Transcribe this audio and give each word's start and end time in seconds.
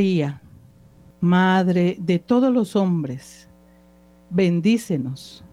María, 0.00 0.40
Madre 1.20 1.98
de 2.00 2.18
todos 2.18 2.50
los 2.50 2.74
hombres, 2.74 3.50
bendícenos 4.30 5.44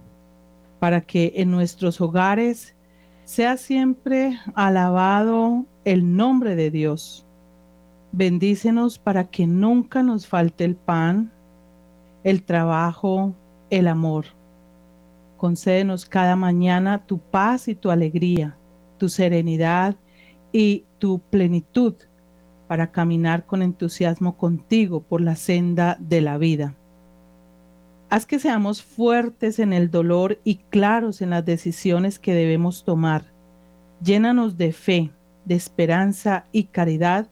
para 0.80 1.02
que 1.02 1.34
en 1.36 1.52
nuestros 1.52 2.00
hogares 2.00 2.74
sea 3.26 3.58
siempre 3.58 4.40
alabado 4.56 5.66
el 5.84 6.16
nombre 6.16 6.56
de 6.56 6.72
Dios. 6.72 7.26
Bendícenos 8.14 8.98
para 8.98 9.26
que 9.26 9.46
nunca 9.46 10.02
nos 10.02 10.28
falte 10.28 10.64
el 10.64 10.78
pan, 10.78 11.30
el 12.24 12.42
trabajo, 12.42 13.36
el 13.70 13.90
amor. 13.90 14.28
Concédenos 15.36 16.06
cada 16.06 16.38
mañana 16.38 17.06
tu 17.06 17.20
paz 17.20 17.68
y 17.68 17.76
tu 17.76 17.92
alegría, 17.92 18.56
tu 18.98 19.10
serenidad 19.10 19.98
y 20.54 20.86
tu 21.00 21.20
plenitud 21.20 21.96
para 22.68 22.92
caminar 22.92 23.46
con 23.46 23.62
entusiasmo 23.62 24.38
contigo 24.38 25.02
por 25.02 25.22
la 25.22 25.36
senda 25.36 25.98
de 26.00 26.22
la 26.22 26.38
vida. 26.38 26.76
Haz 28.10 28.26
que 28.26 28.40
seamos 28.40 28.84
fuertes 28.84 29.60
en 29.60 29.74
el 29.74 29.90
dolor 29.90 30.40
y 30.44 30.56
claros 30.70 31.22
en 31.22 31.32
las 31.32 31.46
decisiones 31.46 32.20
que 32.20 32.34
debemos 32.34 32.84
tomar. 32.84 33.26
Llénanos 34.02 34.58
de 34.58 34.72
fe, 34.72 35.12
de 35.46 35.56
esperanza 35.56 36.46
y 36.52 36.66
caridad 36.66 37.28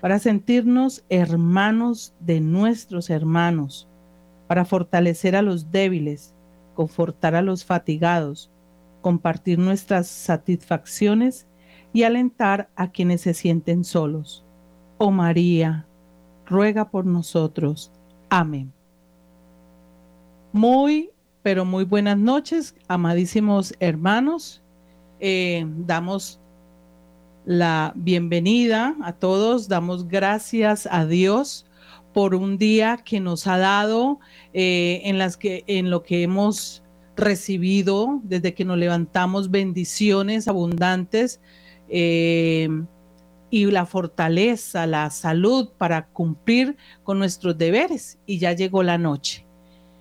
para 0.00 0.18
sentirnos 0.18 1.04
hermanos 1.08 2.14
de 2.20 2.40
nuestros 2.40 3.10
hermanos, 3.10 3.88
para 4.46 4.64
fortalecer 4.64 5.34
a 5.34 5.42
los 5.42 5.70
débiles, 5.70 6.34
confortar 6.74 7.34
a 7.34 7.42
los 7.42 7.64
fatigados, 7.64 8.50
compartir 9.00 9.58
nuestras 9.58 10.06
satisfacciones 10.06 11.46
y 11.92 12.02
alentar 12.02 12.68
a 12.76 12.90
quienes 12.90 13.22
se 13.22 13.34
sienten 13.34 13.84
solos 13.84 14.43
oh 15.04 15.10
María, 15.10 15.86
ruega 16.46 16.90
por 16.90 17.04
nosotros. 17.04 17.92
Amén. 18.30 18.72
Muy, 20.50 21.10
pero 21.42 21.66
muy 21.66 21.84
buenas 21.84 22.16
noches, 22.16 22.74
amadísimos 22.88 23.74
hermanos. 23.80 24.62
Eh, 25.20 25.66
damos 25.86 26.40
la 27.44 27.92
bienvenida 27.94 28.96
a 29.02 29.12
todos, 29.12 29.68
damos 29.68 30.08
gracias 30.08 30.88
a 30.90 31.04
Dios 31.04 31.66
por 32.14 32.34
un 32.34 32.56
día 32.56 32.96
que 32.96 33.20
nos 33.20 33.46
ha 33.46 33.58
dado 33.58 34.20
eh, 34.54 35.02
en, 35.04 35.18
las 35.18 35.36
que, 35.36 35.64
en 35.66 35.90
lo 35.90 36.02
que 36.02 36.22
hemos 36.22 36.82
recibido 37.14 38.20
desde 38.22 38.54
que 38.54 38.64
nos 38.64 38.78
levantamos 38.78 39.50
bendiciones 39.50 40.48
abundantes. 40.48 41.42
Eh, 41.90 42.70
y 43.54 43.70
la 43.70 43.86
fortaleza, 43.86 44.84
la 44.84 45.10
salud 45.10 45.68
para 45.78 46.08
cumplir 46.08 46.76
con 47.04 47.20
nuestros 47.20 47.56
deberes. 47.56 48.18
Y 48.26 48.38
ya 48.38 48.52
llegó 48.52 48.82
la 48.82 48.98
noche. 48.98 49.46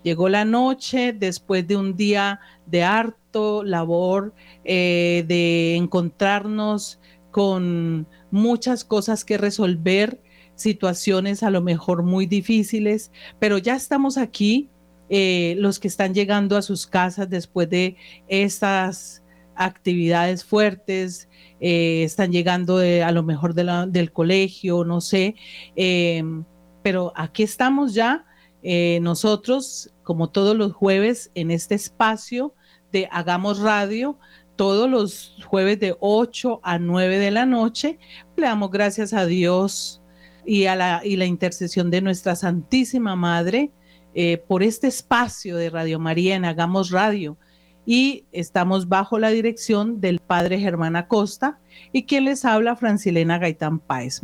Llegó 0.01 0.27
la 0.27 0.43
noche 0.43 1.13
después 1.13 1.67
de 1.67 1.77
un 1.77 1.95
día 1.95 2.39
de 2.65 2.81
harto 2.81 3.63
labor, 3.63 4.33
eh, 4.65 5.23
de 5.27 5.75
encontrarnos 5.75 6.99
con 7.29 8.07
muchas 8.31 8.83
cosas 8.83 9.23
que 9.23 9.37
resolver, 9.37 10.19
situaciones 10.55 11.43
a 11.43 11.51
lo 11.51 11.61
mejor 11.61 12.01
muy 12.01 12.25
difíciles, 12.25 13.11
pero 13.37 13.59
ya 13.59 13.75
estamos 13.75 14.17
aquí, 14.17 14.71
eh, 15.09 15.53
los 15.59 15.79
que 15.79 15.89
están 15.89 16.15
llegando 16.15 16.58
a 16.58 16.63
sus 16.63 16.87
casas 16.87 17.30
después 17.30 17.69
de 17.69 17.97
estas 18.27 19.23
actividades 19.55 20.43
fuertes, 20.43 21.30
eh, 21.59 22.03
están 22.03 22.31
llegando 22.31 22.77
a 22.77 23.11
lo 23.11 23.23
mejor 23.23 23.53
del 23.53 24.11
colegio, 24.11 24.83
no 24.83 25.02
sé, 25.02 25.36
em, 25.75 26.43
pero 26.81 27.14
aquí 27.15 27.43
estamos 27.43 27.93
ya 27.93 28.25
eh, 28.63 28.99
nosotros, 29.02 29.93
como 30.03 30.30
todos 30.30 30.55
los 30.55 30.71
jueves, 30.73 31.31
en 31.36 31.52
este 31.52 31.75
espacio 31.75 32.53
de 32.93 33.09
Hagamos 33.11 33.59
Radio, 33.59 34.17
todos 34.55 34.89
los 34.89 35.36
jueves 35.45 35.80
de 35.80 35.95
8 35.99 36.61
a 36.63 36.80
9 36.80 37.17
de 37.17 37.31
la 37.31 37.45
noche. 37.45 37.99
Le 38.37 38.45
damos 38.45 38.71
gracias 38.71 39.13
a 39.13 39.25
Dios 39.25 40.02
y 40.45 40.65
a 40.65 40.75
la, 40.75 41.02
y 41.03 41.17
la 41.17 41.25
intercesión 41.25 41.92
de 41.92 42.02
nuestra 42.02 42.36
Santísima 42.36 43.15
Madre 43.15 43.71
eh, 44.15 44.37
por 44.37 44.63
este 44.63 44.87
espacio 44.87 45.58
de 45.58 45.69
Radio 45.69 45.99
María 45.99 46.36
en 46.36 46.45
Hagamos 46.45 46.92
Radio 46.92 47.37
y 47.86 48.26
estamos 48.32 48.88
bajo 48.88 49.20
la 49.20 49.30
dirección 49.30 49.99
del 49.99 50.20
padre 50.20 50.60
Germán 50.60 50.95
Acosta 50.95 51.60
y 51.92 52.04
quien 52.04 52.26
les 52.26 52.45
habla 52.45 52.76
Francilena 52.76 53.39
Gaitán 53.39 53.80
Páez. 53.80 54.21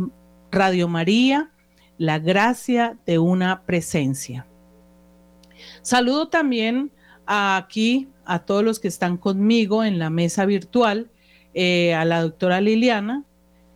Radio 0.52 0.88
María, 0.88 1.52
la 1.98 2.20
gracia 2.20 2.98
de 3.06 3.20
una 3.20 3.64
presencia. 3.64 4.48
Saludo 5.82 6.30
también 6.30 6.92
aquí 7.26 8.08
a 8.26 8.40
todos 8.40 8.64
los 8.64 8.80
que 8.80 8.88
están 8.88 9.18
conmigo 9.18 9.84
en 9.84 10.00
la 10.00 10.10
mesa 10.10 10.46
virtual, 10.46 11.12
eh, 11.54 11.94
a 11.94 12.06
la 12.06 12.22
doctora 12.22 12.62
Liliana, 12.62 13.26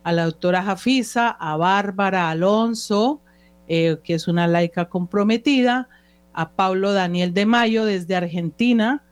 a 0.02 0.12
la 0.12 0.24
doctora 0.24 0.62
Jafisa, 0.62 1.28
a 1.28 1.56
Bárbara 1.56 2.30
Alonso, 2.30 3.20
eh, 3.68 3.98
que 4.02 4.14
es 4.14 4.28
una 4.28 4.46
laica 4.46 4.88
comprometida, 4.88 5.88
a 6.32 6.50
Pablo 6.50 6.92
Daniel 6.92 7.32
de 7.32 7.46
Mayo 7.46 7.84
desde 7.84 8.16
Argentina, 8.16 9.04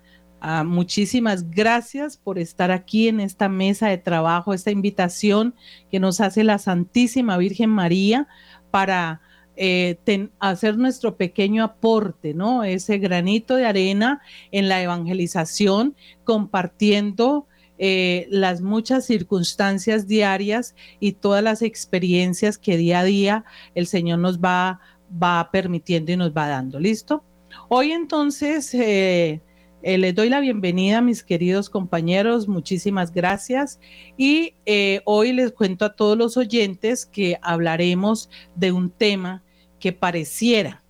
Ah, 0.45 0.65
muchísimas 0.65 1.49
gracias 1.51 2.17
por 2.17 2.37
estar 2.37 2.73
aquí 2.73 3.07
en 3.07 3.21
esta 3.21 3.49
mesa 3.49 3.87
de 3.87 3.97
trabajo, 3.97 4.53
esta 4.53 4.73
invitación 4.73 5.55
que 5.89 6.01
nos 6.01 6.21
hace 6.21 6.43
la 6.43 6.59
Santísima 6.59 7.37
Virgen 7.37 7.71
María 7.71 8.27
para 8.73 9.21
eh, 9.55 10.01
hacer 10.41 10.79
nuestro 10.79 11.17
pequeño 11.17 11.63
aporte, 11.63 12.35
¿no? 12.35 12.65
Ese 12.65 12.99
granito 12.99 13.55
de 13.55 13.67
arena 13.67 14.21
en 14.51 14.69
la 14.69 14.83
evangelización, 14.83 15.95
compartiendo 16.25 17.47
eh, 17.79 18.27
las 18.29 18.63
muchas 18.63 19.07
circunstancias 19.07 20.09
diarias 20.09 20.75
y 20.99 21.13
todas 21.13 21.45
las 21.45 21.63
experiencias 21.63 22.59
que 22.59 22.77
día 22.77 22.99
a 22.99 23.05
día 23.05 23.45
el 23.77 23.87
Señor 23.87 24.19
nos 24.19 24.41
va, 24.41 24.81
va 25.23 25.51
permitiendo 25.53 26.11
y 26.11 26.17
nos 26.17 26.33
va 26.33 26.49
dando. 26.49 26.81
¿Listo? 26.81 27.23
Hoy 27.69 27.93
entonces... 27.93 28.75
Eh, 28.75 29.41
eh, 29.83 29.99
les 29.99 30.15
doy 30.15 30.29
la 30.29 30.41
bienvenida, 30.41 31.01
mis 31.01 31.23
queridos 31.23 31.69
compañeros, 31.69 32.49
muchísimas 32.49 33.13
gracias. 33.13 33.81
Y 34.17 34.55
eh, 34.67 35.01
hoy 35.05 35.33
les 35.33 35.53
cuento 35.53 35.85
a 35.85 35.95
todos 35.95 36.17
los 36.17 36.37
oyentes 36.37 37.05
que 37.07 37.39
hablaremos 37.43 38.31
de 38.55 38.73
un 38.73 38.91
tema 38.91 39.43
que 39.81 39.93
pareciera 39.93 40.83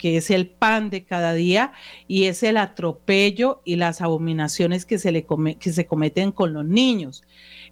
que 0.00 0.16
es 0.16 0.30
el 0.30 0.48
pan 0.48 0.88
de 0.88 1.04
cada 1.04 1.34
día 1.34 1.72
y 2.08 2.24
es 2.24 2.42
el 2.42 2.56
atropello 2.56 3.60
y 3.66 3.76
las 3.76 4.00
abominaciones 4.00 4.86
que 4.86 4.98
se, 4.98 5.12
le 5.12 5.26
que 5.58 5.72
se 5.72 5.86
cometen 5.86 6.32
con 6.32 6.54
los 6.54 6.64
niños. 6.64 7.22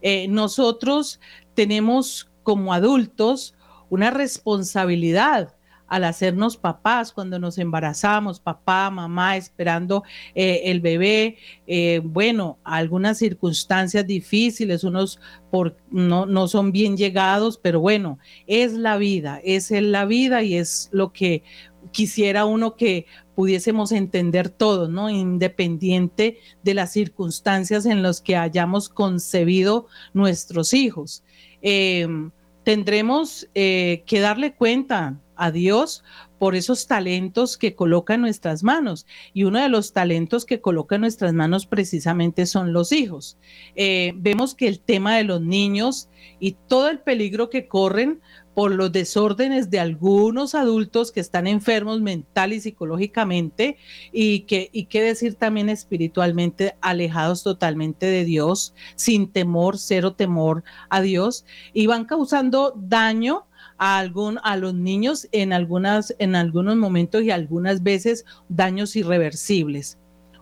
Eh, 0.03 0.29
nosotros 0.29 1.21
tenemos 1.55 2.31
como 2.43 2.75
adultos 2.75 3.55
una 3.89 4.11
responsabilidad 4.11 5.57
al 5.89 6.05
hacernos 6.05 6.57
papás, 6.57 7.13
cuando 7.13 7.39
nos 7.39 7.59
embarazamos, 7.59 8.41
papá, 8.41 8.91
mamá, 8.91 9.37
esperando 9.37 10.05
eh, 10.35 10.63
el 10.65 10.81
bebé, 10.81 11.37
eh, 11.67 12.01
bueno, 12.05 12.59
algunas 12.65 13.19
circunstancias 13.19 14.07
difíciles, 14.07 14.85
unos 14.85 15.21
por, 15.51 15.77
no, 15.91 16.27
no 16.27 16.47
son 16.47 16.73
bien 16.73 16.97
llegados, 16.97 17.59
pero 17.59 17.81
bueno, 17.81 18.19
es 18.47 18.75
la 18.75 18.97
vida, 18.99 19.41
es 19.43 19.71
la 19.71 20.05
vida 20.05 20.43
y 20.43 20.55
es 20.55 20.89
lo 20.93 21.13
que 21.13 21.43
quisiera 21.91 22.45
uno 22.45 22.77
que 22.77 23.07
pudiésemos 23.35 23.93
entender 23.93 24.49
todo, 24.49 24.89
¿no? 24.89 25.11
Independiente 25.11 26.39
de 26.63 26.75
las 26.75 26.93
circunstancias 26.93 27.87
en 27.87 28.03
las 28.03 28.21
que 28.21 28.37
hayamos 28.37 28.89
concebido 28.89 29.87
nuestros 30.13 30.75
hijos. 30.75 31.23
Em, 31.63 32.31
tendremos 32.65 33.49
eh, 33.55 34.03
que 34.07 34.21
darle 34.21 34.55
cuenta 34.55 35.19
a 35.39 35.51
Dios 35.51 36.05
por 36.39 36.55
esos 36.55 36.87
talentos 36.87 37.57
que 37.57 37.75
coloca 37.75 38.15
en 38.15 38.21
nuestras 38.21 38.63
manos. 38.63 39.07
Y 39.33 39.45
uno 39.45 39.61
de 39.61 39.69
los 39.69 39.93
talentos 39.93 40.45
que 40.45 40.61
coloca 40.61 40.97
en 40.97 41.03
nuestras 41.03 41.33
manos 41.33 41.67
precisamente 41.67 42.47
son 42.47 42.73
los 42.73 42.93
hijos. 42.93 43.39
Eh, 43.75 44.13
vemos 44.17 44.55
que 44.55 44.69
el 44.69 44.81
tema 44.81 45.17
de 45.17 45.25
los 45.25 45.41
niños 45.41 46.09
y 46.41 46.57
todo 46.69 46.89
el 46.89 47.01
peligro 47.01 47.51
que 47.51 47.67
corren 47.67 48.21
por 48.59 48.75
los 48.75 48.91
desórdenes 48.91 49.71
de 49.71 49.79
algunos 49.79 50.57
adultos 50.57 51.13
que 51.13 51.21
están 51.21 51.47
enfermos 51.47 52.01
mental 52.01 52.53
y 52.53 52.61
psicológicamente 52.61 53.77
y 54.11 54.41
que, 54.41 54.69
y 54.73 54.87
qué 54.87 55.01
decir 55.01 55.37
también 55.37 55.69
espiritualmente 55.69 56.75
alejados 56.81 57.45
totalmente 57.45 58.07
de 58.07 58.25
Dios, 58.25 58.75
sin 58.97 59.31
temor, 59.31 59.79
cero 59.79 60.15
temor 60.15 60.65
a 60.91 61.01
Dios, 61.01 61.45
y 61.73 61.87
van 61.87 62.05
causando 62.05 62.75
daño 62.77 63.47
a, 63.79 63.99
algún, 63.99 64.39
a 64.43 64.57
los 64.57 64.75
niños 64.75 65.29
en, 65.33 65.53
algunas, 65.53 66.15
en 66.19 66.35
algunos 66.35 66.77
momentos 66.77 67.23
y 67.23 67.31
algunas 67.31 67.83
veces 67.83 68.25
daños 68.49 68.97
irreversibles. 68.97 69.99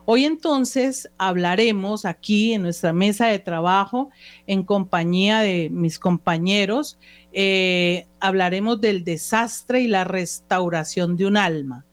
Hoy 0.09 0.25
entonces 0.25 1.11
hablaremos 1.19 2.05
aquí 2.05 2.53
en 2.53 2.63
nuestra 2.63 2.93
mesa 2.93 3.27
de 3.27 3.41
trabajo 3.41 4.11
en 4.47 4.63
compañía 4.63 5.41
de 5.41 5.69
mis 5.69 5.99
compañeros, 5.99 6.97
eh, 7.33 8.07
hablaremos 8.21 8.81
del 8.81 9.03
desastre 9.03 9.81
y 9.81 9.89
la 9.89 10.05
restauración 10.05 11.17
de 11.17 11.27
un 11.27 11.37
alma. 11.37 11.85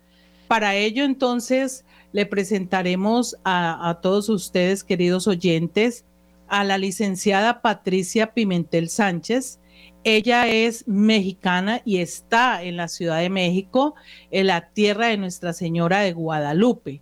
Para 0.47 0.75
ello 0.75 1.03
entonces 1.03 1.85
le 2.11 2.27
presentaremos 2.27 3.35
a, 3.43 3.89
a 3.89 3.99
todos 3.99 4.29
ustedes, 4.29 4.83
queridos 4.83 5.27
oyentes, 5.27 6.05
a 6.47 6.63
la 6.63 6.77
licenciada 6.77 7.63
Patricia 7.63 8.35
Pimentel 8.35 8.89
Sánchez. 8.89 9.59
Ella 10.03 10.47
es 10.47 10.87
mexicana 10.87 11.81
y 11.85 11.99
está 11.99 12.61
en 12.63 12.75
la 12.75 12.89
Ciudad 12.89 13.19
de 13.19 13.29
México, 13.29 13.95
en 14.31 14.47
la 14.47 14.69
tierra 14.69 15.07
de 15.07 15.17
Nuestra 15.17 15.53
Señora 15.53 16.01
de 16.01 16.13
Guadalupe. 16.13 17.01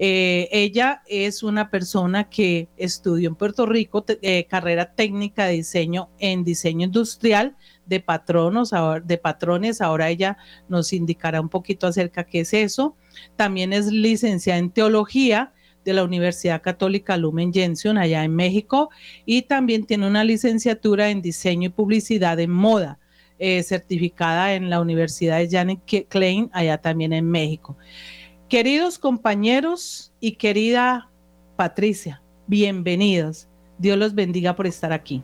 Eh, 0.00 0.48
ella 0.52 1.02
es 1.08 1.42
una 1.42 1.70
persona 1.70 2.30
que 2.30 2.68
estudió 2.76 3.28
en 3.28 3.34
Puerto 3.34 3.66
Rico 3.66 4.04
eh, 4.22 4.44
carrera 4.44 4.94
técnica 4.94 5.46
de 5.46 5.54
diseño 5.54 6.08
en 6.20 6.44
diseño 6.44 6.86
industrial 6.86 7.56
de 7.86 7.98
patronos, 7.98 8.72
de 9.04 9.18
patrones. 9.18 9.80
Ahora 9.80 10.08
ella 10.08 10.38
nos 10.68 10.92
indicará 10.92 11.40
un 11.40 11.48
poquito 11.48 11.88
acerca 11.88 12.22
qué 12.22 12.40
es 12.40 12.54
eso. 12.54 12.94
También 13.34 13.72
es 13.72 13.86
licenciada 13.86 14.60
en 14.60 14.70
teología 14.70 15.52
de 15.88 15.94
la 15.94 16.04
Universidad 16.04 16.60
Católica 16.60 17.16
Lumen 17.16 17.52
Gentium 17.52 17.96
allá 17.96 18.22
en 18.22 18.34
México 18.34 18.90
y 19.24 19.42
también 19.42 19.86
tiene 19.86 20.06
una 20.06 20.22
licenciatura 20.22 21.08
en 21.10 21.22
diseño 21.22 21.68
y 21.68 21.72
publicidad 21.72 22.38
en 22.40 22.50
moda. 22.50 22.98
Eh, 23.40 23.62
certificada 23.62 24.54
en 24.54 24.68
la 24.68 24.80
Universidad 24.80 25.38
de 25.38 25.48
Janet 25.48 25.78
Klein, 26.08 26.50
allá 26.52 26.78
también 26.78 27.12
en 27.12 27.30
México. 27.30 27.76
Queridos 28.48 28.98
compañeros 28.98 30.12
y 30.18 30.32
querida 30.32 31.08
Patricia, 31.54 32.20
bienvenidos. 32.48 33.46
Dios 33.78 33.96
los 33.96 34.16
bendiga 34.16 34.56
por 34.56 34.66
estar 34.66 34.92
aquí. 34.92 35.22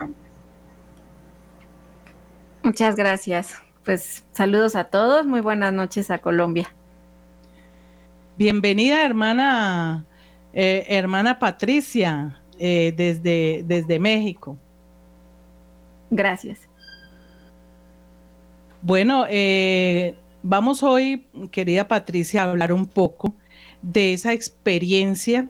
Muchas 2.62 2.94
gracias. 2.94 3.56
Pues 3.84 4.24
saludos 4.30 4.76
a 4.76 4.84
todos, 4.84 5.26
muy 5.26 5.40
buenas 5.40 5.72
noches 5.72 6.12
a 6.12 6.18
Colombia. 6.18 6.72
Bienvenida, 8.38 9.04
hermana, 9.04 10.06
eh, 10.54 10.86
hermana 10.88 11.38
Patricia, 11.38 12.40
eh, 12.58 12.94
desde, 12.96 13.62
desde 13.66 13.98
México. 13.98 14.56
Gracias. 16.10 16.60
Bueno, 18.80 19.26
eh, 19.28 20.14
Vamos 20.46 20.82
hoy, 20.82 21.24
querida 21.50 21.88
Patricia, 21.88 22.42
a 22.42 22.50
hablar 22.50 22.70
un 22.70 22.84
poco 22.84 23.34
de 23.80 24.12
esa 24.12 24.34
experiencia. 24.34 25.48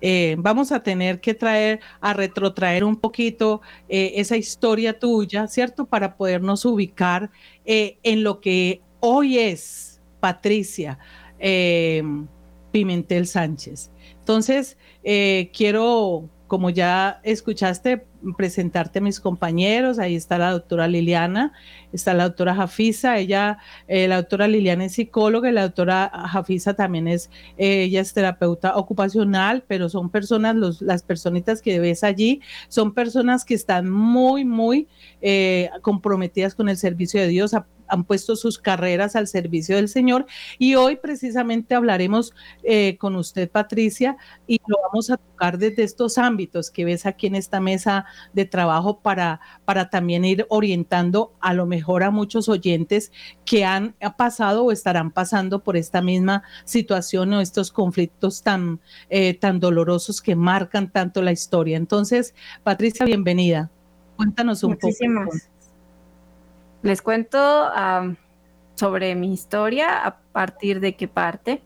Eh, 0.00 0.36
vamos 0.38 0.70
a 0.70 0.84
tener 0.84 1.20
que 1.20 1.34
traer, 1.34 1.80
a 2.00 2.14
retrotraer 2.14 2.84
un 2.84 2.94
poquito 2.94 3.60
eh, 3.88 4.12
esa 4.14 4.36
historia 4.36 5.00
tuya, 5.00 5.48
¿cierto? 5.48 5.86
Para 5.86 6.16
podernos 6.16 6.64
ubicar 6.64 7.28
en 7.64 8.22
lo 8.22 8.40
que 8.40 8.82
hoy 9.00 9.36
es 9.36 10.00
Patricia 10.20 10.96
Pimentel 12.70 13.26
Sánchez. 13.26 13.90
Entonces, 14.26 14.76
quiero 15.52 16.28
como 16.46 16.70
ya 16.70 17.20
escuchaste, 17.24 18.06
presentarte 18.36 19.00
a 19.00 19.02
mis 19.02 19.20
compañeros, 19.20 19.98
ahí 19.98 20.14
está 20.14 20.38
la 20.38 20.52
doctora 20.52 20.86
Liliana, 20.86 21.52
está 21.92 22.14
la 22.14 22.24
doctora 22.24 22.54
Jafisa, 22.54 23.18
ella, 23.18 23.58
eh, 23.88 24.06
la 24.06 24.16
doctora 24.16 24.46
Liliana 24.46 24.84
es 24.84 24.92
psicóloga 24.92 25.48
y 25.48 25.52
la 25.52 25.62
doctora 25.62 26.10
Jafisa 26.28 26.74
también 26.74 27.08
es, 27.08 27.30
eh, 27.56 27.84
ella 27.84 28.00
es 28.00 28.12
terapeuta 28.14 28.76
ocupacional, 28.76 29.64
pero 29.66 29.88
son 29.88 30.10
personas, 30.10 30.54
los, 30.54 30.82
las 30.82 31.02
personitas 31.02 31.62
que 31.62 31.80
ves 31.80 32.04
allí, 32.04 32.40
son 32.68 32.94
personas 32.94 33.44
que 33.44 33.54
están 33.54 33.90
muy, 33.90 34.44
muy 34.44 34.86
eh, 35.20 35.70
comprometidas 35.82 36.54
con 36.54 36.68
el 36.68 36.76
servicio 36.76 37.20
de 37.20 37.28
Dios, 37.28 37.54
han 37.88 38.04
puesto 38.04 38.36
sus 38.36 38.58
carreras 38.58 39.16
al 39.16 39.26
servicio 39.26 39.76
del 39.76 39.88
Señor. 39.88 40.26
Y 40.58 40.74
hoy 40.74 40.96
precisamente 40.96 41.74
hablaremos 41.74 42.32
eh, 42.62 42.96
con 42.98 43.16
usted, 43.16 43.50
Patricia, 43.50 44.16
y 44.46 44.60
lo 44.66 44.76
vamos 44.82 45.10
a 45.10 45.16
tocar 45.16 45.58
desde 45.58 45.82
estos 45.82 46.18
ámbitos 46.18 46.70
que 46.70 46.84
ves 46.84 47.06
aquí 47.06 47.26
en 47.26 47.34
esta 47.34 47.60
mesa 47.60 48.06
de 48.32 48.44
trabajo 48.44 49.00
para, 49.00 49.40
para 49.64 49.90
también 49.90 50.24
ir 50.24 50.46
orientando 50.48 51.34
a 51.40 51.54
lo 51.54 51.66
mejor 51.66 52.02
a 52.02 52.10
muchos 52.10 52.48
oyentes 52.48 53.12
que 53.44 53.64
han 53.64 53.94
pasado 54.16 54.64
o 54.64 54.72
estarán 54.72 55.10
pasando 55.10 55.62
por 55.62 55.76
esta 55.76 56.02
misma 56.02 56.42
situación 56.64 57.32
o 57.32 57.40
estos 57.40 57.70
conflictos 57.72 58.42
tan, 58.42 58.80
eh, 59.08 59.34
tan 59.34 59.60
dolorosos 59.60 60.20
que 60.20 60.36
marcan 60.36 60.90
tanto 60.90 61.22
la 61.22 61.32
historia. 61.32 61.76
Entonces, 61.76 62.34
Patricia, 62.62 63.06
bienvenida. 63.06 63.70
Cuéntanos 64.16 64.62
un 64.64 64.76
poco. 64.76 64.88
Les 66.86 67.02
cuento 67.02 67.72
sobre 68.76 69.16
mi 69.16 69.32
historia, 69.32 70.06
a 70.06 70.18
partir 70.20 70.78
de 70.78 70.94
qué 70.94 71.08
parte. 71.08 71.60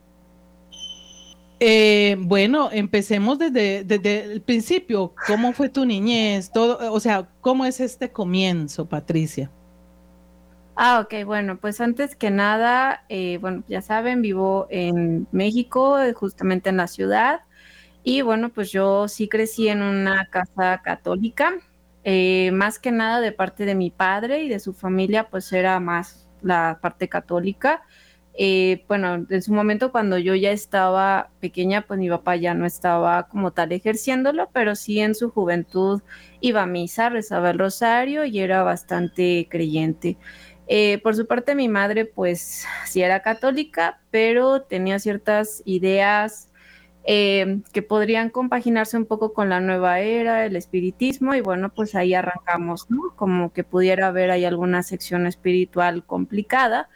Eh, 1.61 2.17
bueno, 2.21 2.71
empecemos 2.73 3.39
desde, 3.39 3.85
desde, 3.85 4.33
el 4.33 4.41
principio. 4.41 5.13
¿Cómo 5.27 5.53
fue 5.53 5.69
tu 5.69 5.85
niñez? 5.85 6.51
Todo, 6.51 6.91
o 6.91 7.01
sea, 7.01 7.29
¿cómo 7.43 7.67
es 7.67 7.81
este 7.81 8.11
comienzo, 8.11 8.89
Patricia? 8.89 9.51
Ah, 10.75 11.01
ok, 11.05 11.27
bueno, 11.27 11.59
pues 11.59 11.83
antes 11.83 12.17
que 12.17 12.31
nada, 12.31 13.05
eh, 13.11 13.37
bueno, 13.43 13.63
ya 13.69 13.83
saben, 13.83 14.23
vivo 14.23 14.69
en 14.71 15.27
México, 15.33 15.99
justamente 16.15 16.71
en 16.71 16.79
la 16.79 16.87
ciudad, 16.87 17.41
y 18.03 18.23
bueno, 18.23 18.49
pues 18.49 18.73
yo 18.73 19.07
sí 19.07 19.29
crecí 19.29 19.69
en 19.69 19.83
una 19.83 20.25
casa 20.31 20.81
católica, 20.83 21.53
eh, 22.05 22.51
más 22.53 22.79
que 22.79 22.93
nada 22.93 23.21
de 23.21 23.33
parte 23.33 23.65
de 23.65 23.75
mi 23.75 23.91
padre 23.91 24.43
y 24.43 24.49
de 24.49 24.61
su 24.61 24.73
familia, 24.73 25.29
pues 25.29 25.53
era 25.53 25.81
más 25.81 26.29
la 26.43 26.79
parte 26.81 27.09
católica. 27.09 27.83
Eh, 28.35 28.85
bueno, 28.89 29.27
en 29.29 29.43
su 29.43 29.53
momento 29.53 29.93
cuando 29.93 30.17
yo 30.17 30.35
ya 30.35 30.51
estaba 30.53 31.31
pequeña, 31.41 31.83
pues 31.83 31.99
mi 31.99 32.09
papá 32.09 32.37
ya 32.37 32.55
no 32.55 32.65
estaba 32.65 33.29
como 33.29 33.53
tal 33.53 33.73
ejerciéndolo, 33.73 34.49
pero 34.53 34.77
sí 34.77 35.01
en 35.01 35.15
su 35.15 35.31
juventud 35.31 36.01
iba 36.41 36.63
a 36.63 36.67
misa, 36.67 37.11
rezaba 37.11 37.51
el 37.51 37.59
rosario 37.59 38.25
y 38.25 38.39
era 38.41 38.63
bastante 38.63 39.47
creyente. 39.51 40.17
Eh, 40.69 40.99
por 41.03 41.17
su 41.17 41.27
parte, 41.27 41.57
mi 41.57 41.69
madre, 41.69 42.05
pues 42.05 42.65
sí 42.87 43.03
era 43.03 43.21
católica, 43.23 44.01
pero 44.11 44.63
tenía 44.63 45.01
ciertas 45.01 45.63
ideas 45.65 46.50
eh, 47.05 47.61
que 47.73 47.83
podrían 47.83 48.31
compaginarse 48.31 48.97
un 48.97 49.07
poco 49.07 49.33
con 49.33 49.49
la 49.49 49.61
nueva 49.61 50.01
era, 50.01 50.45
el 50.45 50.57
espiritismo, 50.57 51.35
y 51.35 51.41
bueno, 51.41 51.73
pues 51.75 51.95
ahí 51.95 52.15
arrancamos, 52.15 52.91
¿no? 52.91 53.15
Como 53.17 53.53
que 53.53 53.65
pudiera 53.65 54.09
haber 54.09 54.31
ahí 54.31 54.45
alguna 54.45 54.83
sección 54.83 55.27
espiritual 55.27 56.05
complicada. 56.05 56.89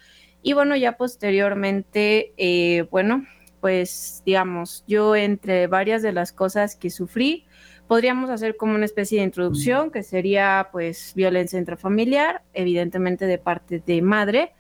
Y 0.43 0.53
bueno, 0.53 0.77
ya 0.77 0.97
posteriormente, 0.99 2.35
eh, 2.37 2.87
bueno, 2.91 3.25
pues 3.61 4.23
digamos, 4.27 4.85
yo 4.87 5.17
entre 5.17 5.67
varias 5.69 6.03
de 6.03 6.13
las 6.13 6.33
cosas 6.33 6.77
que 6.77 6.91
sufrí, 6.91 7.47
podríamos 7.87 8.29
hacer 8.29 8.57
como 8.57 8.75
una 8.75 8.85
especie 8.85 9.19
de 9.19 9.25
introducción, 9.25 9.91
que 9.91 10.03
sería 10.03 10.69
pues 10.71 11.13
violencia 11.15 11.59
intrafamiliar, 11.59 12.43
evidentemente 12.53 13.27
de 13.27 13.39
parte 13.39 13.83
de 13.85 14.03
madre. 14.03 14.53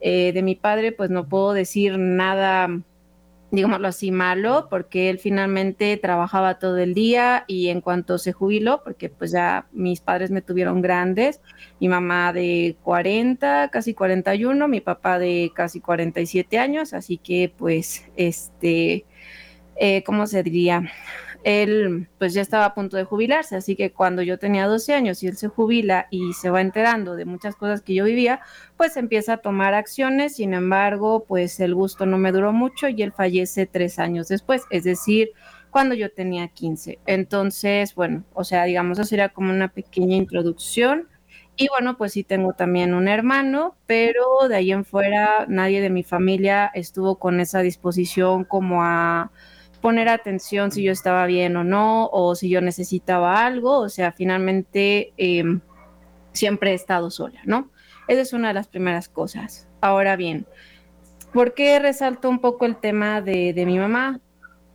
Eh, 0.00 0.32
de 0.32 0.42
mi 0.42 0.54
padre, 0.54 0.92
pues 0.92 1.10
no 1.10 1.28
puedo 1.28 1.52
decir 1.52 1.98
nada 1.98 2.68
digámoslo 3.50 3.88
así, 3.88 4.10
malo, 4.10 4.66
porque 4.68 5.08
él 5.08 5.18
finalmente 5.18 5.96
trabajaba 5.96 6.58
todo 6.58 6.76
el 6.78 6.92
día 6.94 7.44
y 7.46 7.68
en 7.68 7.80
cuanto 7.80 8.18
se 8.18 8.32
jubiló, 8.32 8.82
porque 8.84 9.08
pues 9.08 9.30
ya 9.30 9.66
mis 9.72 10.00
padres 10.00 10.30
me 10.30 10.42
tuvieron 10.42 10.82
grandes, 10.82 11.40
mi 11.80 11.88
mamá 11.88 12.32
de 12.32 12.76
40, 12.82 13.70
casi 13.70 13.94
41, 13.94 14.68
mi 14.68 14.80
papá 14.80 15.18
de 15.18 15.50
casi 15.54 15.80
47 15.80 16.58
años, 16.58 16.92
así 16.92 17.16
que 17.16 17.52
pues, 17.56 18.04
este, 18.16 19.06
eh, 19.76 20.02
¿cómo 20.04 20.26
se 20.26 20.42
diría? 20.42 20.90
Él 21.44 22.08
pues 22.18 22.34
ya 22.34 22.42
estaba 22.42 22.64
a 22.64 22.74
punto 22.74 22.96
de 22.96 23.04
jubilarse, 23.04 23.56
así 23.56 23.76
que 23.76 23.92
cuando 23.92 24.22
yo 24.22 24.38
tenía 24.38 24.66
12 24.66 24.94
años 24.94 25.22
y 25.22 25.28
él 25.28 25.36
se 25.36 25.48
jubila 25.48 26.06
y 26.10 26.32
se 26.32 26.50
va 26.50 26.60
enterando 26.60 27.16
de 27.16 27.24
muchas 27.24 27.56
cosas 27.56 27.82
que 27.82 27.94
yo 27.94 28.04
vivía, 28.04 28.40
pues 28.76 28.96
empieza 28.96 29.34
a 29.34 29.36
tomar 29.38 29.74
acciones, 29.74 30.36
sin 30.36 30.54
embargo, 30.54 31.24
pues 31.26 31.60
el 31.60 31.74
gusto 31.74 32.06
no 32.06 32.18
me 32.18 32.32
duró 32.32 32.52
mucho 32.52 32.88
y 32.88 33.02
él 33.02 33.12
fallece 33.12 33.66
tres 33.66 33.98
años 33.98 34.28
después, 34.28 34.64
es 34.70 34.84
decir, 34.84 35.30
cuando 35.70 35.94
yo 35.94 36.10
tenía 36.10 36.48
15. 36.48 36.98
Entonces, 37.06 37.94
bueno, 37.94 38.24
o 38.34 38.44
sea, 38.44 38.64
digamos, 38.64 38.98
eso 38.98 39.08
sería 39.08 39.28
como 39.30 39.50
una 39.50 39.68
pequeña 39.68 40.16
introducción. 40.16 41.08
Y 41.56 41.68
bueno, 41.68 41.96
pues 41.96 42.12
sí 42.12 42.22
tengo 42.22 42.52
también 42.52 42.94
un 42.94 43.08
hermano, 43.08 43.76
pero 43.86 44.48
de 44.48 44.56
ahí 44.56 44.70
en 44.70 44.84
fuera 44.84 45.44
nadie 45.48 45.80
de 45.80 45.90
mi 45.90 46.04
familia 46.04 46.70
estuvo 46.72 47.18
con 47.18 47.40
esa 47.40 47.60
disposición 47.60 48.44
como 48.44 48.84
a 48.84 49.32
poner 49.88 50.10
atención 50.10 50.70
si 50.70 50.82
yo 50.82 50.92
estaba 50.92 51.24
bien 51.24 51.56
o 51.56 51.64
no, 51.64 52.10
o 52.12 52.34
si 52.34 52.50
yo 52.50 52.60
necesitaba 52.60 53.46
algo, 53.46 53.78
o 53.78 53.88
sea, 53.88 54.12
finalmente 54.12 55.14
em, 55.16 55.62
siempre 56.32 56.72
he 56.72 56.74
estado 56.74 57.10
sola, 57.10 57.40
¿no? 57.46 57.70
Esa 58.06 58.20
es 58.20 58.34
una 58.34 58.48
de 58.48 58.54
las 58.54 58.68
primeras 58.68 59.08
cosas. 59.08 59.66
Ahora 59.80 60.14
bien, 60.16 60.44
¿por 61.32 61.54
qué 61.54 61.78
resalto 61.78 62.28
un 62.28 62.38
poco 62.38 62.66
el 62.66 62.76
tema 62.76 63.22
de, 63.22 63.54
mi 63.64 63.78
mamá? 63.78 64.20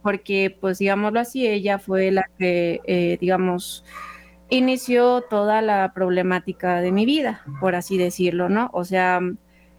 porque 0.01 0.57
pues 0.59 0.79
digámoslo 0.79 1.19
así, 1.19 1.47
ella 1.47 1.77
fue 1.77 2.09
la 2.09 2.25
que, 2.39 2.81
eh, 2.85 3.19
digamos, 3.21 3.85
inició 4.49 5.21
toda 5.21 5.61
la 5.61 5.93
problemática 5.93 6.81
de 6.81 6.91
mi 6.91 7.05
vida, 7.05 7.43
por 7.61 7.75
así 7.75 7.99
decirlo, 7.99 8.49
¿no? 8.49 8.71
O 8.73 8.83
sea, 8.83 9.21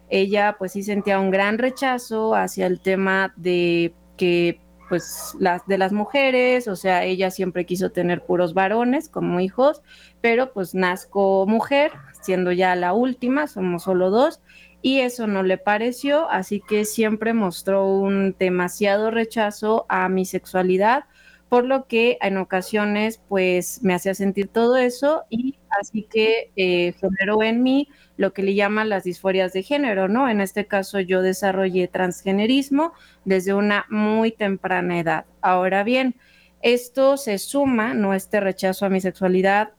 ella 0.07 0.55
pues 0.57 0.71
sí 0.71 0.81
sentía 0.81 1.19
un 1.19 1.29
gran 1.29 1.57
rechazo 1.57 2.35
hacia 2.35 2.67
el 2.67 2.79
tema 2.79 3.33
de 3.35 3.93
que 4.15 4.64
pues 4.89 5.35
las 5.39 5.65
de 5.67 5.77
las 5.77 5.91
mujeres, 5.91 6.67
o 6.67 6.75
sea, 6.75 7.03
ella 7.03 7.31
siempre 7.31 7.65
quiso 7.65 7.91
tener 7.91 8.25
puros 8.25 8.53
varones 8.53 9.09
como 9.09 9.39
hijos, 9.39 9.81
pero 10.21 10.53
pues 10.53 10.75
nazco 10.75 11.45
mujer, 11.47 11.91
siendo 12.21 12.51
ya 12.51 12.75
la 12.75 12.93
última, 12.93 13.47
somos 13.47 13.83
solo 13.83 14.09
dos, 14.09 14.41
y 14.81 14.99
eso 14.99 15.25
no 15.25 15.41
le 15.41 15.57
pareció, 15.57 16.29
así 16.29 16.61
que 16.61 16.85
siempre 16.85 17.33
mostró 17.33 17.87
un 17.87 18.35
demasiado 18.37 19.09
rechazo 19.09 19.85
a 19.89 20.07
mi 20.09 20.25
sexualidad, 20.25 21.05
por 21.49 21.65
lo 21.65 21.87
que 21.87 22.17
en 22.21 22.37
ocasiones 22.37 23.21
pues 23.29 23.81
me 23.83 23.93
hacía 23.93 24.15
sentir 24.15 24.47
todo 24.47 24.77
eso 24.77 25.23
y 25.29 25.55
así 25.79 26.03
que 26.03 26.51
eh, 26.55 26.93
generó 26.99 27.43
en 27.43 27.61
mí 27.63 27.87
lo 28.17 28.33
que 28.33 28.43
le 28.43 28.55
llaman 28.55 28.89
las 28.89 29.03
disforias 29.03 29.53
de 29.53 29.63
género, 29.63 30.07
¿no? 30.07 30.29
En 30.29 30.41
este 30.41 30.65
caso 30.65 30.99
yo 30.99 31.21
desarrollé 31.21 31.87
transgenerismo 31.87 32.93
desde 33.25 33.53
una 33.53 33.85
muy 33.89 34.31
temprana 34.31 34.99
edad. 34.99 35.25
Ahora 35.41 35.83
bien, 35.83 36.15
esto 36.61 37.17
se 37.17 37.37
suma, 37.37 37.93
¿no? 37.93 38.13
Este 38.13 38.39
rechazo 38.39 38.85
a 38.85 38.89
mi 38.89 39.01
sexualidad 39.01 39.73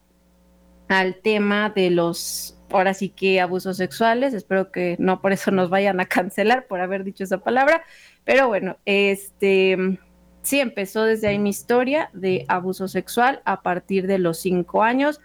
al 0.88 1.16
tema 1.16 1.70
de 1.70 1.90
los, 1.90 2.56
ahora 2.70 2.94
sí 2.94 3.08
que 3.08 3.40
abusos 3.40 3.76
sexuales, 3.76 4.34
espero 4.34 4.70
que 4.70 4.96
no 5.00 5.20
por 5.20 5.32
eso 5.32 5.50
nos 5.50 5.68
vayan 5.68 5.98
a 5.98 6.06
cancelar 6.06 6.66
por 6.66 6.80
haber 6.80 7.02
dicho 7.02 7.24
esa 7.24 7.38
palabra, 7.38 7.82
pero 8.24 8.46
bueno, 8.46 8.76
este 8.84 9.98
sí 10.46 10.60
empezó 10.60 11.04
desde 11.04 11.26
ahí 11.26 11.38
mi 11.38 11.50
historia 11.50 12.08
de 12.12 12.44
abuso 12.48 12.86
sexual 12.86 13.42
a 13.44 13.62
partir 13.62 14.06
de 14.06 14.18
los 14.18 14.38
cinco 14.38 14.84
años. 14.84 15.20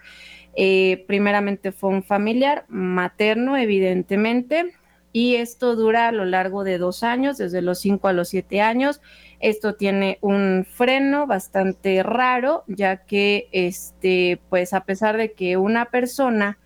Eh, 0.56 1.06
primeramente 1.08 1.72
fue 1.72 1.92
un 1.92 2.04
familiar 2.04 2.66
materno, 2.68 3.56
evidentemente, 3.56 4.74
y 5.14 5.36
esto 5.36 5.76
dura 5.76 6.08
a 6.08 6.12
lo 6.12 6.26
largo 6.26 6.64
de 6.64 6.80
dos 6.80 7.04
años, 7.04 7.38
desde 7.38 7.62
los 7.62 7.80
cinco 7.80 8.08
a 8.08 8.14
los 8.14 8.30
siete 8.30 8.62
años. 8.62 9.00
Esto 9.40 9.76
tiene 9.76 10.18
un 10.22 10.66
freno 10.68 11.28
bastante 11.28 12.02
raro, 12.02 12.64
ya 12.68 13.06
que, 13.06 13.48
este, 13.52 14.42
pues 14.50 14.74
a 14.74 14.86
pesar 14.86 15.18
de 15.18 15.34
que 15.34 15.56
una 15.56 15.86
persona 15.86 16.58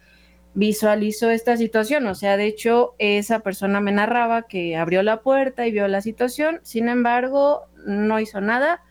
visualizó 0.55 1.29
esta 1.29 1.57
situación, 1.57 2.07
o 2.07 2.15
sea, 2.15 2.37
de 2.37 2.45
hecho, 2.45 2.95
esa 2.97 3.39
persona 3.39 3.81
me 3.81 3.91
narraba 3.91 4.43
que 4.43 4.77
abrió 4.77 5.03
la 5.03 5.21
puerta 5.21 5.67
y 5.67 5.71
vio 5.71 5.87
la 5.87 6.01
situación, 6.01 6.61
sin 6.63 6.87
embargo, 6.87 7.65
no 7.85 8.19
hizo 8.19 8.41
nada 8.41 8.81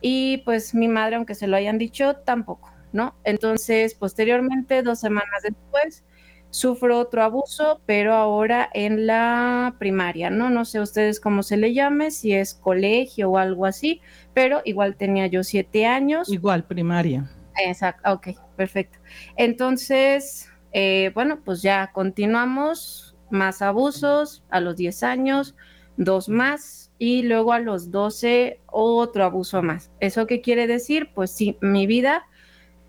y 0.00 0.38
pues 0.38 0.72
mi 0.72 0.88
madre, 0.88 1.16
aunque 1.16 1.34
se 1.34 1.48
lo 1.48 1.56
hayan 1.56 1.78
dicho, 1.78 2.14
tampoco, 2.16 2.72
¿no? 2.92 3.14
Entonces, 3.24 3.94
posteriormente, 3.94 4.82
dos 4.82 5.00
semanas 5.00 5.42
después, 5.42 6.04
sufro 6.50 6.98
otro 6.98 7.22
abuso, 7.22 7.80
pero 7.86 8.14
ahora 8.14 8.68
en 8.72 9.06
la 9.06 9.74
primaria, 9.78 10.30
¿no? 10.30 10.48
No 10.48 10.64
sé 10.64 10.80
ustedes 10.80 11.20
cómo 11.20 11.42
se 11.42 11.56
le 11.56 11.74
llame, 11.74 12.12
si 12.12 12.32
es 12.34 12.54
colegio 12.54 13.30
o 13.30 13.38
algo 13.38 13.66
así, 13.66 14.00
pero 14.32 14.62
igual 14.64 14.96
tenía 14.96 15.26
yo 15.26 15.42
siete 15.42 15.86
años. 15.86 16.28
Igual, 16.28 16.64
primaria. 16.64 17.28
Exacto, 17.56 18.12
ok, 18.12 18.28
perfecto. 18.56 18.98
Entonces, 19.36 20.49
eh, 20.72 21.10
bueno, 21.14 21.40
pues 21.44 21.62
ya 21.62 21.90
continuamos, 21.92 23.16
más 23.30 23.62
abusos 23.62 24.42
a 24.50 24.60
los 24.60 24.76
diez 24.76 25.02
años, 25.02 25.54
dos 25.96 26.28
más, 26.28 26.90
y 26.98 27.22
luego 27.22 27.52
a 27.52 27.60
los 27.60 27.90
12 27.90 28.60
otro 28.66 29.24
abuso 29.24 29.62
más. 29.62 29.90
¿Eso 30.00 30.26
qué 30.26 30.40
quiere 30.40 30.66
decir? 30.66 31.10
Pues 31.14 31.30
sí, 31.30 31.56
mi 31.60 31.86
vida 31.86 32.26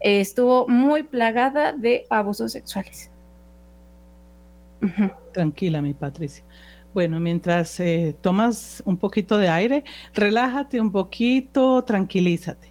estuvo 0.02 0.68
muy 0.68 1.04
plagada 1.04 1.74
de 1.74 2.06
abusos 2.10 2.52
sexuales. 2.52 3.12
Tranquila, 5.34 5.82
mi 5.82 5.94
Patricia. 5.94 6.44
Bueno, 6.94 7.20
mientras 7.22 7.80
eh, 7.80 8.16
tomas 8.20 8.84
un 8.86 8.98
poquito 8.98 9.38
de 9.38 9.48
aire, 9.48 9.84
relájate 10.14 10.82
un 10.82 10.92
poquito, 10.92 11.84
tranquilízate. 11.84 12.70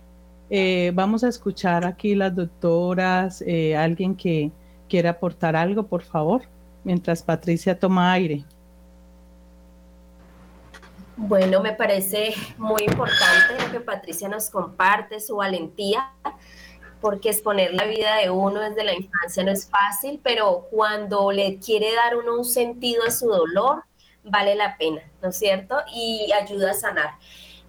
Eh, 0.50 0.92
vamos 0.94 1.24
a 1.24 1.28
escuchar 1.28 1.86
aquí 1.86 2.14
las 2.14 2.34
doctoras, 2.34 3.42
eh, 3.46 3.76
alguien 3.76 4.14
que 4.14 4.50
quiera 4.90 5.10
aportar 5.10 5.56
algo, 5.56 5.84
por 5.84 6.02
favor, 6.02 6.42
mientras 6.84 7.22
Patricia 7.22 7.78
toma 7.78 8.12
aire. 8.12 8.44
Bueno, 11.16 11.60
me 11.60 11.72
parece 11.72 12.34
muy 12.58 12.82
importante 12.82 13.62
lo 13.62 13.70
que 13.70 13.80
Patricia 13.80 14.28
nos 14.28 14.50
comparte, 14.50 15.20
su 15.20 15.36
valentía, 15.36 16.12
porque 17.00 17.30
exponer 17.30 17.74
la 17.74 17.84
vida 17.84 18.16
de 18.16 18.30
uno 18.30 18.60
desde 18.60 18.84
la 18.84 18.94
infancia 18.94 19.44
no 19.44 19.52
es 19.52 19.68
fácil, 19.68 20.20
pero 20.22 20.66
cuando 20.70 21.30
le 21.30 21.58
quiere 21.58 21.94
dar 21.94 22.16
uno 22.16 22.36
un 22.36 22.44
sentido 22.44 23.04
a 23.06 23.10
su 23.10 23.28
dolor, 23.28 23.84
vale 24.24 24.54
la 24.54 24.76
pena, 24.76 25.02
¿no 25.22 25.28
es 25.28 25.38
cierto? 25.38 25.76
Y 25.94 26.30
ayuda 26.32 26.72
a 26.72 26.74
sanar. 26.74 27.10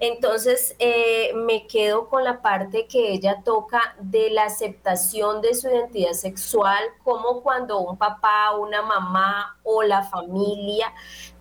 Entonces 0.02 0.76
eh, 0.80 1.32
me 1.36 1.68
quedo 1.68 2.10
con 2.10 2.24
la 2.24 2.42
parte 2.42 2.88
que 2.88 3.14
ella 3.14 3.44
toca 3.46 3.96
de 4.00 4.32
la 4.32 4.46
aceptación 4.46 5.42
de 5.42 5.54
su 5.54 5.68
identidad 5.68 6.14
sexual, 6.14 6.84
como 7.04 7.44
cuando 7.44 7.80
un 7.80 7.96
papá, 8.00 8.56
una 8.58 8.82
mamá 8.82 9.60
o 9.62 9.84
la 9.84 10.02
familia 10.02 10.92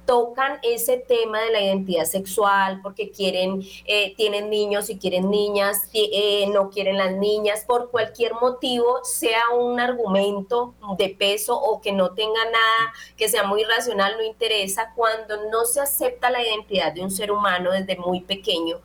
tocan 0.06 0.58
ese 0.62 0.96
tema 0.96 1.40
de 1.40 1.50
la 1.50 1.60
identidad 1.60 2.04
sexual 2.04 2.80
porque 2.82 3.10
quieren, 3.10 3.62
eh, 3.86 4.14
tienen 4.16 4.50
niños 4.50 4.90
y 4.90 4.98
quieren 4.98 5.30
niñas, 5.30 5.88
eh, 5.92 6.46
no 6.52 6.70
quieren 6.70 6.98
las 6.98 7.12
niñas, 7.12 7.64
por 7.66 7.90
cualquier 7.90 8.34
motivo, 8.34 9.00
sea 9.04 9.50
un 9.56 9.78
argumento 9.78 10.74
de 10.98 11.10
peso 11.10 11.60
o 11.60 11.80
que 11.80 11.92
no 11.92 12.12
tenga 12.14 12.44
nada, 12.44 12.92
que 13.16 13.28
sea 13.28 13.44
muy 13.44 13.64
racional, 13.64 14.16
no 14.16 14.24
interesa, 14.24 14.92
cuando 14.96 15.48
no 15.50 15.64
se 15.64 15.80
acepta 15.80 16.30
la 16.30 16.42
identidad 16.42 16.92
de 16.92 17.02
un 17.02 17.10
ser 17.10 17.30
humano 17.30 17.70
desde 17.70 17.96
muy 17.96 18.20
pequeño, 18.20 18.80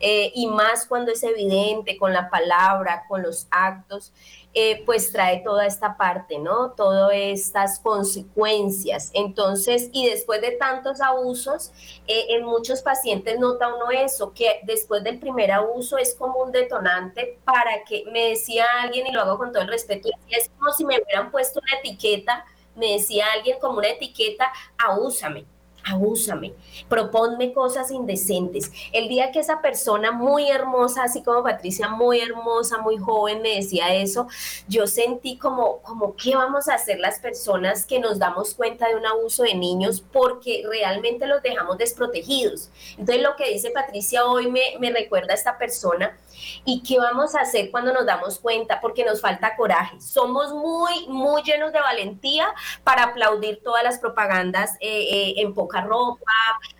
eh, 0.00 0.30
y 0.34 0.46
más 0.46 0.86
cuando 0.86 1.12
es 1.12 1.22
evidente 1.22 1.96
con 1.96 2.12
la 2.12 2.28
palabra, 2.28 3.04
con 3.08 3.22
los 3.22 3.46
actos, 3.50 4.12
eh, 4.58 4.82
pues 4.86 5.12
trae 5.12 5.40
toda 5.40 5.66
esta 5.66 5.98
parte, 5.98 6.38
¿no? 6.38 6.70
Todas 6.70 7.10
estas 7.12 7.78
consecuencias. 7.78 9.10
Entonces, 9.12 9.90
y 9.92 10.08
después 10.08 10.40
de 10.40 10.52
tantos 10.52 11.02
abusos, 11.02 11.72
eh, 12.06 12.24
en 12.30 12.46
muchos 12.46 12.80
pacientes 12.80 13.38
nota 13.38 13.68
uno 13.68 13.90
eso, 13.90 14.32
que 14.32 14.60
después 14.62 15.04
del 15.04 15.18
primer 15.18 15.52
abuso 15.52 15.98
es 15.98 16.14
como 16.14 16.42
un 16.42 16.52
detonante 16.52 17.38
para 17.44 17.84
que, 17.84 18.04
me 18.10 18.30
decía 18.30 18.64
alguien, 18.80 19.06
y 19.06 19.12
lo 19.12 19.20
hago 19.20 19.36
con 19.36 19.52
todo 19.52 19.62
el 19.62 19.68
respeto, 19.68 20.08
es 20.30 20.50
como 20.58 20.72
si 20.72 20.86
me 20.86 21.02
hubieran 21.02 21.30
puesto 21.30 21.60
una 21.60 21.78
etiqueta, 21.78 22.46
me 22.76 22.92
decía 22.92 23.26
alguien 23.34 23.58
como 23.60 23.76
una 23.76 23.88
etiqueta, 23.88 24.50
abúsame 24.78 25.44
abúsame, 25.86 26.52
proponme 26.88 27.52
cosas 27.52 27.90
indecentes. 27.90 28.72
El 28.92 29.08
día 29.08 29.30
que 29.30 29.38
esa 29.38 29.62
persona 29.62 30.10
muy 30.10 30.50
hermosa, 30.50 31.04
así 31.04 31.22
como 31.22 31.42
Patricia, 31.42 31.88
muy 31.88 32.20
hermosa, 32.20 32.78
muy 32.78 32.98
joven, 32.98 33.40
me 33.40 33.56
decía 33.56 33.94
eso, 33.94 34.26
yo 34.68 34.86
sentí 34.86 35.38
como, 35.38 35.80
como, 35.82 36.16
¿qué 36.16 36.34
vamos 36.34 36.68
a 36.68 36.74
hacer 36.74 36.98
las 36.98 37.20
personas 37.20 37.86
que 37.86 38.00
nos 38.00 38.18
damos 38.18 38.54
cuenta 38.54 38.88
de 38.88 38.96
un 38.96 39.06
abuso 39.06 39.44
de 39.44 39.54
niños 39.54 40.02
porque 40.12 40.64
realmente 40.68 41.26
los 41.26 41.42
dejamos 41.42 41.78
desprotegidos? 41.78 42.70
Entonces 42.98 43.22
lo 43.22 43.36
que 43.36 43.50
dice 43.50 43.70
Patricia 43.70 44.26
hoy 44.26 44.50
me, 44.50 44.76
me 44.80 44.90
recuerda 44.90 45.32
a 45.32 45.36
esta 45.36 45.56
persona 45.56 46.16
¿Y 46.64 46.82
qué 46.82 46.98
vamos 46.98 47.34
a 47.34 47.40
hacer 47.40 47.70
cuando 47.70 47.92
nos 47.92 48.06
damos 48.06 48.38
cuenta? 48.38 48.80
Porque 48.80 49.04
nos 49.04 49.20
falta 49.20 49.56
coraje. 49.56 50.00
Somos 50.00 50.52
muy, 50.52 51.06
muy 51.08 51.42
llenos 51.42 51.72
de 51.72 51.80
valentía 51.80 52.48
para 52.84 53.04
aplaudir 53.04 53.60
todas 53.62 53.82
las 53.82 53.98
propagandas 53.98 54.76
eh, 54.80 55.06
eh, 55.10 55.34
en 55.38 55.54
poca 55.54 55.80
ropa, 55.82 56.32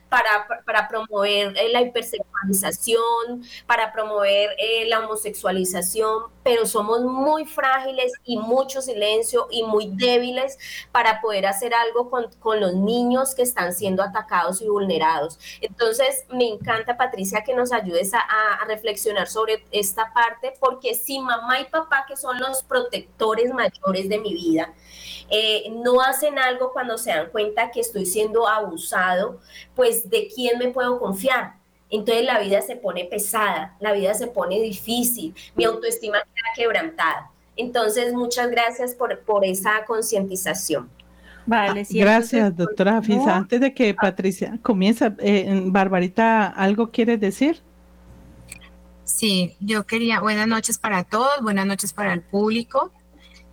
para, 0.08 0.88
promover 0.88 1.56
eh, 1.56 1.70
la 1.72 1.82
hipersexualización, 1.82 3.44
para 3.66 3.92
promover 3.92 4.50
eh, 4.58 4.86
la 4.88 5.00
homosexualización, 5.00 6.24
pero 6.42 6.66
somos 6.66 7.02
muy 7.02 7.44
frágiles 7.44 8.12
y 8.24 8.38
mucho 8.38 8.80
silencio 8.80 9.48
y 9.50 9.64
muy 9.64 9.90
débiles 9.94 10.58
para 10.92 11.20
poder 11.20 11.46
hacer 11.46 11.74
algo 11.74 12.10
con, 12.10 12.26
los 12.60 12.74
niños 12.74 13.34
que 13.34 13.42
están 13.42 13.72
siendo 13.74 14.02
atacados 14.02 14.62
y 14.62 14.68
vulnerados. 14.68 15.38
Entonces, 15.60 16.24
me 16.30 16.48
encanta, 16.48 16.96
Patricia, 16.96 17.42
que 17.42 17.54
nos 17.54 17.72
ayudes 17.72 18.14
a, 18.14 18.20
a 18.20 18.64
reflexionar 18.66 19.28
sobre 19.28 19.64
esta 19.72 20.12
parte, 20.14 20.54
porque 20.60 20.94
si 20.94 21.18
mamá 21.18 21.60
y 21.60 21.64
papá, 21.64 22.04
que 22.06 22.16
son 22.16 22.38
los 22.38 22.62
protectores 22.62 23.52
mayores 23.52 24.08
de 24.08 24.18
mi 24.18 24.32
vida, 24.32 24.72
eh, 25.28 25.64
no 25.70 26.00
hacen 26.00 26.38
algo 26.38 26.72
cuando 26.72 26.98
se 26.98 27.10
dan 27.10 27.30
cuenta 27.30 27.70
que 27.70 27.80
estoy 27.80 28.06
siendo 28.06 28.46
abusado, 28.46 29.40
pues 29.74 29.95
de 30.04 30.28
quién 30.34 30.58
me 30.58 30.68
puedo 30.68 30.98
confiar. 30.98 31.54
Entonces 31.90 32.24
la 32.24 32.40
vida 32.40 32.60
se 32.62 32.76
pone 32.76 33.04
pesada, 33.04 33.76
la 33.80 33.92
vida 33.92 34.14
se 34.14 34.26
pone 34.26 34.60
difícil, 34.60 35.34
mi 35.54 35.64
autoestima 35.64 36.18
queda 36.18 36.52
quebrantada. 36.56 37.30
Entonces, 37.56 38.12
muchas 38.12 38.50
gracias 38.50 38.94
por, 38.94 39.18
por 39.20 39.44
esa 39.44 39.84
concientización. 39.86 40.90
Vale, 41.46 41.86
gracias, 41.88 42.54
doctora 42.56 43.00
Fisa. 43.00 43.36
Antes 43.36 43.60
de 43.60 43.72
que 43.72 43.94
Patricia 43.94 44.58
comience, 44.62 45.12
eh, 45.20 45.62
Barbarita, 45.66 46.48
¿algo 46.48 46.90
quieres 46.90 47.20
decir? 47.20 47.62
Sí, 49.04 49.56
yo 49.60 49.86
quería, 49.86 50.20
buenas 50.20 50.48
noches 50.48 50.78
para 50.78 51.04
todos, 51.04 51.40
buenas 51.40 51.64
noches 51.64 51.92
para 51.92 52.12
el 52.12 52.20
público. 52.20 52.92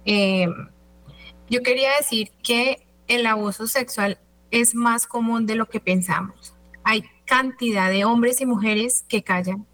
Eh, 0.05 0.47
yo 1.49 1.61
quería 1.61 1.91
decir 1.99 2.31
que 2.41 2.85
el 3.07 3.27
abuso 3.27 3.67
sexual 3.67 4.17
es 4.53 4.75
más 4.75 5.07
común 5.07 5.47
de 5.47 5.55
lo 5.55 5.67
que 5.67 5.79
pensamos. 5.79 6.53
Hay 6.83 7.03
cantidad 7.25 7.89
de 7.89 8.05
hombres 8.05 8.39
y 8.39 8.45
mujeres 8.45 9.03
que 9.09 9.23
callan. 9.23 9.65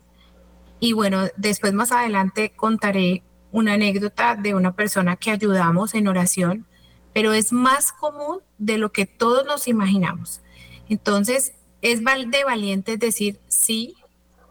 Y 0.80 0.94
bueno, 0.94 1.28
después 1.36 1.74
más 1.74 1.92
adelante 1.92 2.54
contaré 2.56 3.24
una 3.52 3.74
anécdota 3.74 4.38
de 4.38 4.56
una 4.56 4.78
persona 4.78 5.18
que 5.18 5.32
ayudamos 5.32 5.96
en 5.96 6.08
oración, 6.08 6.66
pero 7.14 7.34
es 7.34 7.52
más 7.52 7.92
común 7.92 8.40
de 8.58 8.78
lo 8.78 8.94
que 8.94 9.06
todos 9.06 9.46
nos 9.46 9.68
imaginamos. 9.68 10.42
Entonces, 10.88 11.56
es 11.82 12.02
de 12.02 12.44
valientes 12.46 13.00
decir, 13.00 13.38
sí, 13.50 13.96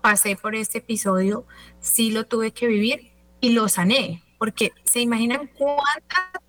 pasé 0.03 0.37
por 0.37 0.55
este 0.55 0.79
episodio, 0.79 1.47
sí 1.81 2.11
lo 2.11 2.27
tuve 2.27 2.51
que 2.51 2.67
vivir 2.67 3.13
y 3.41 3.53
lo 3.53 3.67
sané, 3.71 4.23
porque 4.39 4.73
se 4.85 5.01
imaginan 5.01 5.49
cuántas 5.57 6.43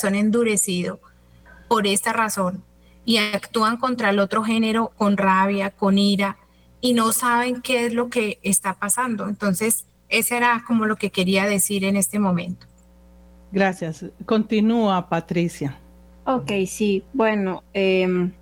son 0.00 0.16
endurecido 0.16 1.00
por 1.68 1.86
esta 1.86 2.12
razón 2.12 2.62
y 3.04 3.18
actúan 3.18 3.76
contra 3.76 4.10
el 4.10 4.18
otro 4.18 4.42
género 4.42 4.92
con 4.96 5.16
rabia, 5.16 5.70
con 5.70 5.98
ira 5.98 6.36
y 6.80 6.92
no 6.92 7.12
saben 7.12 7.62
qué 7.62 7.86
es 7.86 7.94
lo 7.94 8.08
que 8.10 8.38
está 8.42 8.74
pasando. 8.74 9.28
Entonces, 9.28 9.86
ese 10.08 10.36
era 10.36 10.64
como 10.66 10.86
lo 10.86 10.96
que 10.96 11.10
quería 11.10 11.46
decir 11.46 11.84
en 11.84 11.96
este 11.96 12.18
momento. 12.18 12.66
Gracias. 13.52 14.04
Continúa, 14.24 15.08
Patricia. 15.08 15.78
Ok, 16.24 16.50
sí. 16.66 17.04
Bueno, 17.12 17.62
em, 17.72 18.32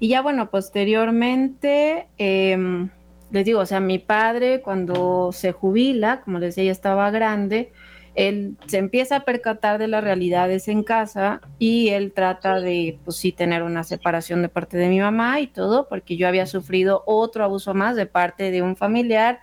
y 0.00 0.08
ya 0.08 0.22
bueno, 0.22 0.50
posteriormente, 0.50 2.06
em, 2.18 2.90
les 3.30 3.44
digo, 3.44 3.60
o 3.60 3.66
sea, 3.66 3.80
mi 3.80 3.98
padre 3.98 4.60
cuando 4.60 5.30
se 5.32 5.52
jubila, 5.52 6.20
como 6.22 6.38
les 6.38 6.54
decía, 6.54 6.64
ya 6.64 6.72
estaba 6.72 7.10
grande, 7.10 7.72
él 8.16 8.56
se 8.66 8.78
empieza 8.78 9.16
a 9.16 9.24
percatar 9.26 9.78
de 9.78 9.88
las 9.88 10.02
realidades 10.02 10.68
en 10.68 10.82
casa 10.82 11.42
y 11.58 11.90
él 11.90 12.12
trata 12.12 12.60
de, 12.60 12.98
pues 13.04 13.18
sí, 13.18 13.30
tener 13.30 13.62
una 13.62 13.84
separación 13.84 14.40
de 14.40 14.48
parte 14.48 14.78
de 14.78 14.88
mi 14.88 15.00
mamá 15.00 15.38
y 15.40 15.46
todo, 15.46 15.86
porque 15.86 16.16
yo 16.16 16.26
había 16.26 16.46
sufrido 16.46 17.02
otro 17.04 17.44
abuso 17.44 17.74
más 17.74 17.94
de 17.94 18.06
parte 18.06 18.50
de 18.50 18.62
un 18.62 18.74
familiar 18.74 19.40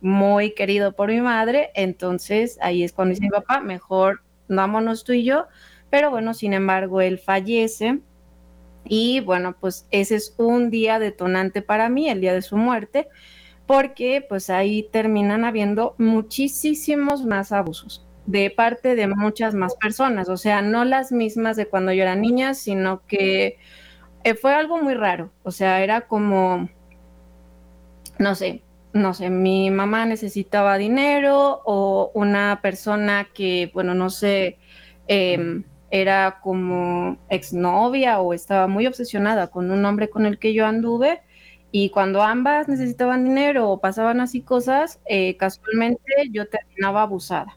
muy 0.00 0.54
querido 0.54 0.92
por 0.92 1.10
mi 1.10 1.20
madre, 1.20 1.70
entonces 1.74 2.58
ahí 2.62 2.84
es 2.84 2.92
cuando 2.92 3.10
dice 3.10 3.22
mi 3.22 3.30
papá, 3.30 3.60
mejor 3.60 4.22
vámonos 4.46 5.02
tú 5.02 5.12
y 5.14 5.24
yo, 5.24 5.48
pero 5.90 6.10
bueno, 6.10 6.32
sin 6.32 6.52
embargo, 6.52 7.00
él 7.00 7.18
fallece 7.18 7.98
y 8.84 9.18
bueno, 9.18 9.56
pues 9.58 9.88
ese 9.90 10.14
es 10.14 10.34
un 10.38 10.70
día 10.70 11.00
detonante 11.00 11.60
para 11.60 11.88
mí, 11.88 12.08
el 12.08 12.20
día 12.20 12.34
de 12.34 12.42
su 12.42 12.56
muerte, 12.56 13.08
porque 13.66 14.24
pues 14.28 14.48
ahí 14.48 14.88
terminan 14.92 15.44
habiendo 15.44 15.96
muchísimos 15.98 17.24
más 17.24 17.50
abusos 17.50 18.06
de 18.26 18.50
parte 18.50 18.94
de 18.94 19.06
muchas 19.08 19.54
más 19.54 19.74
personas, 19.76 20.28
o 20.28 20.36
sea, 20.36 20.62
no 20.62 20.84
las 20.84 21.12
mismas 21.12 21.56
de 21.56 21.66
cuando 21.66 21.92
yo 21.92 22.02
era 22.02 22.14
niña, 22.14 22.54
sino 22.54 23.02
que 23.06 23.58
eh, 24.24 24.34
fue 24.34 24.54
algo 24.54 24.80
muy 24.82 24.94
raro, 24.94 25.32
o 25.42 25.50
sea, 25.50 25.82
era 25.82 26.02
como, 26.02 26.68
no 28.18 28.34
sé, 28.34 28.62
no 28.92 29.14
sé, 29.14 29.30
mi 29.30 29.70
mamá 29.70 30.06
necesitaba 30.06 30.78
dinero 30.78 31.62
o 31.64 32.10
una 32.14 32.60
persona 32.62 33.28
que, 33.32 33.70
bueno, 33.74 33.94
no 33.94 34.10
sé, 34.10 34.58
em, 35.08 35.64
era 35.90 36.40
como 36.42 37.18
exnovia 37.28 38.20
o 38.20 38.34
estaba 38.34 38.66
muy 38.66 38.86
obsesionada 38.86 39.48
con 39.48 39.70
un 39.70 39.84
hombre 39.84 40.10
con 40.10 40.26
el 40.26 40.38
que 40.38 40.54
yo 40.54 40.66
anduve. 40.66 41.22
Y 41.70 41.90
cuando 41.90 42.22
ambas 42.22 42.68
necesitaban 42.68 43.24
dinero 43.24 43.70
o 43.70 43.80
pasaban 43.80 44.20
así 44.20 44.42
cosas, 44.42 45.00
eh, 45.06 45.36
casualmente 45.36 46.02
yo 46.30 46.48
terminaba 46.48 47.02
abusada. 47.02 47.56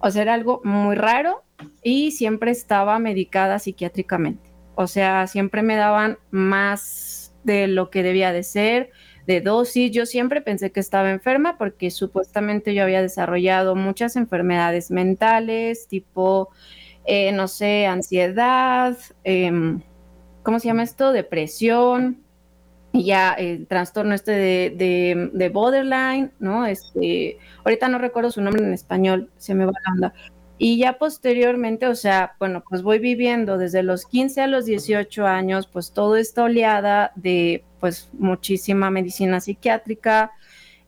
O 0.00 0.10
sea, 0.10 0.22
era 0.22 0.34
algo 0.34 0.60
muy 0.64 0.96
raro 0.96 1.42
y 1.82 2.12
siempre 2.12 2.50
estaba 2.50 2.98
medicada 2.98 3.58
psiquiátricamente. 3.58 4.50
O 4.74 4.86
sea, 4.86 5.26
siempre 5.26 5.62
me 5.62 5.76
daban 5.76 6.18
más 6.30 7.34
de 7.44 7.66
lo 7.66 7.90
que 7.90 8.02
debía 8.02 8.32
de 8.32 8.42
ser, 8.42 8.90
de 9.26 9.40
dosis. 9.40 9.90
Yo 9.90 10.06
siempre 10.06 10.40
pensé 10.40 10.72
que 10.72 10.80
estaba 10.80 11.10
enferma 11.10 11.58
porque 11.58 11.90
supuestamente 11.90 12.74
yo 12.74 12.82
había 12.82 13.02
desarrollado 13.02 13.76
muchas 13.76 14.16
enfermedades 14.16 14.90
mentales, 14.90 15.86
tipo, 15.88 16.48
eh, 17.04 17.32
no 17.32 17.48
sé, 17.48 17.86
ansiedad, 17.86 18.96
em, 19.24 19.82
¿cómo 20.42 20.60
se 20.60 20.68
llama 20.68 20.82
esto? 20.82 21.12
Depresión, 21.12 22.22
y 22.92 23.04
ya 23.04 23.32
el 23.32 23.66
trastorno 23.66 24.14
este 24.14 24.32
de, 24.32 25.30
de, 25.32 25.48
borderline, 25.48 26.32
¿no? 26.40 26.66
Este, 26.66 27.38
ahorita 27.64 27.88
no 27.88 27.98
recuerdo 27.98 28.30
su 28.30 28.42
nombre 28.42 28.64
en 28.64 28.72
español, 28.72 29.30
se 29.36 29.54
me 29.54 29.64
va 29.64 29.72
la 29.72 29.92
onda. 29.92 30.14
Y 30.58 30.76
ya 30.78 30.98
posteriormente, 30.98 31.86
o 31.86 31.94
sea, 31.94 32.34
bueno, 32.38 32.62
pues 32.68 32.82
voy 32.82 32.98
viviendo 32.98 33.56
desde 33.58 33.82
los 33.82 34.04
15 34.06 34.42
a 34.42 34.46
los 34.46 34.66
18 34.66 35.26
años, 35.26 35.66
pues 35.66 35.92
toda 35.92 36.20
esta 36.20 36.44
oleada 36.44 37.12
de, 37.14 37.64
pues, 37.78 38.10
muchísima 38.12 38.90
medicina 38.90 39.40
psiquiátrica. 39.40 40.32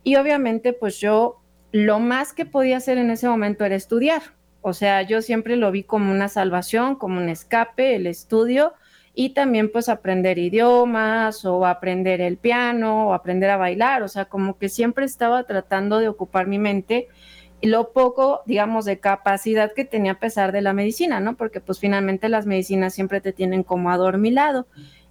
Y 0.03 0.17
obviamente, 0.17 0.73
pues 0.73 0.99
yo 0.99 1.39
lo 1.71 1.99
más 1.99 2.33
que 2.33 2.45
podía 2.45 2.77
hacer 2.77 2.99
en 2.99 3.09
ese 3.09 3.27
momento 3.27 3.65
era 3.65 3.75
estudiar. 3.75 4.21
O 4.61 4.73
sea, 4.73 5.01
yo 5.01 5.21
siempre 5.21 5.55
lo 5.55 5.71
vi 5.71 5.83
como 5.83 6.11
una 6.11 6.27
salvación, 6.27 6.95
como 6.95 7.19
un 7.19 7.29
escape, 7.29 7.95
el 7.95 8.05
estudio 8.05 8.73
y 9.15 9.29
también 9.29 9.71
pues 9.71 9.89
aprender 9.89 10.39
idiomas 10.39 11.45
o 11.45 11.65
aprender 11.65 12.19
el 12.21 12.37
piano 12.37 13.09
o 13.09 13.13
aprender 13.13 13.49
a 13.49 13.57
bailar, 13.57 14.01
o 14.03 14.07
sea, 14.07 14.25
como 14.25 14.57
que 14.57 14.69
siempre 14.69 15.05
estaba 15.05 15.43
tratando 15.43 15.99
de 15.99 16.07
ocupar 16.07 16.47
mi 16.47 16.57
mente 16.57 17.07
y 17.61 17.67
lo 17.67 17.93
poco, 17.93 18.41
digamos, 18.45 18.85
de 18.85 18.99
capacidad 18.99 19.71
que 19.71 19.85
tenía 19.85 20.13
a 20.13 20.19
pesar 20.19 20.51
de 20.51 20.61
la 20.61 20.73
medicina, 20.73 21.19
¿no? 21.19 21.37
Porque 21.37 21.61
pues 21.61 21.79
finalmente 21.79 22.27
las 22.27 22.45
medicinas 22.45 22.93
siempre 22.93 23.21
te 23.21 23.31
tienen 23.31 23.63
como 23.63 23.89
adormilado. 23.91 24.67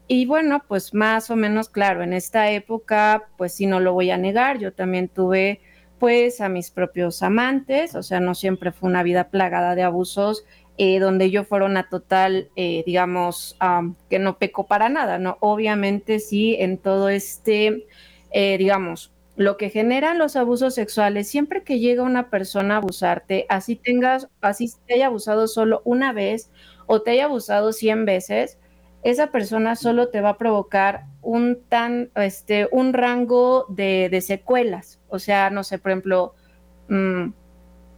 Y 0.09 0.27
bueno, 0.27 0.63
pues 0.69 0.93
más 0.93 1.31
o 1.31 1.37
menos 1.37 1.69
claro, 1.69 2.03
en 2.03 2.13
esta 2.13 2.51
época, 2.51 3.29
pues 3.39 3.55
sí, 3.55 3.67
no 3.67 3.81
lo 3.81 3.95
voy 3.95 4.11
a 4.11 4.19
negar, 4.19 4.59
yo 4.59 4.73
también 4.73 5.09
tuve 5.09 5.61
pues 5.99 6.41
a 6.41 6.49
mis 6.49 6.73
propios 6.73 7.23
amantes, 7.23 7.95
o 7.95 8.03
sea, 8.03 8.19
no 8.19 8.35
siempre 8.35 8.73
fue 8.73 8.91
una 8.91 9.05
vida 9.05 9.31
plagada 9.31 9.77
de 9.77 9.85
abusos 9.85 10.45
eh, 10.79 10.99
donde 10.99 11.31
yo 11.31 11.45
fuera 11.45 11.67
una 11.67 11.89
total, 11.89 12.49
eh, 12.57 12.83
digamos, 12.87 13.57
que 14.09 14.19
no 14.19 14.39
peco 14.39 14.67
para 14.67 14.89
nada, 14.89 15.19
¿no? 15.19 15.37
Obviamente 15.41 16.19
sí, 16.19 16.57
en 16.59 16.79
todo 16.79 17.09
este, 17.09 17.87
eh, 18.31 18.57
digamos, 18.59 19.13
lo 19.37 19.57
que 19.57 19.71
generan 19.71 20.19
los 20.19 20.37
abusos 20.37 20.75
sexuales, 20.75 21.29
siempre 21.29 21.63
que 21.63 21.79
llega 21.79 22.03
una 22.03 22.31
persona 22.31 22.75
a 22.75 22.79
abusarte, 22.79 23.47
así 23.49 23.77
tengas, 23.77 24.29
así 24.41 24.71
te 24.87 24.95
haya 24.95 25.07
abusado 25.07 25.47
solo 25.47 25.83
una 25.85 26.13
vez 26.13 26.51
o 26.87 27.03
te 27.03 27.13
haya 27.13 27.25
abusado 27.25 27.73
100 27.73 28.05
veces, 28.05 28.59
esa 29.03 29.29
persona 29.29 29.77
solo 29.77 30.09
te 30.09 30.21
va 30.21 30.31
a 30.31 30.39
provocar 30.39 31.05
un 31.23 31.61
tan, 31.69 32.11
este, 32.15 32.69
un 32.71 32.93
rango 32.93 33.67
de, 33.69 34.21
secuelas. 34.25 35.01
O 35.09 35.19
sea, 35.19 35.51
no 35.51 35.65
sé, 35.65 35.79
por 35.79 35.91
ejemplo, 35.91 36.35
mmm, 36.89 37.31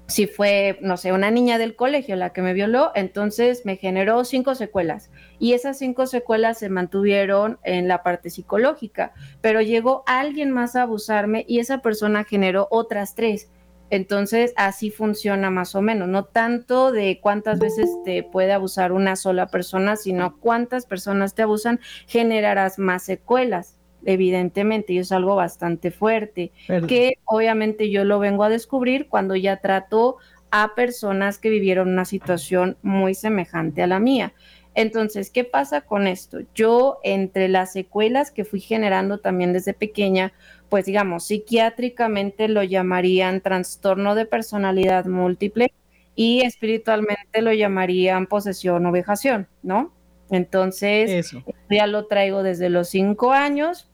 si 0.06 0.26
fue, 0.26 0.78
no 0.82 0.96
sé, 0.96 1.12
una 1.12 1.30
niña 1.30 1.56
del 1.56 1.76
colegio 1.76 2.16
la 2.16 2.32
que 2.32 2.42
me 2.42 2.52
violó, 2.52 2.92
entonces 2.94 3.64
me 3.64 3.76
generó 3.76 4.24
cinco 4.24 4.54
secuelas 4.54 5.10
y 5.38 5.54
esas 5.54 5.78
cinco 5.78 6.06
secuelas 6.06 6.58
se 6.58 6.68
mantuvieron 6.68 7.58
en 7.64 7.88
la 7.88 8.02
parte 8.02 8.28
psicológica, 8.28 9.12
pero 9.40 9.62
llegó 9.62 10.02
alguien 10.06 10.50
más 10.50 10.76
a 10.76 10.82
abusarme 10.82 11.44
y 11.48 11.58
esa 11.58 11.78
persona 11.78 12.24
generó 12.24 12.68
otras 12.70 13.14
tres. 13.14 13.50
Entonces 13.90 14.52
así 14.56 14.90
funciona 14.90 15.50
más 15.50 15.74
o 15.74 15.82
menos, 15.82 16.08
no 16.08 16.24
tanto 16.24 16.90
de 16.90 17.20
cuántas 17.22 17.58
veces 17.58 17.88
te 18.04 18.22
puede 18.22 18.52
abusar 18.52 18.92
una 18.92 19.14
sola 19.14 19.46
persona, 19.46 19.96
sino 19.96 20.38
cuántas 20.38 20.86
personas 20.86 21.34
te 21.34 21.42
abusan, 21.42 21.80
generarás 22.06 22.78
más 22.78 23.04
secuelas 23.04 23.76
evidentemente, 24.04 24.92
y 24.92 24.98
es 24.98 25.12
algo 25.12 25.36
bastante 25.36 25.90
fuerte, 25.90 26.52
que 26.88 27.18
obviamente 27.24 27.90
yo 27.90 28.04
lo 28.04 28.18
vengo 28.18 28.44
a 28.44 28.48
descubrir 28.48 29.08
cuando 29.08 29.36
ya 29.36 29.58
trato 29.58 30.16
a 30.50 30.74
personas 30.74 31.38
que 31.38 31.50
vivieron 31.50 31.88
una 31.88 32.04
situación 32.04 32.76
muy 32.82 33.14
semejante 33.14 33.82
a 33.82 33.86
la 33.86 33.98
mía. 33.98 34.32
Entonces, 34.74 35.30
¿qué 35.30 35.44
pasa 35.44 35.82
con 35.82 36.06
esto? 36.06 36.38
Yo, 36.54 36.98
entre 37.04 37.48
las 37.48 37.72
secuelas 37.72 38.30
que 38.30 38.44
fui 38.44 38.60
generando 38.60 39.18
también 39.18 39.52
desde 39.52 39.72
pequeña, 39.72 40.32
pues 40.68 40.84
digamos, 40.86 41.26
psiquiátricamente 41.26 42.48
lo 42.48 42.62
llamarían 42.64 43.40
trastorno 43.40 44.14
de 44.14 44.26
personalidad 44.26 45.06
múltiple 45.06 45.72
y 46.16 46.42
espiritualmente 46.42 47.42
lo 47.42 47.52
llamarían 47.52 48.26
posesión 48.26 48.84
o 48.86 48.92
vejación, 48.92 49.46
¿no? 49.62 49.92
Entonces, 50.30 51.32
ya 51.70 51.86
lo 51.86 52.06
traigo 52.06 52.42
desde 52.42 52.70
los 52.70 52.88
cinco 52.88 53.32
años, 53.32 53.88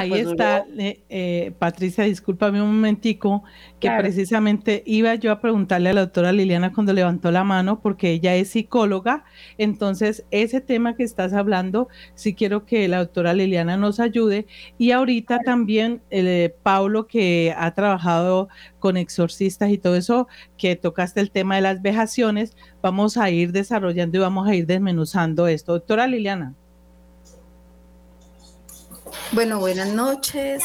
Ahí 0.00 0.10
pues, 0.10 0.26
está, 0.26 0.66
eh, 0.78 1.02
eh, 1.08 1.52
Patricia, 1.58 2.04
discúlpame 2.04 2.62
un 2.62 2.74
momentico, 2.74 3.44
que 3.80 3.90
precisamente 3.98 4.82
iba 4.86 5.14
yo 5.14 5.32
a 5.32 5.40
preguntarle 5.40 5.90
a 5.90 5.92
la 5.92 6.00
doctora 6.02 6.32
Liliana 6.32 6.72
cuando 6.72 6.92
levantó 6.92 7.30
la 7.30 7.44
mano, 7.44 7.80
porque 7.80 8.10
ella 8.12 8.34
es 8.34 8.50
psicóloga, 8.50 9.24
entonces 9.58 10.24
ese 10.30 10.60
tema 10.60 10.96
que 10.96 11.02
estás 11.02 11.32
hablando, 11.32 11.88
sí 12.14 12.34
quiero 12.34 12.64
que 12.66 12.88
la 12.88 12.98
doctora 12.98 13.34
Liliana 13.34 13.76
nos 13.76 14.00
ayude, 14.00 14.46
y 14.78 14.92
ahorita 14.92 15.40
también 15.40 16.02
eh, 16.10 16.54
Paulo, 16.62 17.06
que 17.06 17.54
ha 17.56 17.74
trabajado 17.74 18.48
con 18.78 18.96
exorcistas 18.96 19.70
y 19.70 19.78
todo 19.78 19.96
eso, 19.96 20.28
que 20.56 20.76
tocaste 20.76 21.20
el 21.20 21.30
tema 21.30 21.56
de 21.56 21.62
las 21.62 21.82
vejaciones, 21.82 22.56
vamos 22.82 23.16
a 23.16 23.30
ir 23.30 23.52
desarrollando 23.52 24.18
y 24.18 24.20
vamos 24.20 24.48
a 24.48 24.54
ir 24.54 24.66
desmenuzando 24.66 25.46
esto. 25.48 25.72
Doctora 25.72 26.06
Liliana. 26.06 26.54
Bueno, 29.32 29.58
buenas 29.58 29.88
noches. 29.88 30.62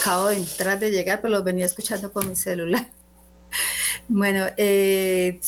Acabo 0.00 0.28
de 0.28 0.36
entrar 0.36 0.78
de 0.78 0.90
llegar, 0.90 1.20
pero 1.20 1.34
los 1.34 1.44
venía 1.44 1.66
escuchando 1.66 2.10
por 2.10 2.26
mi 2.26 2.36
celular. 2.36 2.90
Bueno, 4.12 4.46
eh, 4.56 5.40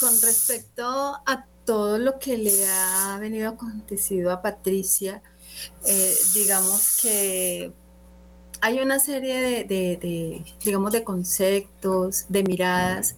con 0.00 0.10
respecto 0.22 0.84
a 0.84 1.46
todo 1.64 1.98
lo 1.98 2.18
que 2.18 2.36
le 2.36 2.66
ha 2.66 3.16
venido 3.20 3.48
acontecido 3.50 4.32
a 4.32 4.42
Patricia, 4.42 5.22
eh, 5.86 6.16
digamos 6.34 6.98
que 7.00 7.72
hay 8.60 8.80
una 8.80 8.98
serie 8.98 9.64
de, 9.64 10.42
digamos, 10.64 10.92
de 10.92 11.04
conceptos, 11.04 12.26
de 12.28 12.42
miradas, 12.42 13.16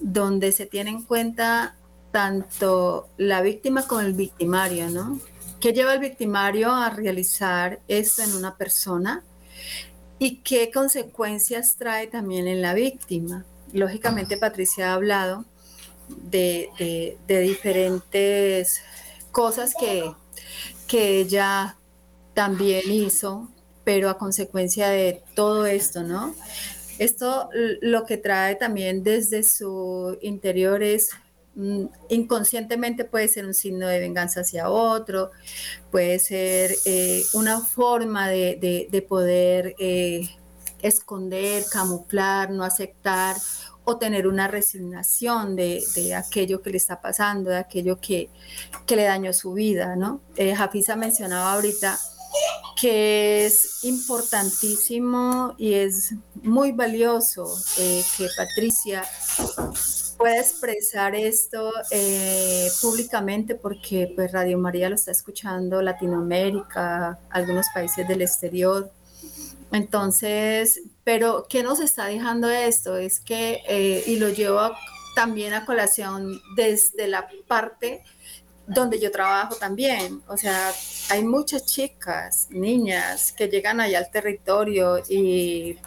donde 0.00 0.52
se 0.52 0.66
tiene 0.66 0.90
en 0.90 1.02
cuenta 1.02 1.76
tanto 2.10 3.08
la 3.16 3.42
víctima 3.42 3.86
como 3.86 4.00
el 4.00 4.14
victimario, 4.14 4.88
¿no? 4.90 5.20
¿Qué 5.62 5.72
lleva 5.72 5.92
al 5.92 6.00
victimario 6.00 6.72
a 6.72 6.90
realizar 6.90 7.78
esto 7.86 8.20
en 8.24 8.34
una 8.34 8.56
persona? 8.56 9.22
¿Y 10.18 10.38
qué 10.38 10.72
consecuencias 10.72 11.76
trae 11.76 12.08
también 12.08 12.48
en 12.48 12.60
la 12.60 12.74
víctima? 12.74 13.44
Lógicamente, 13.72 14.36
Patricia 14.36 14.90
ha 14.90 14.94
hablado 14.94 15.44
de, 16.08 17.16
diferentes 17.28 18.82
cosas 19.30 19.76
que, 19.78 20.12
que 20.88 21.20
ella 21.20 21.76
también 22.34 22.90
hizo, 22.90 23.48
pero 23.84 24.10
a 24.10 24.18
consecuencia 24.18 24.88
de 24.88 25.22
todo 25.36 25.66
esto, 25.66 26.02
¿no? 26.02 26.34
Esto 26.98 27.48
lo 27.52 28.04
que 28.04 28.16
trae 28.16 28.56
también 28.56 29.04
desde 29.04 29.44
su 29.44 30.18
interior 30.22 30.82
es 30.82 31.10
inconscientemente 32.08 33.04
puede 33.04 33.28
ser 33.28 33.46
un 33.46 33.54
signo 33.54 33.86
de 33.86 33.98
venganza 33.98 34.40
hacia 34.40 34.70
otro, 34.70 35.30
puede 35.90 36.18
ser 36.18 36.74
eh, 36.84 37.22
una 37.34 37.60
forma 37.60 38.28
de, 38.28 39.06
poder 39.08 39.74
eh, 39.78 40.28
esconder, 40.80 41.64
camuflar, 41.70 42.50
no 42.50 42.64
aceptar 42.64 43.36
o 43.84 43.98
tener 43.98 44.26
una 44.26 44.48
resignación 44.48 45.56
de, 45.56 46.14
aquello 46.16 46.62
que 46.62 46.70
le 46.70 46.76
está 46.76 47.00
pasando, 47.00 47.50
de 47.50 47.56
aquello 47.56 48.00
que, 48.00 48.30
le 48.88 49.04
dañó 49.04 49.32
su 49.32 49.54
vida, 49.54 49.96
¿no? 49.96 50.20
Eh, 50.36 50.54
Jafisa 50.54 50.96
mencionaba 50.96 51.54
ahorita 51.54 51.98
que 52.80 53.46
es 53.46 53.84
importantísimo 53.84 55.54
y 55.58 55.74
es 55.74 56.14
muy 56.42 56.72
valioso 56.72 57.46
que 57.76 58.28
Patricia 58.36 59.04
pueda 60.22 60.38
expresar 60.38 61.16
esto 61.16 61.72
eh, 61.90 62.68
públicamente 62.80 63.56
porque 63.56 64.12
pues 64.14 64.30
Radio 64.30 64.56
María 64.56 64.88
lo 64.88 64.94
está 64.94 65.10
escuchando 65.10 65.82
Latinoamérica, 65.82 67.18
algunos 67.30 67.66
países 67.74 68.06
del 68.06 68.22
exterior. 68.22 68.92
Entonces, 69.72 70.80
pero 71.02 71.46
¿qué 71.48 71.62
nos 71.62 71.80
está 71.80 72.06
dejando 72.06 72.48
esto? 72.48 72.96
Es 72.96 73.18
que, 73.18 73.62
eh, 73.66 74.04
y 74.06 74.16
lo 74.16 74.28
llevo 74.28 74.60
también 75.16 75.54
a 75.54 75.64
colación 75.64 76.40
desde 76.56 77.08
la 77.08 77.28
parte 77.48 78.04
donde 78.66 79.00
yo 79.00 79.10
trabajo 79.10 79.54
también. 79.56 80.22
O 80.28 80.36
sea, 80.36 80.72
hay 81.10 81.24
muchas 81.24 81.66
chicas, 81.66 82.48
niñas 82.50 83.32
que 83.32 83.48
llegan 83.48 83.80
allá 83.80 83.98
al 83.98 84.10
territorio 84.10 85.02
y 85.08 85.78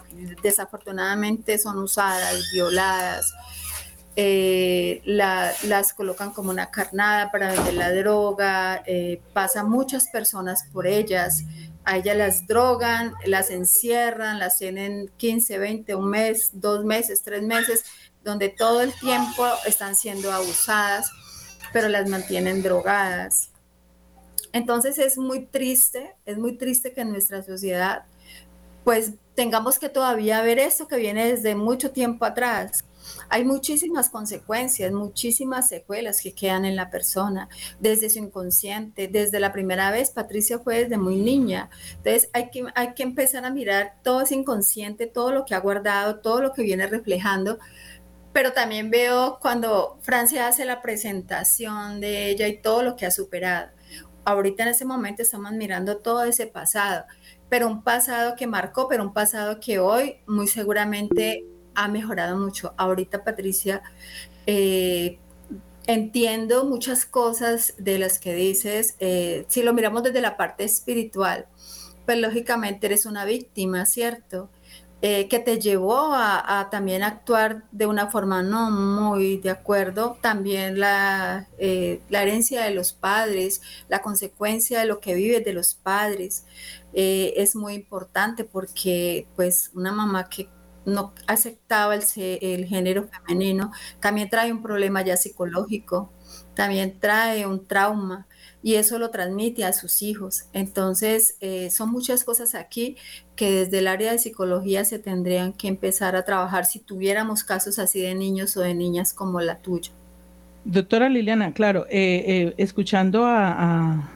desafortunadamente 0.41 1.57
son 1.57 1.79
usadas, 1.79 2.51
violadas, 2.53 3.33
eh, 4.17 5.01
las 5.05 5.93
colocan 5.93 6.31
como 6.31 6.49
una 6.49 6.71
carnada 6.71 7.31
para 7.31 7.51
vender 7.51 7.73
la 7.73 7.91
droga, 7.91 8.81
eh, 8.85 9.21
pasan 9.33 9.69
muchas 9.69 10.07
personas 10.07 10.65
por 10.71 10.87
ellas, 10.87 11.43
a 11.83 11.97
ellas 11.97 12.15
las 12.15 12.47
drogan, 12.47 13.13
las 13.25 13.49
encierran, 13.49 14.39
las 14.39 14.57
tienen 14.57 15.11
15, 15.17 15.57
20, 15.59 15.95
un 15.95 16.09
mes, 16.09 16.49
dos 16.53 16.85
meses, 16.85 17.23
tres 17.23 17.43
meses, 17.43 17.83
donde 18.23 18.49
todo 18.49 18.81
el 18.81 18.93
tiempo 18.93 19.45
están 19.67 19.95
siendo 19.95 20.31
abusadas, 20.31 21.11
pero 21.75 21.89
las 21.89 22.07
mantienen 22.07 22.63
drogadas. 22.63 23.49
Entonces 24.53 24.97
es 24.97 25.17
muy 25.17 25.45
triste, 25.45 26.15
es 26.25 26.37
muy 26.37 26.57
triste 26.57 26.93
que 26.93 27.01
en 27.01 27.11
nuestra 27.11 27.43
sociedad 27.43 28.05
pues 28.85 29.11
tengamos 29.35 29.77
que 29.77 29.89
todavía 29.89 30.41
ver 30.41 30.57
esto 30.57 30.87
que 30.87 30.95
viene 30.95 31.29
desde 31.29 31.53
mucho 31.53 31.91
tiempo 31.91 32.23
atrás 32.23 32.85
hay 33.29 33.43
muchísimas 33.43 34.09
consecuencias, 34.09 34.91
muchísimas 34.91 35.69
secuelas 35.69 36.21
que 36.21 36.33
quedan 36.33 36.65
en 36.65 36.75
la 36.75 36.89
persona, 36.89 37.49
desde 37.79 38.09
su 38.09 38.19
inconsciente, 38.19 39.07
desde 39.07 39.39
la 39.39 39.51
primera 39.51 39.91
vez, 39.91 40.11
Patricia 40.11 40.59
fue 40.59 40.83
desde 40.83 40.97
muy 40.97 41.17
niña. 41.17 41.69
Entonces 41.97 42.29
hay 42.33 42.49
que, 42.49 42.65
hay 42.75 42.93
que 42.93 43.03
empezar 43.03 43.45
a 43.45 43.49
mirar 43.49 43.95
todo 44.03 44.21
ese 44.21 44.35
inconsciente, 44.35 45.07
todo 45.07 45.31
lo 45.31 45.45
que 45.45 45.55
ha 45.55 45.59
guardado, 45.59 46.19
todo 46.19 46.41
lo 46.41 46.53
que 46.53 46.63
viene 46.63 46.87
reflejando. 46.87 47.59
Pero 48.35 48.51
también 48.51 48.89
veo 48.89 49.39
cuando 49.41 49.97
Francia 50.01 50.49
hace 50.49 50.65
la 50.65 50.81
presentación 50.81 52.01
de 52.01 52.29
ella 52.29 52.49
y 52.49 52.57
todo 52.61 52.83
lo 52.83 52.97
que 52.97 53.05
ha 53.05 53.11
superado. 53.11 53.71
Ahorita 54.25 54.63
en 54.63 54.69
ese 54.69 54.83
momento 54.83 55.21
estamos 55.21 55.53
mirando 55.53 55.99
todo 55.99 56.25
ese 56.25 56.45
pasado, 56.45 57.05
pero 57.47 57.65
un 57.65 57.81
pasado 57.81 58.35
que 58.35 58.45
marcó, 58.45 58.89
pero 58.89 59.03
un 59.03 59.13
pasado 59.13 59.61
que 59.61 59.79
hoy 59.79 60.17
muy 60.27 60.49
seguramente 60.49 61.45
ha 61.75 61.87
mejorado 61.87 62.35
mucho. 62.37 62.73
Ahorita, 62.75 63.23
Patricia, 63.23 63.81
eh, 64.45 65.17
entiendo 65.87 66.65
muchas 66.65 67.05
cosas 67.05 67.73
de 67.77 67.99
las 67.99 68.19
que 68.19 68.35
dices. 68.35 68.97
Eh, 68.99 69.45
si 69.47 69.63
lo 69.63 69.73
miramos 69.73 70.03
desde 70.03 70.19
la 70.19 70.35
parte 70.35 70.65
espiritual, 70.65 71.47
pues 72.05 72.17
lógicamente 72.17 72.87
eres 72.87 73.05
una 73.05 73.23
víctima, 73.23 73.85
¿cierto? 73.85 74.49
Eh, 75.01 75.27
que 75.27 75.39
te 75.39 75.59
llevó 75.59 76.13
a, 76.13 76.69
también 76.71 77.03
actuar 77.03 77.65
de 77.71 77.85
una 77.85 78.07
forma 78.09 78.41
no 78.41 78.71
muy 78.71 79.37
de 79.37 79.51
acuerdo. 79.51 80.17
También 80.21 80.79
la, 80.79 81.47
la 82.09 82.23
herencia 82.23 82.63
de 82.63 82.71
los 82.71 82.93
padres, 82.93 83.61
la 83.87 84.01
consecuencia 84.01 84.79
de 84.79 84.85
lo 84.85 84.99
que 84.99 85.13
vives 85.13 85.45
de 85.45 85.53
los 85.53 85.75
padres, 85.75 86.45
es 86.93 87.55
muy 87.55 87.73
importante 87.73 88.45
porque 88.45 89.27
pues 89.35 89.69
una 89.75 89.91
mamá 89.91 90.29
que 90.29 90.49
no 90.85 91.13
aceptaba 91.27 91.95
el, 91.95 92.03
el, 92.15 92.65
género 92.65 93.07
femenino, 93.07 93.71
también 93.99 94.29
trae 94.29 94.51
un 94.51 94.61
problema 94.61 95.01
ya 95.03 95.17
psicológico, 95.17 96.11
también 96.53 96.99
trae 96.99 97.45
un 97.45 97.67
trauma 97.67 98.27
y 98.65 98.77
eso 98.77 98.97
lo 98.97 99.11
transmite 99.11 99.63
a 99.63 99.73
sus 99.73 100.01
hijos. 100.01 100.45
Entonces, 100.51 101.37
eh, 101.39 101.69
son 101.69 101.91
muchas 101.91 102.23
cosas 102.23 102.55
aquí 102.55 102.97
que 103.35 103.51
desde 103.51 103.77
el 103.77 103.87
área 103.87 104.11
de 104.11 104.17
psicología 104.17 104.83
se 104.85 104.97
tendrían 104.97 105.53
que 105.53 105.67
empezar 105.67 106.15
a 106.15 106.25
trabajar 106.25 106.65
si 106.65 106.79
tuviéramos 106.79 107.43
casos 107.43 107.77
así 107.77 108.01
de 108.01 108.15
niños 108.15 108.57
o 108.57 108.61
de 108.61 108.73
niñas 108.73 109.13
como 109.13 109.39
la 109.39 109.57
tuya. 109.57 109.91
Doctora 110.63 111.09
Liliana, 111.09 111.53
claro, 111.53 111.85
eh, 111.91 112.23
eh, 112.25 112.53
escuchando 112.57 113.25
a, 113.25 114.09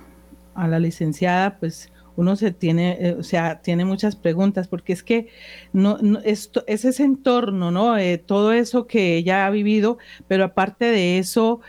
a 0.55 0.67
la 0.67 0.79
licenciada, 0.79 1.59
pues 1.59 1.91
uno 2.15 2.35
se 2.35 2.49
tiene, 2.49 3.17
o 3.19 3.23
sea, 3.23 3.61
tiene 3.61 3.85
muchas 3.85 4.15
preguntas, 4.15 4.67
porque 4.67 4.93
es 4.93 5.03
que 5.03 5.27
no, 5.73 5.99
esto, 6.23 6.63
es 6.65 6.85
ese 6.85 7.03
entorno, 7.03 7.69
¿no? 7.69 7.97
Todo 8.25 8.51
eso 8.51 8.87
que 8.87 9.15
ella 9.15 9.45
ha 9.45 9.51
vivido, 9.51 9.99
pero 10.27 10.43
aparte 10.43 10.85
de 10.85 11.19
eso, 11.19 11.61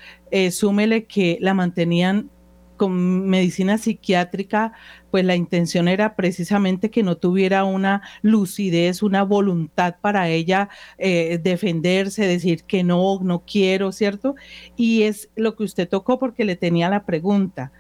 súmele 0.51 1.05
que 1.05 1.37
la 1.43 1.53
mantenían 1.53 2.31
con 2.81 3.29
medicina 3.29 3.77
psiquiátrica, 3.77 4.73
pues 5.11 5.23
la 5.23 5.37
intención 5.37 5.87
era 5.87 6.17
precisamente 6.17 6.91
que 6.91 7.03
no 7.03 7.19
tuviera 7.19 7.65
una 7.65 8.01
lucidez, 8.23 9.03
una 9.03 9.23
voluntad 9.23 9.97
para 10.01 10.31
ella 10.31 10.71
defenderse, 10.97 12.27
decir 12.27 12.65
que 12.65 12.83
no, 12.83 13.21
no 13.23 13.45
quiero, 13.45 13.93
¿cierto? 13.93 14.35
Y 14.77 15.03
es 15.03 15.29
lo 15.37 15.57
que 15.57 15.65
usted 15.65 15.91
tocó 15.91 16.19
porque 16.19 16.47
le 16.47 16.57
tenía 16.57 16.89
la 16.89 17.05
pregunta. 17.05 17.71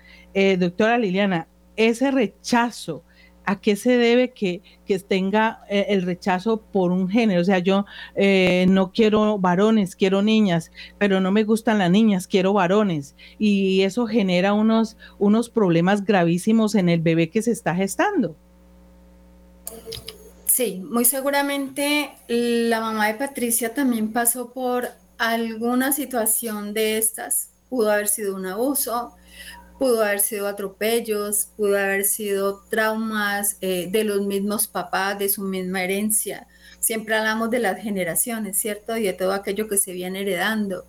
doctora 0.59 0.99
Liliana, 0.99 1.49
ese 1.77 2.11
rechazo, 2.11 3.03
¿a 3.45 3.61
qué 3.61 3.77
se 3.77 3.97
debe 3.97 4.31
que, 4.31 4.63
tenga 5.09 5.65
eh, 5.69 5.87
el 5.91 6.03
rechazo 6.03 6.61
por 6.61 6.91
un 6.93 7.09
género? 7.09 7.41
O 7.41 7.45
sea, 7.45 7.59
yo 7.59 7.87
eh, 8.15 8.67
no 8.69 8.93
quiero 8.93 9.39
varones, 9.39 9.97
quiero 9.97 10.23
niñas, 10.23 10.73
pero 10.99 11.21
no 11.21 11.31
me 11.33 11.45
gustan 11.45 11.79
las 11.79 11.91
niñas, 11.91 12.27
quiero 12.27 12.53
varones. 12.53 13.15
Y 13.39 13.83
eso 13.83 14.07
genera 14.07 14.53
unos, 14.53 14.97
unos 15.19 15.49
problemas 15.49 16.05
gravísimos 16.05 16.75
en 16.75 16.89
el 16.89 17.01
bebé 17.01 17.31
que 17.31 17.43
se 17.43 17.53
está 17.53 17.75
gestando. 17.75 18.35
Sí, 20.47 20.83
muy 20.85 21.05
seguramente 21.05 22.11
la 22.29 22.81
mamá 22.81 23.07
de 23.07 23.15
Patricia 23.15 23.73
también 23.73 24.13
pasó 24.13 24.53
por 24.53 24.89
alguna 25.17 25.93
situación 25.93 26.75
de 26.75 26.99
estas. 26.99 27.51
Pudo 27.69 27.93
haber 27.93 28.09
sido 28.09 28.35
un 28.35 28.47
abuso, 28.47 29.15
pudo 29.81 30.05
haber 30.05 30.21
sido 30.21 30.47
atropellos, 30.47 31.49
pudo 31.57 31.79
haber 31.79 32.05
sido 32.05 32.61
traumas 32.69 33.57
eh, 33.63 33.89
de 33.91 34.05
los 34.05 34.21
mismos 34.21 34.69
papás, 34.69 35.19
de 35.19 35.31
su 35.31 35.41
misma 35.41 35.83
herencia. 35.83 36.47
Siempre 36.81 37.17
hablamos 37.17 37.49
de 37.49 37.61
las 37.61 37.81
generaciones, 37.81 38.59
¿cierto? 38.59 38.99
Y 38.99 39.05
de 39.05 39.15
todo 39.15 39.33
aquello 39.33 39.69
que 39.69 39.79
se 39.79 39.93
viene 39.93 40.21
heredando. 40.21 40.85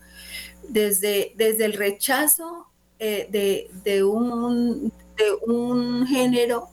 Desde, 0.67 1.31
desde 1.37 1.63
el 1.63 1.73
rechazo 1.73 2.67
eh, 2.99 3.29
de, 3.31 4.03
un, 4.03 4.91
de 5.15 5.51
un 5.53 6.05
género 6.05 6.67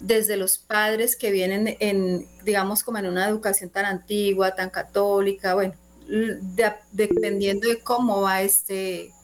desde 0.00 0.36
los 0.36 0.58
padres 0.58 1.16
que 1.16 1.30
vienen 1.30 1.78
en, 1.80 2.26
digamos, 2.44 2.84
como 2.84 2.98
en 2.98 3.06
una 3.06 3.26
educación 3.26 3.70
tan 3.70 3.86
antigua, 3.86 4.54
tan 4.54 4.68
católica, 4.68 5.54
bueno, 5.54 5.72
dependiendo 6.92 7.68
de 7.68 7.78
cómo 7.78 8.20
va 8.20 8.42
este, 8.42 9.14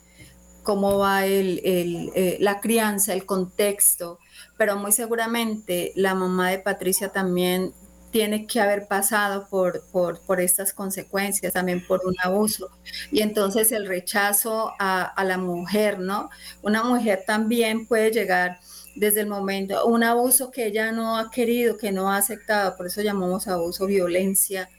cómo 0.64 0.98
va 0.98 1.26
el, 1.26 1.60
eh, 1.64 2.38
la 2.40 2.60
crianza, 2.60 3.12
el 3.12 3.24
contexto, 3.24 4.18
pero 4.56 4.76
muy 4.76 4.90
seguramente 4.90 5.92
la 5.94 6.14
mamá 6.14 6.50
de 6.50 6.58
Patricia 6.58 7.10
también 7.10 7.72
tiene 8.10 8.46
que 8.46 8.60
haber 8.60 8.86
pasado 8.86 9.48
por, 9.48 9.82
por, 9.92 10.20
por, 10.20 10.40
estas 10.40 10.72
consecuencias, 10.72 11.52
también 11.52 11.84
por 11.84 12.00
un 12.06 12.14
abuso. 12.22 12.70
Y 13.10 13.22
entonces 13.22 13.72
el 13.72 13.86
rechazo 13.86 14.72
a, 14.78 15.02
a 15.02 15.24
la 15.24 15.36
mujer, 15.36 15.98
¿no? 15.98 16.30
Una 16.62 16.84
mujer 16.84 17.24
también 17.26 17.86
puede 17.86 18.12
llegar 18.12 18.60
desde 18.94 19.22
el 19.22 19.26
momento, 19.26 19.84
un 19.86 20.04
abuso 20.04 20.50
que 20.50 20.66
ella 20.66 20.92
no 20.92 21.16
ha 21.18 21.30
querido, 21.30 21.76
que 21.76 21.90
no 21.90 22.10
ha 22.10 22.16
aceptado, 22.18 22.76
por 22.76 22.86
eso 22.86 23.02
llamamos 23.02 23.48
abuso 23.48 23.86
violencia, 23.86 24.70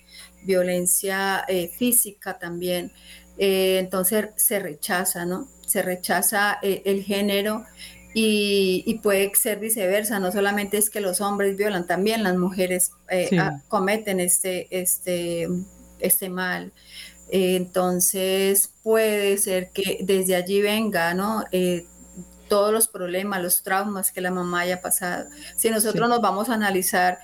violencia 0.44 1.44
eh, 1.48 1.70
física 1.78 2.40
también. 2.40 2.92
Eh, 3.38 3.80
entonces 3.80 4.30
se 4.38 4.60
rechaza, 4.60 5.26
¿no? 5.26 5.50
Se 5.66 5.82
rechaza 5.82 6.60
eh, 6.62 6.82
el 6.86 7.04
género 7.04 7.66
y, 8.14 9.00
puede 9.04 9.32
ser 9.36 9.60
viceversa, 9.60 10.20
no 10.20 10.32
solamente 10.32 10.78
es 10.78 10.90
que 10.90 11.02
los 11.02 11.20
hombres 11.20 11.58
violan, 11.58 11.86
también 11.86 12.24
las 12.24 12.38
mujeres 12.38 12.92
cometen 13.68 14.22
este, 14.22 14.68
este, 14.72 15.50
este 16.00 16.30
mal. 16.30 16.72
entonces 17.30 18.72
puede 18.84 19.38
ser 19.38 19.72
que 19.72 20.00
desde 20.02 20.36
allí 20.36 20.62
venga, 20.62 21.14
¿no? 21.14 21.44
todos 22.48 22.72
los 22.72 22.88
problemas, 22.88 23.42
los 23.42 23.64
traumas 23.64 24.12
que 24.12 24.22
la 24.22 24.32
mamá 24.32 24.62
haya 24.62 24.82
pasado. 24.82 25.30
Si 25.56 25.70
nosotros 25.70 26.08
nos 26.10 26.22
vamos 26.22 26.50
a 26.50 26.54
analizar 26.54 27.20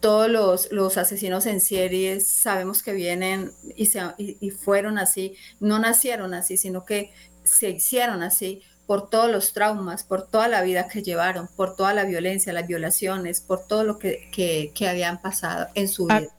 todos 0.00 0.30
los, 0.30 0.72
los, 0.72 0.96
asesinos 0.96 1.46
en 1.46 1.60
series, 1.60 2.26
sabemos 2.26 2.82
que 2.82 2.92
vienen 2.92 3.52
y, 3.76 3.86
se, 3.86 4.00
y, 4.16 4.50
fueron 4.50 4.98
así, 4.98 5.36
no 5.60 5.78
nacieron 5.78 6.32
así, 6.32 6.56
sino 6.56 6.86
que 6.86 7.12
se 7.44 7.70
hicieron 7.70 8.22
así 8.22 8.62
por 8.86 9.08
todos 9.08 9.30
los 9.30 9.52
traumas, 9.52 10.02
por 10.02 10.26
toda 10.26 10.48
la 10.48 10.62
vida 10.62 10.88
que 10.88 11.02
llevaron, 11.02 11.48
por 11.56 11.76
toda 11.76 11.94
la 11.94 12.04
violencia, 12.04 12.52
las 12.52 12.66
violaciones, 12.66 13.40
por 13.40 13.66
todo 13.66 13.84
lo 13.84 13.98
que, 13.98 14.28
que, 14.32 14.88
habían 14.88 15.22
pasado 15.22 15.68
en 15.74 15.86
su 15.86 16.08
ah, 16.10 16.20
vida. 16.20 16.30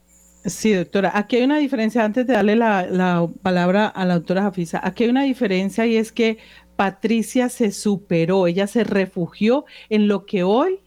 Sí, 0.43 0.73
doctora, 0.73 1.11
aquí 1.13 1.37
hay 1.37 1.43
una 1.43 1.59
diferencia, 1.59 2.03
antes 2.03 2.27
de 2.27 2.33
darle 2.33 2.57
la, 2.57 2.87
la 2.87 3.29
palabra 3.41 3.87
a 3.87 4.05
la 4.05 4.15
doctora 4.15 4.41
Jafisa, 4.41 4.81
aquí 4.83 5.05
hay 5.05 5.09
una 5.09 5.23
diferencia 5.23 5.85
y 5.85 5.95
es 5.95 6.11
que 6.11 6.39
Patricia 6.75 7.47
se 7.47 7.71
superó, 7.71 8.47
ella 8.47 8.67
se 8.67 8.83
refugió 8.83 9.65
en 9.89 10.09
lo 10.09 10.25
que 10.25 10.43
hoy 10.43 10.81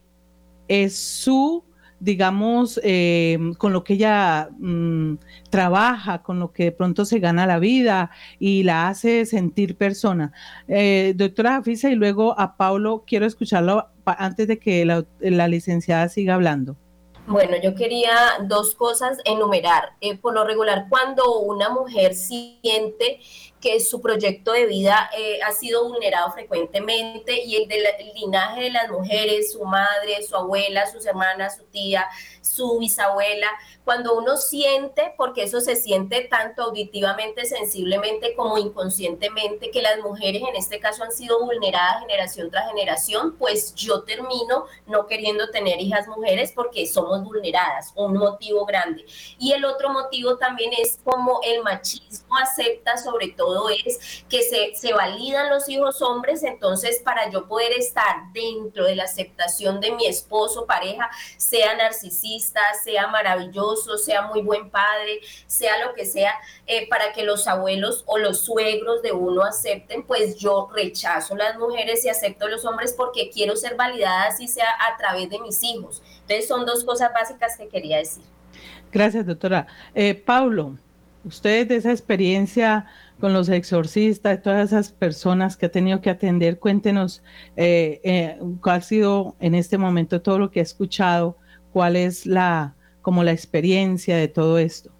es 0.69 0.97
su, 0.97 1.64
digamos, 2.05 2.79
eh, 2.85 3.39
con 3.57 3.73
lo 3.73 3.83
que 3.83 3.95
ella 3.95 4.51
mm, 4.59 5.15
trabaja, 5.49 6.23
con 6.23 6.39
lo 6.39 6.53
que 6.53 6.65
de 6.65 6.73
pronto 6.73 7.07
se 7.07 7.19
gana 7.19 7.47
la 7.47 7.59
vida 7.59 8.11
y 8.39 8.63
la 8.63 8.89
hace 8.89 9.25
sentir 9.25 9.77
persona. 9.77 10.33
Eh, 10.69 11.15
doctora 11.17 11.57
Afisa, 11.57 11.91
y 11.91 11.95
luego 11.95 12.39
a 12.39 12.57
Paulo, 12.59 13.05
quiero 13.07 13.25
escucharlo 13.25 13.89
antes 14.05 14.47
de 14.49 14.59
que 14.59 14.85
la, 14.85 15.49
licenciada 15.49 16.11
siga 16.11 16.35
hablando. 16.35 16.77
Bueno, 17.27 17.57
yo 17.63 17.75
quería 17.75 18.13
dos 18.43 18.75
cosas 18.75 19.17
enumerar. 19.25 19.95
Eh, 20.03 20.19
por 20.19 20.35
lo 20.35 20.45
regular, 20.45 20.87
cuando 20.91 21.41
una 21.41 21.71
mujer 21.71 22.15
siente 22.15 23.21
que 23.65 23.81
su 23.81 24.03
proyecto 24.03 24.53
de 24.53 24.67
vida 24.67 25.11
eh, 25.17 25.41
ha 25.43 25.51
sido 25.51 25.89
vulnerado 25.89 26.31
frecuentemente 26.33 27.43
y 27.43 27.57
el 27.57 27.67
del 27.67 27.83
linaje 28.15 28.65
de 28.65 28.71
las 28.71 28.91
mujeres, 28.91 29.53
su 29.53 29.65
madre, 29.65 30.23
su 30.23 30.37
abuela, 30.37 30.87
sus 30.87 31.07
hermanas, 31.07 31.57
su 31.57 31.65
tía, 31.65 32.07
su 32.43 32.79
bisabuela, 32.79 33.51
cuando 33.85 34.15
uno 34.15 34.37
siente, 34.37 35.15
porque 35.17 35.45
eso 35.45 35.61
se 35.61 35.77
siente 35.77 36.27
tanto 36.31 36.63
auditivamente, 36.63 37.47
sensiblemente 37.47 38.35
como 38.35 38.59
inconscientemente, 38.59 39.71
que 39.71 39.83
las 39.83 39.99
mujeres 40.01 40.43
en 40.47 40.57
este 40.57 40.79
caso 40.79 41.05
han 41.05 41.13
sido 41.13 41.41
vulneradas 41.41 42.01
generación 42.01 42.51
tras 42.51 42.69
generación, 42.69 43.37
pues 43.39 43.75
yo 43.75 44.03
termino 44.03 44.67
no 44.87 45.07
queriendo 45.07 45.51
tener 45.51 45.81
hijas 45.81 46.07
mujeres 46.07 46.53
porque 46.55 46.87
somos 46.87 47.25
vulneradas, 47.25 47.93
un 47.95 48.15
motivo 48.15 48.67
grande. 48.67 49.07
Y 49.39 49.53
el 49.53 49.65
otro 49.65 49.91
motivo 49.91 50.37
también 50.37 50.73
es 50.79 50.99
como 51.03 51.41
el 51.43 51.63
machismo 51.63 52.37
acepta 52.37 52.97
sobre 52.97 53.29
todo 53.29 53.54
es 53.69 54.25
que 54.29 54.43
se, 54.43 54.75
se 54.75 54.93
validan 54.93 55.51
los 55.51 55.69
hijos 55.69 56.03
hombres, 56.03 56.43
entonces 56.43 57.01
para 57.05 57.31
yo 57.31 57.47
poder 57.47 57.73
estar 57.73 58.33
dentro 58.33 58.85
de 58.85 58.97
la 58.97 59.05
aceptación 59.05 59.81
de 59.81 59.93
mi 59.93 60.07
esposo, 60.07 60.67
pareja, 60.67 61.11
sea 61.37 61.77
narcisista, 61.77 62.61
sea 62.83 63.07
maravilloso, 63.09 63.99
sea 63.99 64.23
muy 64.23 64.43
buen 64.43 64.71
padre, 64.71 65.21
sea 65.47 65.85
lo 65.85 65.95
que 65.95 66.07
sea, 66.07 66.35
eh, 66.67 66.89
para 66.89 67.13
que 67.13 67.23
los 67.23 67.47
abuelos 67.47 68.05
o 68.07 68.19
los 68.19 68.41
suegros 68.41 69.03
de 69.03 69.13
uno 69.13 69.43
acepten, 69.43 70.05
pues 70.07 70.37
yo 70.37 70.71
rechazo 70.75 71.37
las 71.37 71.59
mujeres 71.59 72.05
y 72.05 72.09
acepto 72.09 72.49
los 72.49 72.65
hombres 72.65 72.95
porque 72.97 73.31
quiero 73.31 73.57
ser 73.57 73.77
validada 73.77 74.25
así 74.25 74.49
sea 74.49 74.69
a 74.89 74.97
través 74.97 75.29
de 75.31 75.39
mis 75.41 75.63
hijos. 75.63 76.03
Entonces 76.23 76.49
son 76.49 76.67
dos 76.67 76.85
cosas 76.85 77.13
básicas 77.13 77.57
que 77.57 77.69
quería 77.69 77.99
decir. 77.99 78.25
Gracias, 78.93 79.27
doctora. 79.27 79.67
Eh, 79.95 80.15
Pablo, 80.15 80.79
usted 81.25 81.67
de 81.67 81.77
esa 81.77 81.91
experiencia 81.91 82.87
con 83.25 83.33
los 83.33 83.49
exorcistas, 83.49 84.43
todas 84.43 84.71
esas 84.71 84.93
personas 84.93 85.57
que 85.57 85.65
ha 85.65 85.71
tenido 85.71 86.03
que 86.03 86.11
atender, 86.11 86.59
cuéntenos 86.59 87.23
eh, 87.57 87.99
eh, 88.05 88.37
cuál 88.61 88.77
ha 88.77 88.81
sido 88.83 89.35
en 89.41 89.55
este 89.55 89.79
momento 89.79 90.21
todo 90.21 90.39
lo 90.39 90.51
que 90.51 90.61
ha 90.61 90.63
escuchado, 90.63 91.39
cuál 91.73 91.97
es 91.97 92.27
la, 92.27 92.75
como 93.01 93.25
la 93.25 93.33
experiencia 93.33 94.19
de 94.19 94.29
todo 94.29 94.59
esto? 94.59 94.93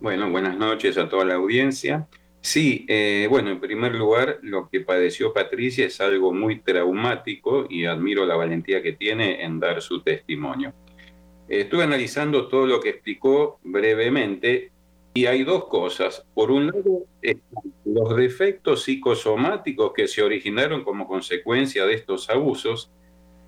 Bueno, 0.00 0.30
buenas 0.30 0.56
noches 0.56 0.96
a 0.96 1.10
toda 1.10 1.26
la 1.26 1.34
audiencia. 1.34 2.08
Sí, 2.40 2.86
eh, 2.88 3.26
bueno, 3.28 3.50
en 3.50 3.60
primer 3.60 3.94
lugar, 3.96 4.38
lo 4.40 4.70
que 4.70 4.80
padeció 4.80 5.34
Patricia 5.34 5.84
es 5.84 6.00
algo 6.00 6.32
muy 6.32 6.60
traumático 6.60 7.66
y 7.68 7.84
admiro 7.84 8.24
la 8.24 8.34
valentía 8.34 8.82
que 8.82 8.94
tiene 8.94 9.44
en 9.44 9.60
dar 9.60 9.82
su 9.82 10.00
testimonio. 10.00 10.72
Estuve 11.48 11.82
analizando 11.82 12.48
todo 12.48 12.66
lo 12.66 12.80
que 12.80 12.88
explicó 12.88 13.60
brevemente 13.62 14.71
y 15.14 15.26
hay 15.26 15.44
dos 15.44 15.66
cosas. 15.66 16.24
Por 16.34 16.50
un 16.50 16.66
lado, 16.66 17.06
los 17.84 18.16
defectos 18.16 18.84
psicosomáticos 18.84 19.92
que 19.92 20.08
se 20.08 20.22
originaron 20.22 20.84
como 20.84 21.06
consecuencia 21.06 21.86
de 21.86 21.94
estos 21.94 22.30
abusos 22.30 22.90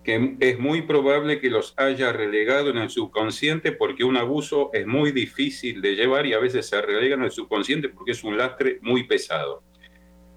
que 0.04 0.36
es 0.38 0.58
muy 0.58 0.82
probable 0.82 1.40
que 1.40 1.48
los 1.48 1.72
haya 1.78 2.12
relegado 2.12 2.68
en 2.68 2.76
el 2.76 2.90
subconsciente 2.90 3.72
porque 3.72 4.04
un 4.04 4.18
abuso 4.18 4.70
es 4.74 4.86
muy 4.86 5.12
difícil 5.12 5.80
de 5.80 5.96
llevar 5.96 6.26
y 6.26 6.34
a 6.34 6.38
veces 6.38 6.66
se 6.66 6.80
relega 6.82 7.14
en 7.14 7.22
el 7.22 7.30
subconsciente 7.30 7.88
porque 7.88 8.12
es 8.12 8.22
un 8.22 8.36
lastre 8.36 8.78
muy 8.82 9.04
pesado. 9.04 9.62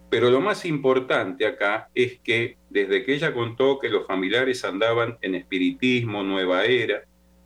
Pero 0.10 0.32
lo 0.32 0.40
más 0.40 0.64
importante 0.64 1.46
acá 1.46 1.90
es 1.94 2.18
que 2.20 2.58
desde 2.70 3.04
que 3.04 3.14
ella 3.14 3.34
contó 3.34 3.78
que 3.78 3.90
los 3.90 4.08
familiares 4.08 4.64
andaban 4.64 5.18
en 5.22 5.36
espiritismo, 5.36 6.24
nueva 6.24 6.64
era, 6.64 7.04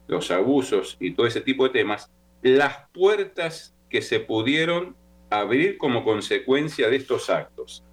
los 0.08 0.30
abusos 0.30 0.98
y 1.00 1.14
todo 1.14 1.26
ese 1.26 1.42
tipo 1.42 1.64
de 1.64 1.72
temas, 1.72 2.12
las 2.42 2.90
puertas 2.94 3.76
que 3.90 4.02
se 4.02 4.20
pudieron 4.20 4.96
abrir 5.30 5.78
como 5.78 6.04
consecuencia 6.04 6.90
de 6.90 6.98
estos 6.98 7.30
actos. 7.30 7.84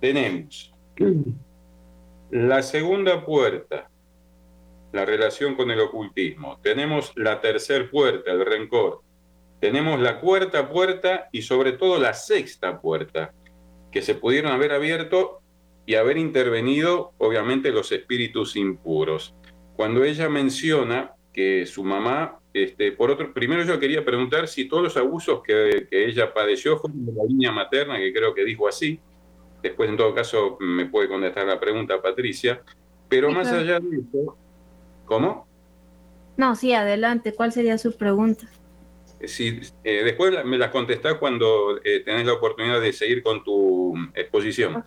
Tenemos 0.00 0.72
la 2.30 2.62
segunda 2.62 3.24
puerta, 3.24 3.90
la 4.92 5.04
relación 5.04 5.54
con 5.54 5.70
el 5.70 5.80
ocultismo. 5.80 6.58
Tenemos 6.62 7.12
la 7.16 7.40
tercera 7.40 7.88
puerta, 7.90 8.32
el 8.32 8.44
rencor. 8.44 9.02
Tenemos 9.60 10.00
la 10.00 10.20
cuarta 10.20 10.68
puerta 10.68 11.28
y 11.32 11.42
sobre 11.42 11.72
todo 11.72 11.98
la 11.98 12.14
sexta 12.14 12.80
puerta, 12.80 13.32
que 13.90 14.02
se 14.02 14.14
pudieron 14.14 14.52
haber 14.52 14.72
abierto 14.72 15.40
y 15.86 15.94
haber 15.94 16.18
intervenido, 16.18 17.12
obviamente, 17.18 17.70
los 17.70 17.92
espíritus 17.92 18.56
impuros. 18.56 19.34
Cuando 19.76 20.04
ella 20.04 20.28
menciona 20.28 21.14
que 21.32 21.64
su 21.66 21.84
mamá, 21.84 22.40
este, 22.64 22.92
por 22.92 23.10
otro, 23.10 23.32
primero 23.32 23.64
yo 23.64 23.78
quería 23.78 24.04
preguntar 24.04 24.48
si 24.48 24.68
todos 24.68 24.82
los 24.82 24.96
abusos 24.96 25.42
que, 25.42 25.86
que 25.90 26.06
ella 26.06 26.32
padeció 26.32 26.78
fueron 26.78 27.06
de 27.06 27.12
la 27.12 27.24
línea 27.24 27.52
materna, 27.52 27.98
que 27.98 28.12
creo 28.12 28.34
que 28.34 28.44
dijo 28.44 28.68
así, 28.68 29.00
Después, 29.66 29.88
en 29.90 29.96
todo 29.96 30.14
caso, 30.14 30.56
me 30.60 30.86
puede 30.86 31.08
contestar 31.08 31.46
la 31.46 31.58
pregunta 31.58 32.00
Patricia. 32.00 32.62
Pero 33.08 33.30
más 33.30 33.48
allá 33.48 33.80
de 33.80 33.98
eso, 33.98 34.36
¿cómo? 35.04 35.46
No, 36.36 36.54
sí, 36.54 36.72
adelante. 36.72 37.34
¿Cuál 37.34 37.52
sería 37.52 37.76
su 37.78 37.96
pregunta? 37.96 38.48
Sí, 39.24 39.60
eh, 39.82 40.02
después 40.04 40.44
me 40.44 40.58
las 40.58 40.70
contestás 40.70 41.14
cuando 41.14 41.80
eh, 41.82 42.00
tenés 42.00 42.26
la 42.26 42.34
oportunidad 42.34 42.80
de 42.80 42.92
seguir 42.92 43.22
con 43.22 43.42
tu 43.42 43.94
exposición. 44.14 44.84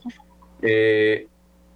Eh, 0.61 1.27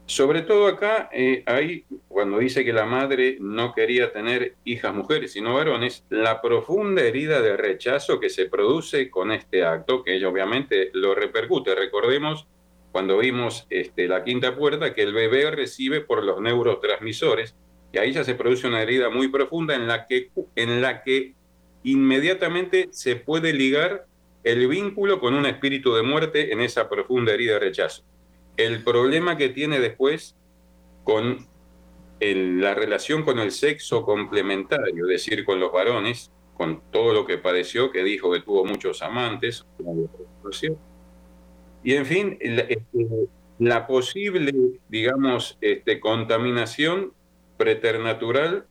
sobre 0.06 0.42
todo 0.42 0.68
acá, 0.68 1.10
hay, 1.46 1.86
cuando 2.08 2.40
dice 2.40 2.66
que 2.66 2.74
la 2.74 2.86
madre 2.86 3.38
no 3.40 3.74
quería 3.74 4.12
tener 4.12 4.56
hijas 4.66 4.94
mujeres, 4.94 5.32
sino 5.32 5.54
varones, 5.54 6.06
la 6.10 6.42
profunda 6.42 7.02
herida 7.02 7.42
de 7.42 7.56
rechazo 7.56 8.20
que 8.20 8.30
se 8.30 8.48
produce 8.48 9.10
con 9.10 9.32
este 9.32 9.64
acto, 9.64 10.04
que 10.04 10.16
ella 10.16 10.28
obviamente 10.28 10.90
lo 10.94 11.16
repercute. 11.16 11.74
Recordemos 11.74 12.48
cuando 12.92 13.18
vimos 13.18 13.66
este, 13.70 14.08
la 14.08 14.24
quinta 14.24 14.56
puerta, 14.56 14.94
que 14.94 15.02
el 15.02 15.14
bebé 15.14 15.50
recibe 15.52 16.02
por 16.02 16.24
los 16.24 16.40
neurotransmisores, 16.42 17.56
y 17.92 17.98
ahí 17.98 18.12
ya 18.12 18.24
se 18.24 18.36
produce 18.36 18.68
una 18.68 18.82
herida 18.82 19.10
muy 19.10 19.30
profunda 19.30 19.74
en 19.76 19.88
la 19.88 20.06
que, 20.06 20.30
en 20.56 20.82
la 20.82 21.02
que 21.02 21.34
inmediatamente 21.84 22.90
se 22.92 23.16
puede 23.16 23.54
ligar 23.54 24.06
el 24.44 24.68
vínculo 24.68 25.20
con 25.20 25.34
un 25.34 25.46
espíritu 25.46 25.94
de 25.96 26.04
muerte 26.04 26.52
en 26.52 26.60
esa 26.60 26.90
profunda 26.90 27.34
herida 27.34 27.54
de 27.54 27.60
rechazo. 27.60 28.04
El 28.58 28.84
problema 28.84 29.38
que 29.38 29.50
tiene 29.50 29.80
después 29.80 30.36
con 31.04 31.48
la 32.20 32.74
relación 32.74 33.24
con 33.24 33.40
el 33.40 33.52
sexo 33.52 34.04
complementario, 34.04 35.06
es 35.06 35.10
decir, 35.10 35.44
con 35.44 35.60
los 35.60 35.72
varones, 35.74 36.32
con 36.54 36.82
todo 36.92 37.14
lo 37.14 37.26
que 37.26 37.38
padeció, 37.38 37.92
que 37.92 38.04
dijo 38.04 38.32
que 38.32 38.40
tuvo 38.40 38.64
muchos 38.64 39.02
amantes, 39.02 39.66
y 41.84 41.96
en 41.96 42.06
fin, 42.06 42.38
la, 42.42 42.62
este, 42.62 43.88
posible, 43.88 44.54
digamos, 44.88 45.58
este, 45.60 46.00
contaminación 46.00 47.12
preternatural 47.58 48.66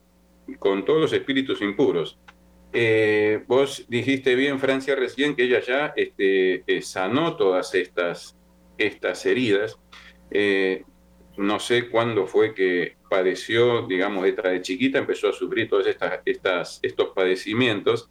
con 0.59 0.83
todos 0.83 1.01
los 1.01 1.13
espíritus 1.13 1.61
impuros. 1.61 2.17
Eh, 2.73 3.43
vos 3.47 3.85
dijiste 3.87 4.33
bien, 4.33 4.59
Francia, 4.59 4.95
recién 4.95 5.35
que 5.35 5.43
ella 5.43 5.61
ya 5.61 5.93
este, 5.95 6.63
eh, 6.65 6.81
sanó 6.81 7.35
todas 7.35 7.75
estas, 7.75 8.35
estas 8.77 9.25
heridas. 9.25 9.77
Eh, 10.31 10.83
no 11.37 11.59
sé 11.59 11.89
cuándo 11.89 12.27
fue 12.27 12.53
que 12.53 12.97
padeció, 13.09 13.87
digamos, 13.87 14.23
de 14.23 14.61
chiquita, 14.61 14.99
empezó 14.99 15.29
a 15.29 15.33
sufrir 15.33 15.69
todos 15.69 15.87
estas, 16.25 16.79
estos 16.81 17.09
padecimientos, 17.09 18.09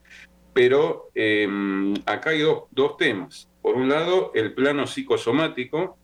pero 0.53 1.11
em, 1.15 1.95
acá 2.07 2.31
hay 2.31 2.41
dos, 2.41 2.65
dos 2.71 2.97
temas. 2.97 3.49
Por 3.63 3.77
un 3.77 3.89
lado, 3.89 4.33
el 4.35 4.55
plano 4.55 4.87
psicosomático, 4.87 5.97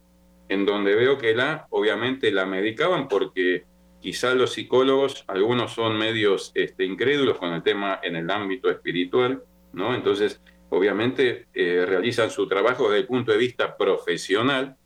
en 0.49 0.65
donde 0.65 0.95
veo 0.95 1.19
que 1.19 1.35
la, 1.35 1.67
obviamente 1.71 2.31
la 2.31 2.47
medicaban 2.47 3.09
porque 3.09 3.65
quizá 4.01 4.35
los 4.35 4.53
psicólogos, 4.53 5.25
algunos 5.27 5.73
son 5.73 5.99
medios 5.99 6.53
este, 6.55 6.85
incrédulos 6.85 7.39
con 7.39 7.53
el 7.53 7.63
tema 7.63 8.01
en 8.03 8.17
el 8.17 8.31
ámbito 8.31 8.71
espiritual, 8.71 9.43
¿no? 9.73 9.95
Entonces, 9.95 10.41
obviamente 10.71 11.47
eh, 11.55 11.85
realizan 11.87 12.31
su 12.31 12.47
trabajo 12.47 12.89
desde 12.89 13.01
el 13.01 13.07
punto 13.07 13.33
de 13.33 13.39
vista 13.39 13.77
profesional, 13.77 14.77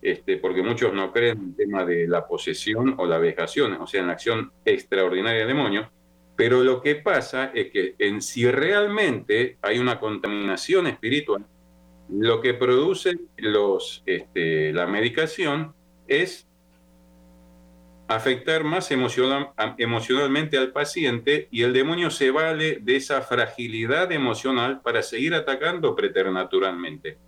este, 0.00 0.36
porque 0.36 0.62
muchos 0.62 0.92
no 0.92 1.12
creen 1.12 1.38
en 1.38 1.44
el 1.50 1.56
tema 1.56 1.84
de 1.84 2.08
la 2.08 2.26
posesión 2.26 2.94
o 2.98 3.06
la 3.06 3.18
vejación, 3.18 3.74
o 3.74 3.86
sea, 3.86 4.00
en 4.00 4.08
la 4.08 4.14
acción 4.14 4.52
extraordinaria 4.64 5.40
del 5.40 5.48
demonio, 5.48 5.90
pero 6.36 6.62
lo 6.62 6.80
que 6.80 6.96
pasa 6.96 7.52
es 7.54 7.70
que 7.70 7.94
en 7.98 8.20
si 8.20 8.50
realmente 8.50 9.58
hay 9.62 9.78
una 9.78 10.00
contaminación 10.00 10.86
espiritual, 10.86 11.46
lo 12.08 12.40
que 12.40 12.54
produce 12.54 13.16
los, 13.36 14.02
este, 14.06 14.72
la 14.72 14.86
medicación 14.86 15.74
es 16.08 16.48
afectar 18.08 18.64
más 18.64 18.90
emocionalmente 18.90 20.58
al 20.58 20.72
paciente 20.72 21.48
y 21.50 21.62
el 21.62 21.72
demonio 21.72 22.10
se 22.10 22.30
vale 22.30 22.78
de 22.80 22.96
esa 22.96 23.22
fragilidad 23.22 24.12
emocional 24.12 24.80
para 24.82 25.02
seguir 25.02 25.34
atacando 25.34 25.94
preternaturalmente. 25.94 27.18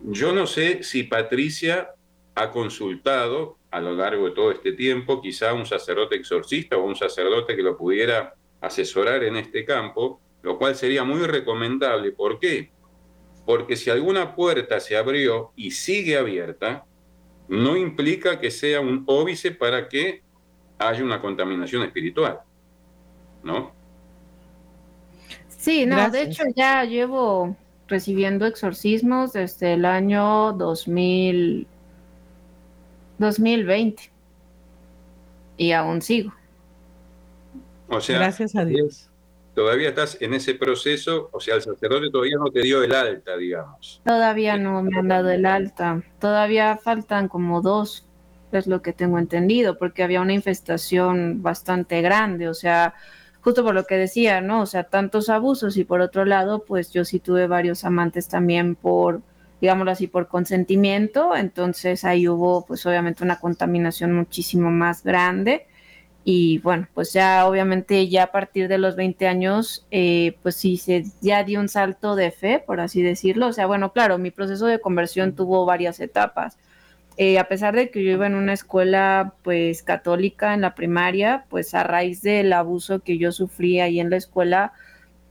Yo 0.00 0.32
no 0.32 0.46
sé 0.46 0.82
si 0.82 1.04
Patricia 1.04 1.90
ha 2.34 2.50
consultado 2.50 3.58
a 3.70 3.80
lo 3.80 3.94
largo 3.94 4.26
de 4.26 4.34
todo 4.34 4.50
este 4.50 4.72
tiempo 4.72 5.20
quizá 5.20 5.52
un 5.52 5.66
sacerdote 5.66 6.16
exorcista 6.16 6.76
o 6.76 6.84
un 6.84 6.96
sacerdote 6.96 7.56
que 7.56 7.62
lo 7.62 7.76
pudiera 7.76 8.34
asesorar 8.60 9.24
en 9.24 9.36
este 9.36 9.64
campo, 9.64 10.20
lo 10.42 10.58
cual 10.58 10.74
sería 10.74 11.04
muy 11.04 11.26
recomendable. 11.26 12.12
¿Por 12.12 12.38
qué? 12.38 12.70
porque 13.44 13.76
si 13.76 13.90
alguna 13.90 14.34
puerta 14.34 14.80
se 14.80 14.96
abrió 14.96 15.52
y 15.56 15.72
sigue 15.72 16.16
abierta, 16.16 16.86
no 17.48 17.76
implica 17.76 18.40
que 18.40 18.50
sea 18.50 18.80
un 18.80 19.04
óbice 19.06 19.50
para 19.50 19.88
que 19.88 20.22
haya 20.78 21.02
una 21.04 21.20
contaminación 21.20 21.82
espiritual, 21.82 22.40
¿no? 23.42 23.72
Sí, 25.48 25.86
no, 25.86 26.10
de 26.10 26.22
hecho 26.22 26.42
ya 26.54 26.84
llevo 26.84 27.56
recibiendo 27.88 28.46
exorcismos 28.46 29.32
desde 29.32 29.74
el 29.74 29.84
año 29.84 30.52
2000, 30.52 31.66
2020 33.18 34.10
y 35.56 35.72
aún 35.72 36.02
sigo. 36.02 36.34
O 37.88 38.00
sea, 38.00 38.18
gracias 38.18 38.56
a 38.56 38.64
Dios 38.64 39.08
todavía 39.54 39.90
estás 39.90 40.18
en 40.20 40.34
ese 40.34 40.54
proceso, 40.54 41.30
o 41.32 41.40
sea, 41.40 41.54
el 41.54 41.62
sacerdote 41.62 42.10
todavía 42.10 42.36
no 42.38 42.50
te 42.50 42.60
dio 42.60 42.82
el 42.82 42.94
alta, 42.94 43.36
digamos. 43.36 44.02
Todavía 44.04 44.56
no 44.56 44.82
me 44.82 44.98
han 44.98 45.08
dado 45.08 45.30
el 45.30 45.46
alta, 45.46 46.02
todavía 46.18 46.76
faltan 46.76 47.28
como 47.28 47.62
dos, 47.62 48.06
es 48.52 48.66
lo 48.66 48.82
que 48.82 48.92
tengo 48.92 49.18
entendido, 49.18 49.78
porque 49.78 50.02
había 50.02 50.20
una 50.20 50.32
infestación 50.32 51.42
bastante 51.42 52.02
grande, 52.02 52.48
o 52.48 52.54
sea, 52.54 52.94
justo 53.40 53.64
por 53.64 53.74
lo 53.74 53.84
que 53.84 53.96
decía, 53.96 54.40
¿no? 54.40 54.62
O 54.62 54.66
sea, 54.66 54.84
tantos 54.84 55.28
abusos 55.28 55.76
y 55.76 55.84
por 55.84 56.00
otro 56.00 56.24
lado, 56.24 56.64
pues 56.64 56.92
yo 56.92 57.04
sí 57.04 57.20
tuve 57.20 57.46
varios 57.46 57.84
amantes 57.84 58.28
también 58.28 58.74
por, 58.74 59.22
digámoslo 59.60 59.90
así, 59.90 60.06
por 60.06 60.28
consentimiento, 60.28 61.36
entonces 61.36 62.04
ahí 62.04 62.28
hubo 62.28 62.64
pues 62.66 62.84
obviamente 62.86 63.24
una 63.24 63.40
contaminación 63.40 64.12
muchísimo 64.14 64.70
más 64.70 65.02
grande 65.04 65.66
y 66.24 66.58
bueno, 66.58 66.88
pues 66.94 67.12
ya 67.12 67.46
obviamente 67.46 68.08
ya 68.08 68.24
a 68.24 68.32
partir 68.32 68.66
de 68.68 68.78
los 68.78 68.96
20 68.96 69.26
años, 69.26 69.86
eh, 69.90 70.38
pues 70.42 70.56
sí, 70.56 70.78
se, 70.78 71.04
ya 71.20 71.44
di 71.44 71.56
un 71.58 71.68
salto 71.68 72.16
de 72.16 72.30
fe, 72.30 72.62
por 72.66 72.80
así 72.80 73.02
decirlo. 73.02 73.48
O 73.48 73.52
sea, 73.52 73.66
bueno, 73.66 73.92
claro, 73.92 74.16
mi 74.18 74.30
proceso 74.30 74.66
de 74.66 74.80
conversión 74.80 75.34
tuvo 75.34 75.66
varias 75.66 76.00
etapas. 76.00 76.56
Eh, 77.18 77.38
a 77.38 77.46
pesar 77.46 77.76
de 77.76 77.90
que 77.90 78.02
yo 78.02 78.12
iba 78.12 78.26
en 78.26 78.34
una 78.34 78.54
escuela 78.54 79.34
pues 79.42 79.82
católica 79.82 80.54
en 80.54 80.62
la 80.62 80.74
primaria, 80.74 81.44
pues 81.50 81.74
a 81.74 81.84
raíz 81.84 82.22
del 82.22 82.52
abuso 82.54 83.00
que 83.00 83.18
yo 83.18 83.30
sufrí 83.30 83.80
ahí 83.80 84.00
en 84.00 84.10
la 84.10 84.16
escuela 84.16 84.72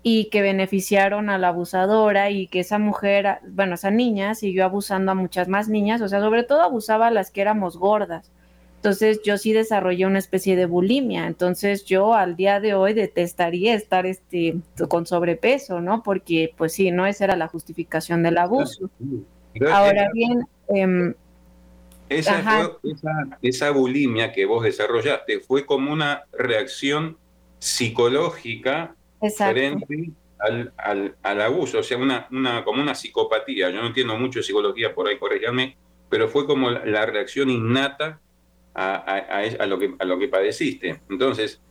y 0.04 0.30
que 0.30 0.42
beneficiaron 0.42 1.30
a 1.30 1.38
la 1.38 1.50
abusadora 1.50 2.30
y 2.30 2.48
que 2.48 2.60
esa 2.60 2.78
mujer, 2.78 3.40
bueno, 3.50 3.76
esa 3.76 3.92
niña 3.92 4.36
siguió 4.36 4.66
abusando 4.66 5.12
a 5.12 5.16
muchas 5.16 5.48
más 5.48 5.70
niñas, 5.70 6.02
o 6.02 6.08
sea, 6.08 6.20
sobre 6.22 6.44
todo 6.44 6.62
abusaba 6.62 7.08
a 7.08 7.12
las 7.12 7.32
que 7.32 7.42
éramos 7.42 7.78
gordas. 7.78 8.32
Entonces 8.84 9.22
yo 9.24 9.38
sí 9.38 9.54
desarrollé 9.54 10.06
una 10.06 10.20
especie 10.20 10.58
de 10.58 10.66
bulimia. 10.66 11.26
Entonces 11.26 11.86
yo 11.86 12.16
al 12.16 12.36
día 12.36 12.60
de 12.60 12.74
hoy 12.74 12.94
detestaría 12.94 13.76
estar 13.76 14.06
este, 14.06 14.56
con 14.90 15.06
sobrepeso, 15.06 15.80
¿no? 15.80 16.04
Porque 16.04 16.54
pues 16.58 16.74
sí, 16.74 16.92
no 16.92 17.06
esa 17.06 17.24
era 17.24 17.38
la 17.38 17.48
justificación 17.48 18.24
del 18.24 18.38
abuso. 18.38 18.90
Ahora 19.72 20.10
bien... 20.14 20.46
Eh, 20.76 21.16
esa, 22.10 22.72
esa, 23.42 23.72
bulimia 23.72 24.34
que 24.34 24.46
vos 24.46 24.66
desarrollaste 24.66 25.40
fue 25.40 25.66
como 25.66 25.94
una 25.94 26.26
reacción 26.34 27.18
psicológica 27.60 28.98
frente 29.38 30.12
al, 30.40 31.16
al, 31.24 31.42
abuso, 31.42 31.80
o 31.80 31.84
sea, 31.84 31.98
una, 31.98 32.28
una, 32.32 32.66
como 32.66 32.82
una 32.82 32.96
psicopatía. 32.96 33.70
Yo 33.70 33.80
no 33.80 33.88
entiendo 33.88 34.18
mucho 34.18 34.40
de 34.40 34.44
psicología, 34.44 34.94
por 34.94 35.08
ahí 35.08 35.18
corregirme, 35.18 35.78
pero 36.10 36.28
fue 36.28 36.46
como 36.46 36.70
la 36.70 37.06
reacción 37.06 37.50
innata 37.50 38.20
a, 38.76 39.66
lo, 39.68 40.20
que, 40.20 40.28
padeciste. 40.28 41.02
Entonces, 41.10 41.62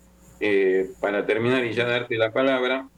eh, 0.41 0.91
para 1.01 1.25
terminar 1.27 1.65
y 1.65 1.73
ya 1.73 1.87
darte 1.87 2.17
la 2.17 2.33
palabra, 2.33 2.89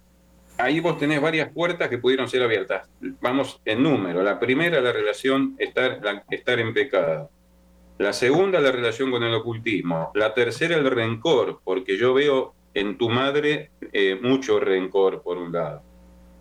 ahí 0.58 0.80
vos 0.80 0.98
tenés 0.98 1.20
varias 1.20 1.50
puertas 1.52 1.88
que 1.88 1.98
pudieron 1.98 2.28
ser 2.28 2.42
abiertas. 2.42 2.88
Vamos 3.20 3.60
en 3.64 3.82
número. 3.82 4.22
La 4.22 4.38
primera, 4.38 4.80
la 4.80 4.92
relación 4.92 5.54
estar, 5.58 6.00
estar 6.30 6.58
en 6.60 6.74
pecado. 6.74 7.30
La 7.98 8.12
segunda, 8.12 8.60
la 8.60 8.72
relación 8.72 9.10
con 9.10 9.22
el 9.22 9.34
ocultismo. 9.34 10.10
La 10.14 10.34
tercera, 10.34 10.76
el 10.76 10.90
rencor, 10.90 11.60
porque 11.64 11.96
yo 11.96 12.12
veo 12.12 12.54
en 12.74 12.98
tu 12.98 13.08
madre 13.08 13.70
eh, 13.92 14.18
mucho 14.20 14.58
rencor, 14.58 15.22
por 15.22 15.38
un 15.38 15.52
lado. 15.52 15.82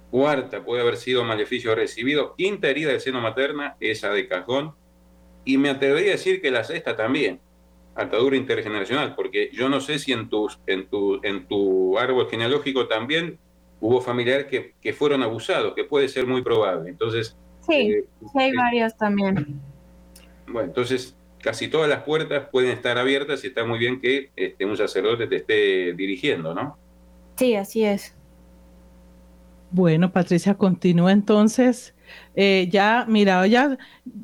Cuarta, 0.10 0.64
puede 0.64 0.82
haber 0.82 0.98
sido 0.98 1.24
maleficio 1.24 1.74
recibido. 1.76 2.36
Quinta 2.36 2.68
herida 2.68 2.90
del 2.90 3.02
seno 3.02 3.22
materna, 3.22 3.78
esa 3.80 4.10
de 4.10 4.28
cajón. 4.28 4.74
Y 5.46 5.58
me 5.58 5.70
atrevería 5.70 6.10
a 6.10 6.14
decir 6.14 6.42
que 6.42 6.52
la 6.52 6.64
sexta 6.64 6.96
también 6.96 7.40
atadura 7.96 8.36
intergeneracional, 8.36 9.16
porque 9.16 9.50
yo 9.54 9.70
no 9.70 9.80
sé 9.80 10.00
si 10.00 10.12
en, 10.12 10.30
tus, 10.30 10.60
en, 10.68 10.88
tu, 10.88 11.20
en 11.24 11.48
tu 11.48 11.98
árbol 11.98 12.28
genealógico 12.30 12.88
también 12.88 13.38
hubo 13.80 14.02
familiares 14.02 14.48
que, 14.48 14.74
que 14.82 14.94
fueron 14.94 15.24
abusados, 15.24 15.74
que 15.76 15.84
puede 15.84 16.08
ser 16.08 16.26
muy 16.26 16.42
probable. 16.42 16.90
Entonces, 16.90 17.36
sí, 17.68 17.92
eh, 17.92 18.06
hay 18.36 18.50
eh, 18.50 18.54
varios 18.56 18.98
también. 18.98 19.60
Bueno, 20.48 20.70
entonces 20.70 21.16
casi 21.44 21.68
todas 21.68 21.90
las 21.90 22.04
puertas 22.04 22.48
pueden 22.50 22.72
estar 22.72 22.98
abiertas 22.98 23.44
y 23.44 23.48
está 23.48 23.66
muy 23.66 23.78
bien 23.78 24.00
que 24.00 24.32
este, 24.36 24.66
un 24.66 24.78
sacerdote 24.78 25.28
te 25.28 25.36
esté 25.36 25.94
dirigiendo, 25.94 26.54
¿no? 26.54 26.78
Sí, 27.36 27.56
así 27.56 27.84
es. 27.84 28.16
Bueno, 29.74 30.12
Patricia, 30.12 30.54
continúa 30.54 31.12
entonces. 31.12 31.96
Eh, 32.36 32.70
ya, 32.72 33.08
mira, 33.10 33.48
ya, 33.48 33.76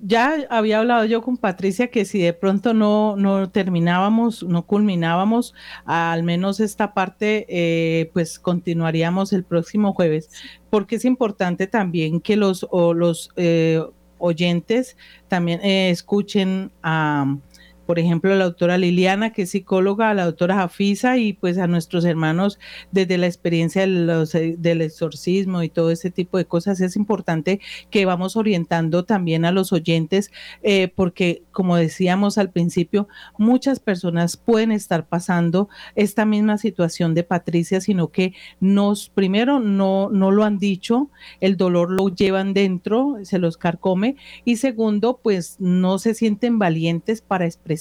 ya 0.04 0.45
había 0.52 0.78
hablado 0.78 1.06
yo 1.06 1.24
con 1.24 1.38
Patricia 1.38 1.88
que 1.89 2.06
si 2.06 2.20
de 2.20 2.34
pronto 2.34 2.76
no, 2.76 3.16
no 3.16 3.50
terminábamos, 3.50 4.43
no 4.43 4.68
culminábamos, 4.68 5.56
al 5.86 6.22
menos 6.22 6.60
esta 6.60 6.93
parte, 6.93 7.47
eh, 7.50 8.12
pues 8.14 8.38
continuaríamos 8.38 9.34
el 9.34 9.43
próximo 9.43 9.93
jueves, 9.95 10.30
porque 10.70 10.97
es 10.97 11.06
importante 11.06 11.66
también 11.66 12.22
que 12.22 12.36
los, 12.36 12.68
o 12.70 12.93
los 12.93 13.32
eh, 13.36 13.82
oyentes 14.20 14.97
también 15.30 15.62
escuchen 15.64 16.72
a 16.84 17.38
por 17.89 17.97
ejemplo, 17.97 18.31
a 18.31 18.35
la 18.35 18.43
doctora 18.43 18.77
Liliana, 18.77 19.33
que 19.33 19.41
es 19.41 19.49
psicóloga, 19.49 20.11
a 20.11 20.13
la 20.13 20.25
doctora 20.25 20.57
Jafisa 20.57 21.17
y 21.17 21.33
pues 21.33 21.57
a 21.57 21.65
nuestros 21.65 22.05
hermanos 22.05 22.59
desde 22.91 23.17
la 23.17 23.25
experiencia 23.25 23.83
eh, 23.83 24.55
del 24.59 24.81
exorcismo 24.81 25.63
y 25.63 25.69
todo 25.69 25.89
ese 25.89 26.11
tipo 26.11 26.37
de 26.37 26.45
cosas. 26.45 26.81
Es 26.81 26.95
importante 26.95 27.59
que 27.89 28.05
vamos 28.05 28.35
orientando 28.35 29.05
también 29.05 29.43
a 29.43 29.51
los 29.51 29.73
oyentes 29.73 30.31
eh, 30.61 30.89
porque, 30.95 31.41
como 31.51 31.77
decíamos 31.77 32.37
al 32.37 32.51
principio, 32.51 33.07
muchas 33.39 33.79
personas 33.79 34.37
pueden 34.37 34.71
estar 34.71 35.07
pasando 35.07 35.67
esta 35.95 36.25
misma 36.25 36.59
situación 36.59 37.15
de 37.15 37.23
Patricia, 37.23 37.81
sino 37.81 38.09
que 38.09 38.35
nos, 38.59 39.09
primero, 39.09 39.59
no, 39.59 40.11
no 40.11 40.29
lo 40.29 40.43
han 40.43 40.59
dicho, 40.59 41.09
el 41.39 41.57
dolor 41.57 41.89
lo 41.89 42.09
llevan 42.09 42.53
dentro, 42.53 43.15
se 43.23 43.39
los 43.39 43.57
carcome 43.57 44.15
y 44.45 44.57
segundo, 44.57 45.19
pues 45.23 45.55
no 45.57 45.97
se 45.97 46.13
sienten 46.13 46.59
valientes 46.59 47.21
para 47.21 47.47
expresar 47.47 47.78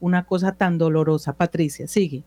una 0.00 0.24
cosa 0.24 0.52
tan 0.52 0.78
dolorosa. 0.78 1.32
Patricia, 1.32 1.86
sigue. 1.88 2.24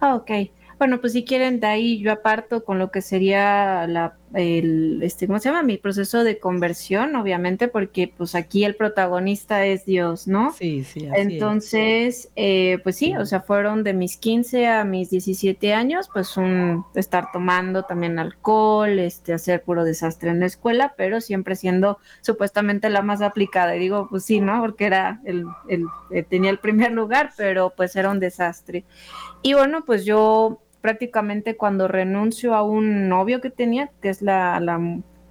Ah, 0.00 0.14
ok. 0.14 0.30
Bueno, 0.78 1.00
pues 1.00 1.12
si 1.14 1.24
quieren, 1.24 1.58
de 1.60 1.66
ahí 1.66 1.98
yo 1.98 2.12
aparto 2.12 2.64
con 2.64 2.78
lo 2.78 2.90
que 2.90 3.00
sería 3.00 3.86
la 3.86 4.17
el, 4.34 5.00
este, 5.02 5.26
¿cómo 5.26 5.38
se 5.38 5.48
llama? 5.48 5.62
Mi 5.62 5.78
proceso 5.78 6.24
de 6.24 6.38
conversión, 6.38 7.16
obviamente, 7.16 7.68
porque 7.68 8.12
pues 8.14 8.34
aquí 8.34 8.64
el 8.64 8.74
protagonista 8.76 9.64
es 9.64 9.84
Dios, 9.84 10.28
¿no? 10.28 10.52
Sí, 10.52 10.84
sí. 10.84 11.08
Entonces, 11.14 12.30
eh, 12.36 12.78
pues 12.82 12.96
sí, 12.96 13.16
o 13.16 13.24
sea, 13.26 13.40
fueron 13.40 13.84
de 13.84 13.94
mis 13.94 14.16
15 14.16 14.66
a 14.66 14.84
mis 14.84 15.10
17 15.10 15.72
años, 15.74 16.08
pues 16.12 16.36
un 16.36 16.84
estar 16.94 17.32
tomando 17.32 17.84
también 17.84 18.18
alcohol, 18.18 18.98
este, 18.98 19.32
hacer 19.32 19.62
puro 19.62 19.84
desastre 19.84 20.30
en 20.30 20.40
la 20.40 20.46
escuela, 20.46 20.94
pero 20.96 21.20
siempre 21.20 21.56
siendo 21.56 21.98
supuestamente 22.20 22.90
la 22.90 23.02
más 23.02 23.22
aplicada. 23.22 23.76
Y 23.76 23.78
digo, 23.80 24.08
pues 24.10 24.24
sí, 24.24 24.40
¿no? 24.40 24.60
Porque 24.60 24.86
era 24.86 25.20
el, 25.24 25.44
el 25.68 25.84
eh, 26.10 26.22
tenía 26.22 26.50
el 26.50 26.58
primer 26.58 26.92
lugar, 26.92 27.32
pero 27.36 27.72
pues 27.76 27.96
era 27.96 28.10
un 28.10 28.20
desastre. 28.20 28.84
Y 29.42 29.54
bueno, 29.54 29.84
pues 29.84 30.04
yo 30.04 30.60
prácticamente 30.80 31.56
cuando 31.56 31.88
renuncio 31.88 32.54
a 32.54 32.62
un 32.62 33.08
novio 33.08 33.40
que 33.40 33.50
tenía, 33.50 33.90
que 34.00 34.10
es 34.10 34.22
la, 34.22 34.60
la 34.60 34.78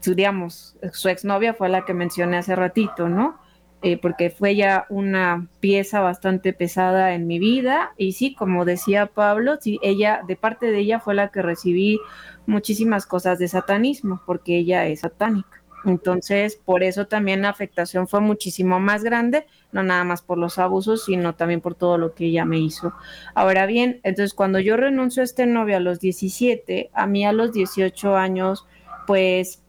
digamos, 0.05 0.75
su 0.93 1.09
exnovia 1.09 1.53
fue 1.53 1.69
la 1.69 1.85
que 1.85 1.93
mencioné 1.93 2.37
hace 2.37 2.55
ratito, 2.55 3.09
¿no? 3.09 3.39
Eh, 3.83 3.99
porque 4.01 4.31
fue 4.31 4.55
ya 4.55 4.87
una 4.89 5.47
pieza 5.59 5.99
bastante 5.99 6.51
pesada 6.51 7.13
en 7.13 7.27
mi 7.27 7.37
vida 7.37 7.93
y 7.95 8.13
sí, 8.13 8.33
como 8.33 8.65
decía 8.65 9.05
Pablo, 9.05 9.57
sí, 9.61 9.79
ella, 9.83 10.21
de 10.27 10.35
parte 10.35 10.71
de 10.71 10.79
ella 10.79 10.99
fue 10.99 11.13
la 11.13 11.29
que 11.29 11.43
recibí 11.43 11.99
muchísimas 12.47 13.05
cosas 13.05 13.37
de 13.37 13.47
satanismo, 13.47 14.21
porque 14.25 14.57
ella 14.57 14.87
es 14.87 15.01
satánica. 15.01 15.56
Entonces, 15.87 16.57
por 16.57 16.83
eso 16.83 17.07
también 17.07 17.43
la 17.43 17.49
afectación 17.49 18.09
fue 18.09 18.19
muchísimo 18.19 18.77
más 18.79 19.05
grande, 19.05 19.47
no 19.71 19.83
nada 19.83 20.03
más 20.03 20.21
por 20.21 20.37
los 20.37 20.59
abusos, 20.59 21.05
sino 21.05 21.35
también 21.35 21.61
por 21.61 21.75
todo 21.75 21.97
lo 21.97 22.13
que 22.13 22.25
ella 22.25 22.43
me 22.43 22.59
hizo. 22.59 22.93
Ahora 23.33 23.65
bien, 23.65 24.01
entonces 24.03 24.33
cuando 24.33 24.59
yo 24.59 24.75
renuncio 24.75 25.21
a 25.21 25.23
este 25.23 25.45
novio 25.45 25.77
a 25.77 25.79
los 25.79 26.01
17, 26.01 26.91
a 26.93 27.07
mí 27.07 27.25
a 27.25 27.31
los 27.31 27.53
18 27.53 28.17
años, 28.17 28.67
pues 29.07 29.63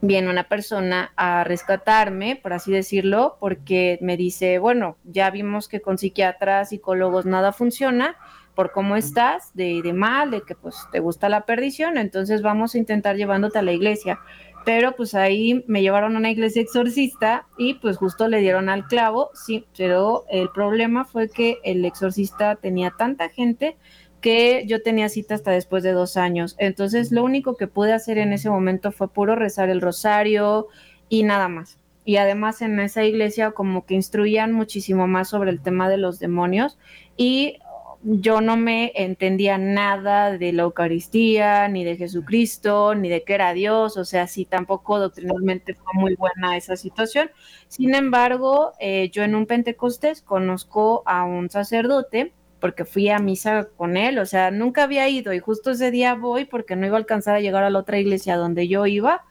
viene 0.00 0.30
una 0.30 0.44
persona 0.44 1.12
a 1.16 1.42
rescatarme, 1.42 2.36
por 2.36 2.52
así 2.52 2.70
decirlo, 2.70 3.36
porque 3.40 3.98
me 4.00 4.16
dice, 4.16 4.60
bueno, 4.60 4.98
ya 5.02 5.30
vimos 5.30 5.66
que 5.66 5.80
con 5.80 5.98
psiquiatras, 5.98 6.68
psicólogos 6.68 7.26
nada 7.26 7.52
funciona, 7.52 8.16
por 8.54 8.72
cómo 8.72 8.96
estás, 8.96 9.54
de, 9.54 9.80
de 9.82 9.92
mal, 9.92 10.30
de 10.30 10.42
que 10.42 10.54
pues 10.54 10.76
te 10.92 11.00
gusta 11.00 11.28
la 11.28 11.46
perdición, 11.46 11.98
entonces 11.98 12.42
vamos 12.42 12.74
a 12.74 12.78
intentar 12.78 13.16
llevándote 13.16 13.58
a 13.58 13.62
la 13.62 13.72
iglesia 13.72 14.20
pero 14.64 14.94
pues 14.96 15.14
ahí 15.14 15.64
me 15.66 15.82
llevaron 15.82 16.14
a 16.14 16.18
una 16.18 16.30
iglesia 16.30 16.62
exorcista 16.62 17.46
y 17.56 17.74
pues 17.74 17.96
justo 17.96 18.28
le 18.28 18.40
dieron 18.40 18.68
al 18.68 18.86
clavo, 18.86 19.30
sí, 19.34 19.64
pero 19.76 20.24
el 20.30 20.50
problema 20.50 21.04
fue 21.04 21.28
que 21.28 21.58
el 21.64 21.84
exorcista 21.84 22.56
tenía 22.56 22.92
tanta 22.96 23.28
gente 23.28 23.76
que 24.20 24.64
yo 24.66 24.82
tenía 24.82 25.08
cita 25.08 25.34
hasta 25.34 25.50
después 25.50 25.82
de 25.82 25.92
dos 25.92 26.16
años. 26.16 26.54
Entonces 26.58 27.10
lo 27.10 27.24
único 27.24 27.56
que 27.56 27.66
pude 27.66 27.92
hacer 27.92 28.18
en 28.18 28.32
ese 28.32 28.50
momento 28.50 28.92
fue 28.92 29.08
puro 29.08 29.34
rezar 29.34 29.70
el 29.70 29.80
rosario 29.80 30.68
y 31.08 31.22
nada 31.22 31.48
más. 31.48 31.78
Y 32.04 32.16
además 32.16 32.60
en 32.62 32.78
esa 32.80 33.04
iglesia 33.04 33.52
como 33.52 33.86
que 33.86 33.94
instruían 33.94 34.52
muchísimo 34.52 35.06
más 35.06 35.28
sobre 35.28 35.50
el 35.50 35.62
tema 35.62 35.88
de 35.88 35.96
los 35.96 36.18
demonios 36.18 36.78
y 37.16 37.58
yo 38.02 38.40
no 38.40 38.56
me 38.56 38.92
entendía 38.94 39.58
nada 39.58 40.36
de 40.38 40.52
la 40.52 40.62
Eucaristía, 40.62 41.68
ni 41.68 41.84
de 41.84 41.96
Jesucristo, 41.96 42.94
ni 42.94 43.08
de 43.10 43.24
que 43.24 43.34
era 43.34 43.52
Dios, 43.52 43.96
o 43.96 44.04
sea, 44.04 44.26
sí, 44.26 44.46
tampoco 44.46 44.98
doctrinalmente 44.98 45.74
fue 45.74 45.92
muy 45.94 46.14
buena 46.14 46.56
esa 46.56 46.76
situación. 46.76 47.30
Sin 47.68 47.94
embargo, 47.94 48.72
eh, 48.80 49.10
yo 49.10 49.22
en 49.22 49.34
un 49.34 49.46
Pentecostés 49.46 50.22
conozco 50.22 51.02
a 51.06 51.24
un 51.24 51.50
sacerdote 51.50 52.32
porque 52.58 52.84
fui 52.84 53.08
a 53.08 53.18
misa 53.18 53.68
con 53.76 53.96
él, 53.96 54.18
o 54.18 54.26
sea, 54.26 54.50
nunca 54.50 54.84
había 54.84 55.08
ido 55.08 55.32
y 55.32 55.38
justo 55.38 55.70
ese 55.72 55.90
día 55.90 56.14
voy 56.14 56.44
porque 56.44 56.76
no 56.76 56.86
iba 56.86 56.96
a 56.96 57.00
alcanzar 57.00 57.36
a 57.36 57.40
llegar 57.40 57.64
a 57.64 57.70
la 57.70 57.78
otra 57.78 57.98
iglesia 57.98 58.36
donde 58.36 58.68
yo 58.68 58.86
iba 58.86 59.24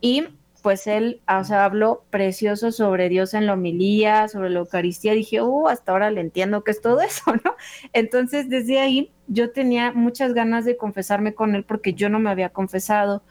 y 0.00 0.24
pues 0.64 0.86
él, 0.86 1.20
o 1.28 1.44
sea, 1.44 1.66
habló 1.66 2.04
precioso 2.08 2.72
sobre 2.72 3.10
Dios 3.10 3.34
en 3.34 3.44
la 3.44 3.52
homilía, 3.52 4.28
sobre 4.28 4.48
la 4.48 4.60
Eucaristía. 4.60 5.12
Dije, 5.12 5.42
uh, 5.42 5.68
hasta 5.68 5.92
ahora 5.92 6.10
le 6.10 6.22
entiendo 6.22 6.64
que 6.64 6.70
es 6.70 6.80
todo 6.80 7.02
eso, 7.02 7.22
¿no? 7.44 7.54
Entonces, 7.92 8.48
desde 8.48 8.80
ahí 8.80 9.12
yo 9.26 9.52
tenía 9.52 9.92
muchas 9.92 10.32
ganas 10.32 10.64
de 10.64 10.78
confesarme 10.78 11.34
con 11.34 11.54
él 11.54 11.64
porque 11.64 11.92
yo 11.92 12.08
no 12.08 12.18
me 12.18 12.30
había 12.30 12.48
confesado. 12.48 13.22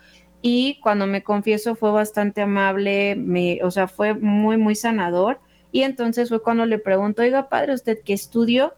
Y 0.44 0.80
cuando 0.84 1.08
me 1.08 1.24
confieso 1.24 1.74
fue 1.74 1.90
bastante 1.90 2.44
amable, 2.44 3.16
me, 3.16 3.64
o 3.64 3.72
sea, 3.72 3.88
fue 3.88 4.14
muy, 4.14 4.58
muy 4.58 4.76
sanador. 4.76 5.40
Y 5.72 5.82
entonces 5.82 6.30
fue 6.30 6.44
cuando 6.44 6.68
le 6.68 6.78
pregunto, 6.78 7.24
oiga, 7.24 7.50
padre, 7.50 7.74
¿usted 7.74 7.98
qué 8.06 8.14
estudió? 8.14 8.76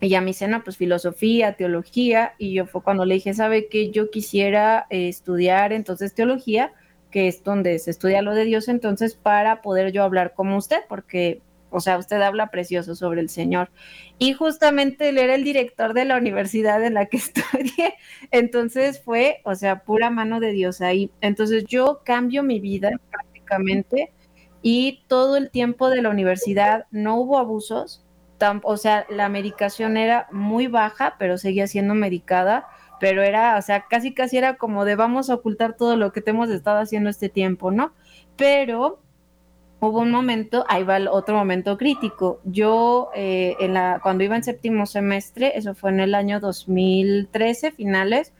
Y 0.00 0.08
ya 0.08 0.20
me 0.20 0.28
dice, 0.28 0.48
no, 0.48 0.64
pues 0.64 0.76
filosofía, 0.76 1.52
teología. 1.54 2.34
Y 2.38 2.54
yo 2.54 2.66
fue 2.66 2.82
cuando 2.82 3.04
le 3.04 3.14
dije, 3.14 3.34
¿sabe 3.34 3.68
que 3.68 3.92
yo 3.92 4.10
quisiera 4.10 4.88
eh, 4.90 5.08
estudiar 5.08 5.72
entonces 5.72 6.12
teología? 6.12 6.72
Que 7.10 7.28
es 7.28 7.42
donde 7.42 7.78
se 7.78 7.90
estudia 7.90 8.22
lo 8.22 8.34
de 8.34 8.44
Dios, 8.44 8.68
entonces 8.68 9.14
para 9.14 9.62
poder 9.62 9.92
yo 9.92 10.02
hablar 10.02 10.34
como 10.34 10.56
usted, 10.56 10.80
porque, 10.88 11.42
o 11.70 11.80
sea, 11.80 11.98
usted 11.98 12.20
habla 12.20 12.50
precioso 12.50 12.94
sobre 12.94 13.20
el 13.20 13.28
Señor. 13.28 13.70
Y 14.18 14.32
justamente 14.32 15.08
él 15.08 15.18
era 15.18 15.34
el 15.34 15.44
director 15.44 15.94
de 15.94 16.04
la 16.04 16.16
universidad 16.16 16.82
en 16.84 16.94
la 16.94 17.06
que 17.06 17.16
estudié, 17.18 17.94
entonces 18.30 19.02
fue, 19.02 19.40
o 19.44 19.54
sea, 19.54 19.84
pura 19.84 20.10
mano 20.10 20.40
de 20.40 20.52
Dios 20.52 20.80
ahí. 20.80 21.10
Entonces 21.20 21.64
yo 21.64 22.02
cambio 22.04 22.42
mi 22.42 22.60
vida 22.60 22.90
prácticamente 23.10 24.12
y 24.62 25.04
todo 25.08 25.36
el 25.36 25.50
tiempo 25.50 25.88
de 25.90 26.02
la 26.02 26.10
universidad 26.10 26.86
no 26.90 27.16
hubo 27.16 27.38
abusos, 27.38 28.04
o 28.62 28.76
sea, 28.76 29.06
la 29.10 29.28
medicación 29.28 29.96
era 29.96 30.28
muy 30.30 30.68
baja, 30.68 31.16
pero 31.18 31.38
seguía 31.38 31.66
siendo 31.66 31.94
medicada 31.94 32.68
pero 33.00 33.22
era, 33.22 33.56
o 33.58 33.62
sea, 33.62 33.86
casi 33.88 34.14
casi 34.14 34.38
era 34.38 34.56
como 34.56 34.84
de 34.84 34.96
vamos 34.96 35.30
a 35.30 35.34
ocultar 35.34 35.76
todo 35.76 35.96
lo 35.96 36.12
que 36.12 36.20
te 36.20 36.30
hemos 36.30 36.50
estado 36.50 36.78
haciendo 36.78 37.10
este 37.10 37.28
tiempo, 37.28 37.70
¿no? 37.70 37.92
Pero 38.36 39.00
hubo 39.80 40.00
un 40.00 40.10
momento, 40.10 40.64
ahí 40.68 40.82
va 40.82 40.96
el 40.96 41.08
otro 41.08 41.36
momento 41.36 41.78
crítico. 41.78 42.40
Yo, 42.44 43.10
eh, 43.14 43.56
en 43.60 43.74
la, 43.74 44.00
cuando 44.02 44.24
iba 44.24 44.36
en 44.36 44.44
séptimo 44.44 44.86
semestre, 44.86 45.52
eso 45.56 45.74
fue 45.74 45.90
en 45.90 46.00
el 46.00 46.14
año 46.14 46.40
2013, 46.40 47.72
finales, 47.72 48.32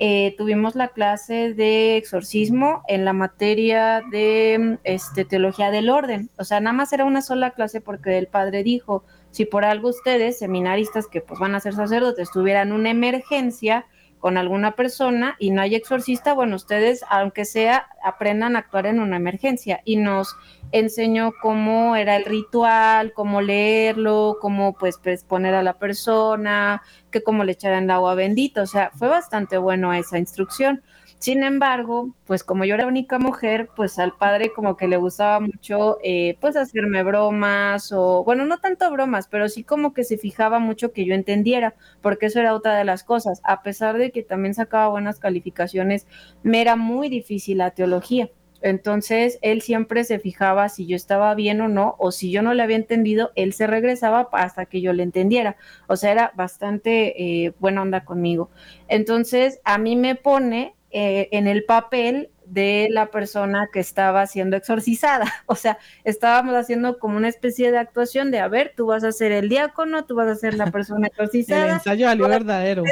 eh, 0.00 0.36
tuvimos 0.38 0.76
la 0.76 0.88
clase 0.88 1.54
de 1.54 1.96
exorcismo 1.96 2.82
en 2.86 3.04
la 3.04 3.12
materia 3.12 4.00
de 4.12 4.78
este, 4.84 5.24
teología 5.24 5.72
del 5.72 5.90
orden. 5.90 6.30
O 6.38 6.44
sea, 6.44 6.60
nada 6.60 6.72
más 6.72 6.92
era 6.92 7.04
una 7.04 7.20
sola 7.20 7.50
clase 7.50 7.80
porque 7.80 8.16
el 8.16 8.28
padre 8.28 8.62
dijo, 8.62 9.04
si 9.32 9.44
por 9.44 9.64
algo 9.64 9.88
ustedes, 9.88 10.38
seminaristas 10.38 11.08
que 11.08 11.20
pues 11.20 11.40
van 11.40 11.56
a 11.56 11.60
ser 11.60 11.74
sacerdotes, 11.74 12.30
tuvieran 12.30 12.70
una 12.70 12.90
emergencia, 12.90 13.86
con 14.18 14.36
alguna 14.36 14.74
persona 14.74 15.36
y 15.38 15.50
no 15.50 15.62
hay 15.62 15.74
exorcista, 15.74 16.32
bueno, 16.32 16.56
ustedes, 16.56 17.04
aunque 17.08 17.44
sea, 17.44 17.88
aprendan 18.02 18.56
a 18.56 18.60
actuar 18.60 18.86
en 18.86 19.00
una 19.00 19.16
emergencia 19.16 19.80
y 19.84 19.96
nos 19.96 20.36
enseñó 20.72 21.32
cómo 21.40 21.96
era 21.96 22.16
el 22.16 22.24
ritual, 22.24 23.12
cómo 23.14 23.40
leerlo, 23.40 24.38
cómo 24.40 24.74
pues 24.74 24.98
poner 25.26 25.54
a 25.54 25.62
la 25.62 25.78
persona, 25.78 26.82
que 27.10 27.22
cómo 27.22 27.44
le 27.44 27.52
echaran 27.52 27.84
el 27.84 27.90
agua 27.90 28.14
bendita, 28.14 28.62
o 28.62 28.66
sea, 28.66 28.90
fue 28.94 29.08
bastante 29.08 29.58
bueno 29.58 29.92
esa 29.92 30.18
instrucción. 30.18 30.82
Sin 31.18 31.42
embargo, 31.42 32.14
pues 32.26 32.44
como 32.44 32.64
yo 32.64 32.76
era 32.76 32.86
única 32.86 33.18
mujer, 33.18 33.68
pues 33.74 33.98
al 33.98 34.16
padre 34.16 34.52
como 34.52 34.76
que 34.76 34.86
le 34.86 34.96
gustaba 34.96 35.40
mucho, 35.40 35.98
eh, 36.04 36.36
pues 36.40 36.56
hacerme 36.56 37.02
bromas 37.02 37.90
o, 37.92 38.22
bueno, 38.22 38.46
no 38.46 38.58
tanto 38.58 38.88
bromas, 38.92 39.26
pero 39.26 39.48
sí 39.48 39.64
como 39.64 39.92
que 39.94 40.04
se 40.04 40.16
fijaba 40.16 40.60
mucho 40.60 40.92
que 40.92 41.04
yo 41.04 41.14
entendiera, 41.14 41.74
porque 42.02 42.26
eso 42.26 42.38
era 42.38 42.54
otra 42.54 42.76
de 42.76 42.84
las 42.84 43.02
cosas. 43.02 43.40
A 43.42 43.62
pesar 43.62 43.98
de 43.98 44.12
que 44.12 44.22
también 44.22 44.54
sacaba 44.54 44.88
buenas 44.88 45.18
calificaciones, 45.18 46.06
me 46.44 46.60
era 46.60 46.76
muy 46.76 47.08
difícil 47.08 47.58
la 47.58 47.72
teología. 47.72 48.30
Entonces, 48.60 49.38
él 49.42 49.60
siempre 49.62 50.04
se 50.04 50.18
fijaba 50.18 50.68
si 50.68 50.86
yo 50.86 50.96
estaba 50.96 51.34
bien 51.34 51.60
o 51.60 51.68
no, 51.68 51.94
o 51.98 52.10
si 52.12 52.30
yo 52.30 52.42
no 52.42 52.54
le 52.54 52.62
había 52.62 52.76
entendido, 52.76 53.30
él 53.36 53.52
se 53.52 53.66
regresaba 53.66 54.28
hasta 54.32 54.66
que 54.66 54.80
yo 54.80 54.92
le 54.92 55.02
entendiera. 55.04 55.56
O 55.88 55.96
sea, 55.96 56.12
era 56.12 56.32
bastante 56.36 57.44
eh, 57.44 57.54
buena 57.60 57.82
onda 57.82 58.04
conmigo. 58.04 58.50
Entonces, 58.88 59.60
a 59.64 59.78
mí 59.78 59.94
me 59.96 60.14
pone 60.16 60.74
eh, 60.90 61.28
en 61.32 61.46
el 61.46 61.64
papel 61.64 62.30
de 62.46 62.88
la 62.90 63.10
persona 63.10 63.68
que 63.72 63.80
estaba 63.80 64.26
siendo 64.26 64.56
exorcizada. 64.56 65.26
O 65.46 65.54
sea, 65.54 65.78
estábamos 66.04 66.54
haciendo 66.54 66.98
como 66.98 67.16
una 67.16 67.28
especie 67.28 67.70
de 67.70 67.78
actuación 67.78 68.30
de, 68.30 68.38
a 68.38 68.48
ver, 68.48 68.72
tú 68.76 68.86
vas 68.86 69.04
a 69.04 69.12
ser 69.12 69.32
el 69.32 69.48
diácono, 69.48 70.04
tú 70.04 70.14
vas 70.14 70.28
a 70.28 70.34
ser 70.34 70.54
la 70.54 70.70
persona 70.70 71.06
exorcizada. 71.08 71.66
el 71.66 71.70
ensayo 71.72 72.08
al 72.08 72.18
verdadero. 72.18 72.84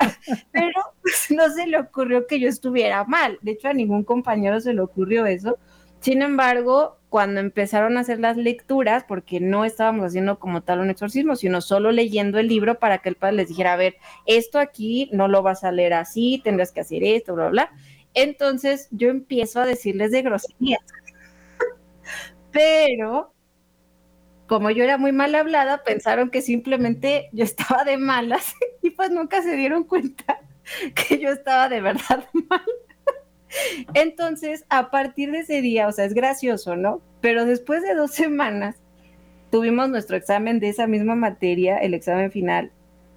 Pero, 0.52 0.80
pues, 1.00 1.26
no 1.30 1.50
se 1.50 1.66
le 1.66 1.78
ocurrió 1.78 2.26
que 2.26 2.38
yo 2.38 2.48
estuviera 2.48 3.04
mal. 3.04 3.38
De 3.42 3.52
hecho, 3.52 3.68
a 3.68 3.72
ningún 3.72 4.04
compañero 4.04 4.60
se 4.60 4.72
le 4.72 4.80
ocurrió 4.80 5.26
eso. 5.26 5.58
Sin 6.00 6.22
embargo, 6.22 6.98
cuando 7.12 7.40
empezaron 7.40 7.98
a 7.98 8.00
hacer 8.00 8.20
las 8.20 8.38
lecturas, 8.38 9.04
porque 9.06 9.38
no 9.38 9.66
estábamos 9.66 10.06
haciendo 10.06 10.38
como 10.38 10.62
tal 10.62 10.80
un 10.80 10.88
exorcismo, 10.88 11.36
sino 11.36 11.60
solo 11.60 11.92
leyendo 11.92 12.38
el 12.38 12.48
libro 12.48 12.78
para 12.78 13.02
que 13.02 13.10
el 13.10 13.16
padre 13.16 13.36
les 13.36 13.48
dijera, 13.48 13.74
a 13.74 13.76
ver, 13.76 13.96
esto 14.24 14.58
aquí 14.58 15.10
no 15.12 15.28
lo 15.28 15.42
vas 15.42 15.62
a 15.62 15.72
leer 15.72 15.92
así, 15.92 16.40
tendrás 16.42 16.72
que 16.72 16.80
hacer 16.80 17.04
esto, 17.04 17.34
bla, 17.34 17.50
bla. 17.50 17.70
Entonces 18.14 18.88
yo 18.92 19.10
empiezo 19.10 19.60
a 19.60 19.66
decirles 19.66 20.10
de 20.10 20.22
groserías. 20.22 20.80
Pero 22.50 23.34
como 24.46 24.70
yo 24.70 24.82
era 24.82 24.96
muy 24.96 25.12
mal 25.12 25.34
hablada, 25.34 25.84
pensaron 25.84 26.30
que 26.30 26.40
simplemente 26.40 27.28
yo 27.32 27.44
estaba 27.44 27.84
de 27.84 27.98
malas 27.98 28.54
y 28.82 28.88
pues 28.88 29.10
nunca 29.10 29.42
se 29.42 29.54
dieron 29.54 29.84
cuenta 29.84 30.40
que 30.94 31.18
yo 31.18 31.28
estaba 31.28 31.68
de 31.68 31.82
verdad 31.82 32.26
mal. 32.48 32.64
Entonces, 33.94 34.64
a 34.68 34.90
partir 34.90 35.30
de 35.30 35.40
ese 35.40 35.60
día, 35.60 35.88
o 35.88 35.92
sea, 35.92 36.04
es 36.04 36.14
gracioso, 36.14 36.76
¿no? 36.76 37.00
Pero 37.20 37.44
después 37.44 37.82
de 37.82 37.94
dos 37.94 38.10
semanas, 38.14 38.76
tuvimos 39.50 39.88
nuestro 39.88 40.16
examen 40.16 40.60
de 40.60 40.70
esa 40.70 40.86
misma 40.86 41.14
materia, 41.14 41.78
el 41.78 41.94
examen 41.94 42.30
final, 42.30 42.72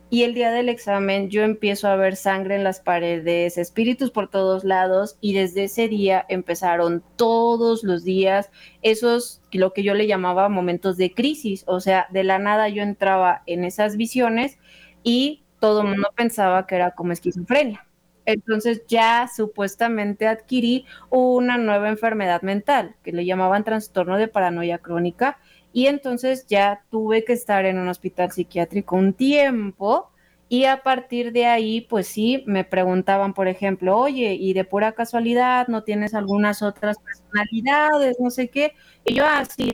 y 0.10 0.24
el 0.24 0.36
día 0.36 0.52
del 0.52 0.70
examen 0.70 1.30
yo 1.30 1.42
empiezo 1.42 1.88
a 1.88 1.96
ver 1.96 2.16
sangre 2.16 2.56
en 2.56 2.64
las 2.64 2.80
paredes, 2.80 3.58
espíritus 3.58 4.12
por 4.12 4.30
todos 4.30 4.64
lados 4.64 5.18
y 5.20 5.34
desde 5.34 5.64
ese 5.64 5.88
día 5.88 6.26
empezaron 6.30 7.04
todos 7.16 7.84
los 7.84 8.04
días 8.04 8.52
esos, 8.84 9.42
lo 9.52 9.74
que 9.74 9.84
yo 9.84 9.96
le 9.96 10.06
llamaba 10.06 10.48
momentos 10.48 10.98
de 10.98 11.12
crisis, 11.14 11.64
o 11.68 11.80
sea, 11.80 12.08
de 12.12 12.24
la 12.24 12.38
nada 12.38 12.70
yo 12.70 12.84
entraba 12.84 13.42
en 13.48 13.66
esas 13.66 13.98
visiones 13.98 14.60
y 15.04 15.44
todo 15.60 15.82
el 15.82 15.88
mundo 15.88 16.10
pensaba 16.16 16.68
que 16.68 16.76
era 16.76 16.92
como 16.92 17.12
esquizofrenia. 17.12 17.86
Entonces 18.26 18.84
ya 18.88 19.30
supuestamente 19.34 20.28
adquirí 20.28 20.86
una 21.10 21.58
nueva 21.58 21.90
enfermedad 21.90 22.42
mental 22.42 22.96
que 23.04 23.12
le 23.12 23.26
llamaban 23.26 23.64
trastorno 23.64 24.18
de 24.18 24.28
paranoia 24.28 24.80
crónica 24.80 25.38
y 25.74 25.88
entonces 25.88 26.48
ya 26.48 26.84
tuve 26.90 27.24
que 27.26 27.34
estar 27.34 27.66
en 27.66 27.78
un 27.78 27.90
hospital 27.90 28.32
psiquiátrico 28.32 28.96
un 28.96 29.14
tiempo 29.14 30.10
y 30.48 30.66
a 30.66 30.84
partir 30.84 31.32
de 31.34 31.48
ahí, 31.48 31.82
pues 31.82 32.08
sí, 32.08 32.44
me 32.46 32.64
preguntaban, 32.64 33.34
por 33.34 33.48
ejemplo, 33.48 33.98
oye, 33.98 34.36
y 34.36 34.54
de 34.54 34.64
pura 34.64 34.94
casualidad, 34.94 35.68
¿no 35.68 35.84
tienes 35.84 36.14
algunas 36.14 36.62
otras 36.62 36.98
personalidades, 37.00 38.20
no 38.20 38.30
sé 38.30 38.50
qué? 38.50 38.74
Y 39.06 39.16
yo 39.16 39.26
así, 39.26 39.74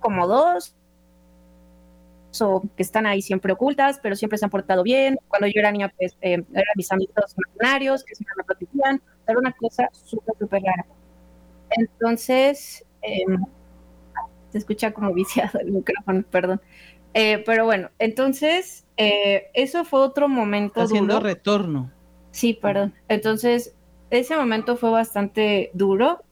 como 0.00 0.26
dos, 0.26 0.74
o 2.42 2.62
que 2.76 2.82
están 2.82 3.06
ahí 3.06 3.22
siempre 3.22 3.52
ocultas, 3.52 3.98
pero 4.02 4.16
siempre 4.16 4.38
se 4.38 4.44
han 4.44 4.50
portado 4.50 4.82
bien. 4.82 5.18
Cuando 5.28 5.46
yo 5.46 5.54
era 5.56 5.72
niña, 5.72 5.92
pues 5.96 6.16
eh, 6.20 6.32
eran 6.52 6.74
mis 6.76 6.90
amigos 6.92 7.34
imaginarios 7.36 8.04
que 8.04 8.14
siempre 8.14 8.34
me 8.36 8.44
protegían. 8.44 9.02
Era 9.26 9.38
una 9.38 9.52
cosa 9.52 9.88
súper, 9.92 10.34
súper 10.38 10.62
rara. 10.62 10.86
Entonces, 11.70 12.84
em, 13.02 13.44
se 14.50 14.58
escucha 14.58 14.92
como 14.92 15.12
viciado 15.12 15.58
el 15.60 15.72
micrófono, 15.72 16.22
perdón. 16.30 16.60
Eh, 17.12 17.42
pero 17.46 17.64
bueno, 17.64 17.90
entonces, 17.98 18.84
eh, 18.96 19.48
eso 19.54 19.84
fue 19.84 20.00
otro 20.00 20.28
momento. 20.28 20.80
Haciendo 20.80 21.20
retorno. 21.20 21.90
Sí, 22.30 22.54
perdón. 22.54 22.94
Entonces, 23.08 23.74
ese 24.10 24.36
momento 24.36 24.76
fue 24.76 24.90
bastante 24.90 25.70
duro, 25.74 26.22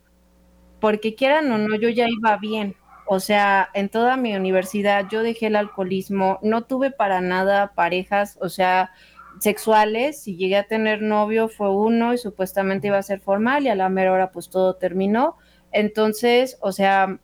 porque 0.80 1.14
quieran 1.14 1.50
o 1.52 1.58
no, 1.58 1.76
yo 1.76 1.88
ya 1.88 2.08
iba 2.08 2.36
bien. 2.38 2.74
O 3.06 3.20
sea, 3.20 3.68
en 3.74 3.88
toda 3.88 4.16
mi 4.16 4.34
universidad 4.34 5.06
yo 5.10 5.22
dejé 5.22 5.48
el 5.48 5.56
alcoholismo, 5.56 6.38
no 6.42 6.64
tuve 6.64 6.90
para 6.90 7.20
nada 7.20 7.72
parejas, 7.74 8.38
o 8.40 8.48
sea, 8.48 8.92
sexuales, 9.40 10.22
si 10.22 10.36
llegué 10.36 10.56
a 10.56 10.68
tener 10.68 11.02
novio 11.02 11.48
fue 11.48 11.70
uno 11.70 12.14
y 12.14 12.18
supuestamente 12.18 12.88
iba 12.88 12.98
a 12.98 13.02
ser 13.02 13.20
formal 13.20 13.64
y 13.64 13.68
a 13.68 13.74
la 13.74 13.88
mera 13.88 14.12
hora 14.12 14.30
pues 14.32 14.50
todo 14.50 14.76
terminó. 14.76 15.36
Entonces, 15.72 16.58
o 16.60 16.72
sea, 16.72 17.18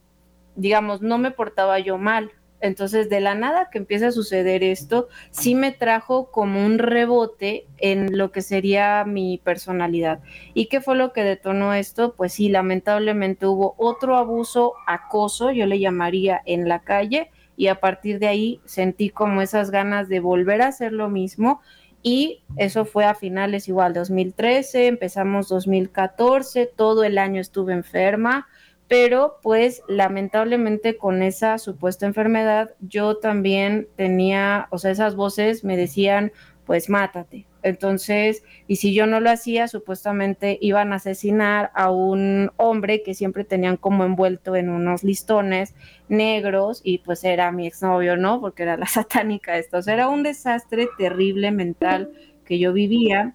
digamos, 0.56 1.02
no 1.02 1.18
me 1.18 1.30
portaba 1.30 1.78
yo 1.78 1.98
mal. 1.98 2.32
Entonces, 2.60 3.08
de 3.08 3.20
la 3.20 3.34
nada 3.34 3.68
que 3.70 3.78
empieza 3.78 4.08
a 4.08 4.12
suceder 4.12 4.62
esto, 4.62 5.08
sí 5.30 5.54
me 5.54 5.72
trajo 5.72 6.30
como 6.30 6.64
un 6.64 6.78
rebote 6.78 7.66
en 7.78 8.16
lo 8.16 8.32
que 8.32 8.42
sería 8.42 9.04
mi 9.04 9.38
personalidad. 9.38 10.20
¿Y 10.54 10.66
qué 10.66 10.80
fue 10.80 10.96
lo 10.96 11.12
que 11.12 11.22
detonó 11.22 11.74
esto? 11.74 12.14
Pues 12.16 12.32
sí, 12.32 12.48
lamentablemente 12.48 13.46
hubo 13.46 13.74
otro 13.78 14.16
abuso, 14.16 14.74
acoso, 14.86 15.50
yo 15.52 15.66
le 15.66 15.78
llamaría 15.78 16.40
en 16.44 16.68
la 16.68 16.80
calle, 16.80 17.30
y 17.56 17.66
a 17.66 17.80
partir 17.80 18.20
de 18.20 18.28
ahí 18.28 18.60
sentí 18.64 19.10
como 19.10 19.42
esas 19.42 19.70
ganas 19.70 20.08
de 20.08 20.20
volver 20.20 20.62
a 20.62 20.68
hacer 20.68 20.92
lo 20.92 21.08
mismo 21.08 21.60
y 22.02 22.44
eso 22.56 22.84
fue 22.84 23.04
a 23.04 23.14
finales 23.16 23.68
igual 23.68 23.92
2013, 23.92 24.86
empezamos 24.86 25.48
2014, 25.48 26.66
todo 26.66 27.02
el 27.02 27.18
año 27.18 27.40
estuve 27.40 27.72
enferma, 27.72 28.46
pero 28.88 29.38
pues 29.42 29.82
lamentablemente 29.86 30.96
con 30.96 31.22
esa 31.22 31.58
supuesta 31.58 32.06
enfermedad 32.06 32.70
yo 32.80 33.18
también 33.18 33.86
tenía, 33.96 34.66
o 34.70 34.78
sea, 34.78 34.90
esas 34.90 35.14
voces 35.14 35.62
me 35.62 35.76
decían, 35.76 36.32
pues 36.64 36.88
mátate, 36.88 37.46
entonces, 37.62 38.44
y 38.68 38.76
si 38.76 38.94
yo 38.94 39.06
no 39.06 39.20
lo 39.20 39.30
hacía, 39.30 39.66
supuestamente 39.66 40.58
iban 40.60 40.92
a 40.92 40.96
asesinar 40.96 41.70
a 41.74 41.90
un 41.90 42.52
hombre 42.56 43.02
que 43.02 43.14
siempre 43.14 43.44
tenían 43.44 43.76
como 43.76 44.04
envuelto 44.04 44.54
en 44.54 44.68
unos 44.68 45.02
listones 45.02 45.74
negros 46.08 46.80
y 46.84 46.98
pues 46.98 47.24
era 47.24 47.50
mi 47.50 47.66
exnovio, 47.66 48.16
¿no? 48.16 48.40
Porque 48.40 48.62
era 48.62 48.76
la 48.76 48.86
satánica 48.86 49.58
esto. 49.58 49.78
O 49.78 49.82
sea, 49.82 49.94
era 49.94 50.08
un 50.08 50.22
desastre 50.22 50.88
terrible 50.98 51.50
mental 51.50 52.12
que 52.44 52.58
yo 52.58 52.72
vivía, 52.72 53.34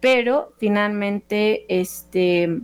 pero 0.00 0.52
finalmente, 0.58 1.64
este, 1.68 2.60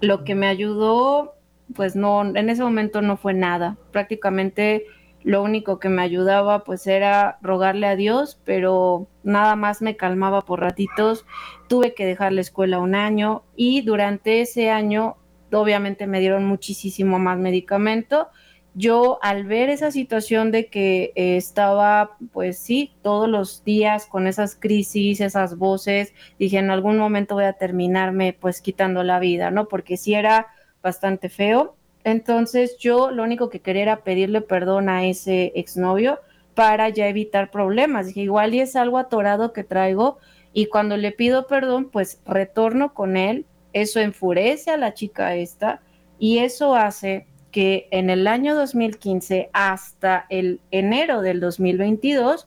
lo 0.00 0.24
que 0.24 0.34
me 0.34 0.46
ayudó, 0.46 1.34
pues 1.74 1.96
no, 1.96 2.22
en 2.24 2.50
ese 2.50 2.62
momento 2.62 3.00
no 3.02 3.16
fue 3.16 3.34
nada. 3.34 3.76
Prácticamente 3.90 4.84
lo 5.24 5.42
único 5.42 5.78
que 5.78 5.88
me 5.88 6.02
ayudaba 6.02 6.64
pues 6.64 6.86
era 6.86 7.38
rogarle 7.40 7.86
a 7.86 7.96
Dios, 7.96 8.38
pero 8.44 9.08
nada 9.22 9.56
más 9.56 9.80
me 9.80 9.96
calmaba 9.96 10.42
por 10.42 10.60
ratitos. 10.60 11.24
Tuve 11.66 11.94
que 11.94 12.04
dejar 12.04 12.32
la 12.32 12.42
escuela 12.42 12.78
un 12.78 12.94
año 12.94 13.42
y 13.56 13.80
durante 13.80 14.42
ese 14.42 14.70
año 14.70 15.16
obviamente 15.50 16.06
me 16.06 16.20
dieron 16.20 16.44
muchísimo 16.44 17.18
más 17.18 17.38
medicamento. 17.38 18.28
Yo 18.74 19.18
al 19.22 19.44
ver 19.44 19.70
esa 19.70 19.92
situación 19.92 20.50
de 20.50 20.66
que 20.66 21.12
eh, 21.14 21.36
estaba 21.36 22.16
pues 22.32 22.58
sí, 22.58 22.92
todos 23.02 23.28
los 23.28 23.64
días 23.64 24.04
con 24.04 24.26
esas 24.26 24.56
crisis, 24.56 25.22
esas 25.22 25.56
voces, 25.56 26.12
dije 26.38 26.58
en 26.58 26.70
algún 26.70 26.98
momento 26.98 27.36
voy 27.36 27.44
a 27.44 27.54
terminarme 27.54 28.36
pues 28.38 28.60
quitando 28.60 29.04
la 29.04 29.20
vida, 29.20 29.50
¿no? 29.50 29.68
Porque 29.68 29.96
sí 29.96 30.12
era 30.12 30.48
bastante 30.84 31.28
feo 31.28 31.74
entonces 32.04 32.76
yo 32.78 33.10
lo 33.10 33.22
único 33.22 33.48
que 33.48 33.60
quería 33.60 33.82
era 33.82 34.04
pedirle 34.04 34.42
perdón 34.42 34.90
a 34.90 35.06
ese 35.06 35.52
exnovio 35.56 36.20
para 36.54 36.90
ya 36.90 37.08
evitar 37.08 37.50
problemas. 37.50 38.06
Dije, 38.06 38.20
igual 38.20 38.54
y 38.54 38.60
es 38.60 38.76
algo 38.76 38.98
atorado 38.98 39.52
que 39.52 39.64
traigo 39.64 40.18
y 40.52 40.66
cuando 40.66 40.96
le 40.96 41.10
pido 41.10 41.46
perdón, 41.46 41.88
pues 41.90 42.20
retorno 42.26 42.92
con 42.92 43.16
él. 43.16 43.46
Eso 43.72 43.98
enfurece 43.98 44.70
a 44.70 44.76
la 44.76 44.94
chica 44.94 45.34
esta 45.34 45.80
y 46.18 46.38
eso 46.38 46.76
hace 46.76 47.26
que 47.50 47.88
en 47.90 48.10
el 48.10 48.26
año 48.26 48.54
2015 48.54 49.48
hasta 49.52 50.26
el 50.28 50.60
enero 50.70 51.22
del 51.22 51.40
2022, 51.40 52.46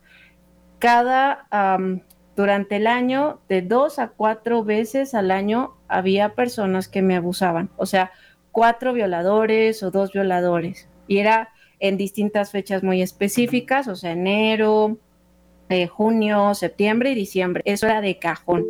cada, 0.79 1.47
durante 2.35 2.75
el 2.75 2.87
año, 2.87 3.39
de 3.49 3.61
dos 3.61 3.99
a 3.99 4.09
cuatro 4.09 4.63
veces 4.63 5.15
al 5.15 5.31
año, 5.31 5.75
había 5.87 6.35
personas 6.35 6.87
que 6.87 7.01
me 7.01 7.15
abusaban. 7.15 7.69
O 7.77 7.85
sea, 7.85 8.11
cuatro 8.57 8.91
violadores 8.91 9.83
o 9.83 9.91
dos 9.91 10.11
violadores. 10.13 10.89
Y 11.07 11.19
era 11.19 11.49
en 11.79 11.95
distintas 11.95 12.49
fechas 12.49 12.81
muy 12.81 13.03
específicas, 13.03 13.87
o 13.87 13.95
sea, 13.95 14.13
enero, 14.13 14.97
eh, 15.69 15.85
junio, 15.85 16.55
septiembre 16.55 17.11
y 17.11 17.13
diciembre. 17.13 17.61
Eso 17.65 17.85
era 17.85 18.01
de 18.01 18.17
cajón 18.17 18.65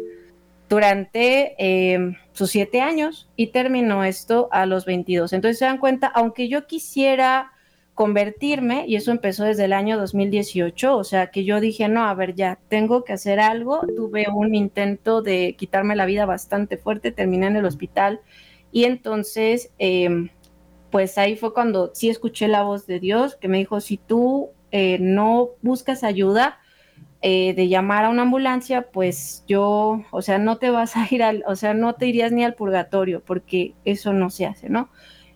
durante 0.67 1.55
em, 1.57 2.15
sus 2.33 2.49
siete 2.51 2.81
años 2.81 3.29
y 3.37 3.47
terminó 3.47 4.03
esto 4.03 4.49
a 4.51 4.65
los 4.65 4.83
22. 4.83 5.31
Entonces 5.31 5.57
se 5.57 5.63
dan 5.63 5.77
cuenta, 5.77 6.07
aunque 6.07 6.49
yo 6.49 6.67
quisiera 6.67 7.53
convertirme, 7.93 8.83
y 8.87 8.97
eso 8.97 9.11
empezó 9.11 9.45
desde 9.45 9.63
el 9.63 9.71
año 9.71 9.97
2018, 9.97 10.97
o 10.97 11.03
sea 11.05 11.27
que 11.27 11.45
yo 11.45 11.61
dije, 11.61 11.87
no, 11.87 12.03
a 12.03 12.13
ver, 12.13 12.35
ya, 12.35 12.59
tengo 12.67 13.05
que 13.05 13.13
hacer 13.13 13.39
algo, 13.39 13.87
tuve 13.95 14.27
un 14.29 14.53
intento 14.53 15.21
de 15.21 15.55
quitarme 15.57 15.95
la 15.95 16.05
vida 16.05 16.25
bastante 16.25 16.75
fuerte, 16.75 17.13
terminé 17.13 17.47
en 17.47 17.55
el 17.55 17.65
hospital 17.65 18.19
y 18.71 18.85
entonces, 18.85 19.71
em, 19.79 20.29
pues 20.91 21.17
ahí 21.17 21.35
fue 21.35 21.53
cuando 21.53 21.91
sí 21.93 22.09
escuché 22.09 22.47
la 22.47 22.63
voz 22.63 22.87
de 22.87 22.99
Dios 22.99 23.35
que 23.35 23.47
me 23.47 23.57
dijo, 23.57 23.79
si 23.81 23.97
tú 23.97 24.49
eh, 24.71 24.97
no 24.99 25.49
buscas 25.61 26.03
ayuda, 26.03 26.59
eh, 27.21 27.55
de 27.55 27.67
llamar 27.67 28.05
a 28.05 28.09
una 28.09 28.21
ambulancia, 28.21 28.91
pues 28.91 29.43
yo, 29.47 30.03
o 30.11 30.21
sea, 30.21 30.37
no 30.37 30.57
te 30.57 30.69
vas 30.69 30.95
a 30.95 31.07
ir 31.09 31.23
al, 31.23 31.43
o 31.47 31.55
sea, 31.55 31.73
no 31.73 31.95
te 31.95 32.07
irías 32.07 32.31
ni 32.31 32.43
al 32.43 32.53
purgatorio, 32.53 33.23
porque 33.25 33.73
eso 33.85 34.13
no 34.13 34.29
se 34.29 34.45
hace, 34.45 34.69
¿no? 34.69 34.89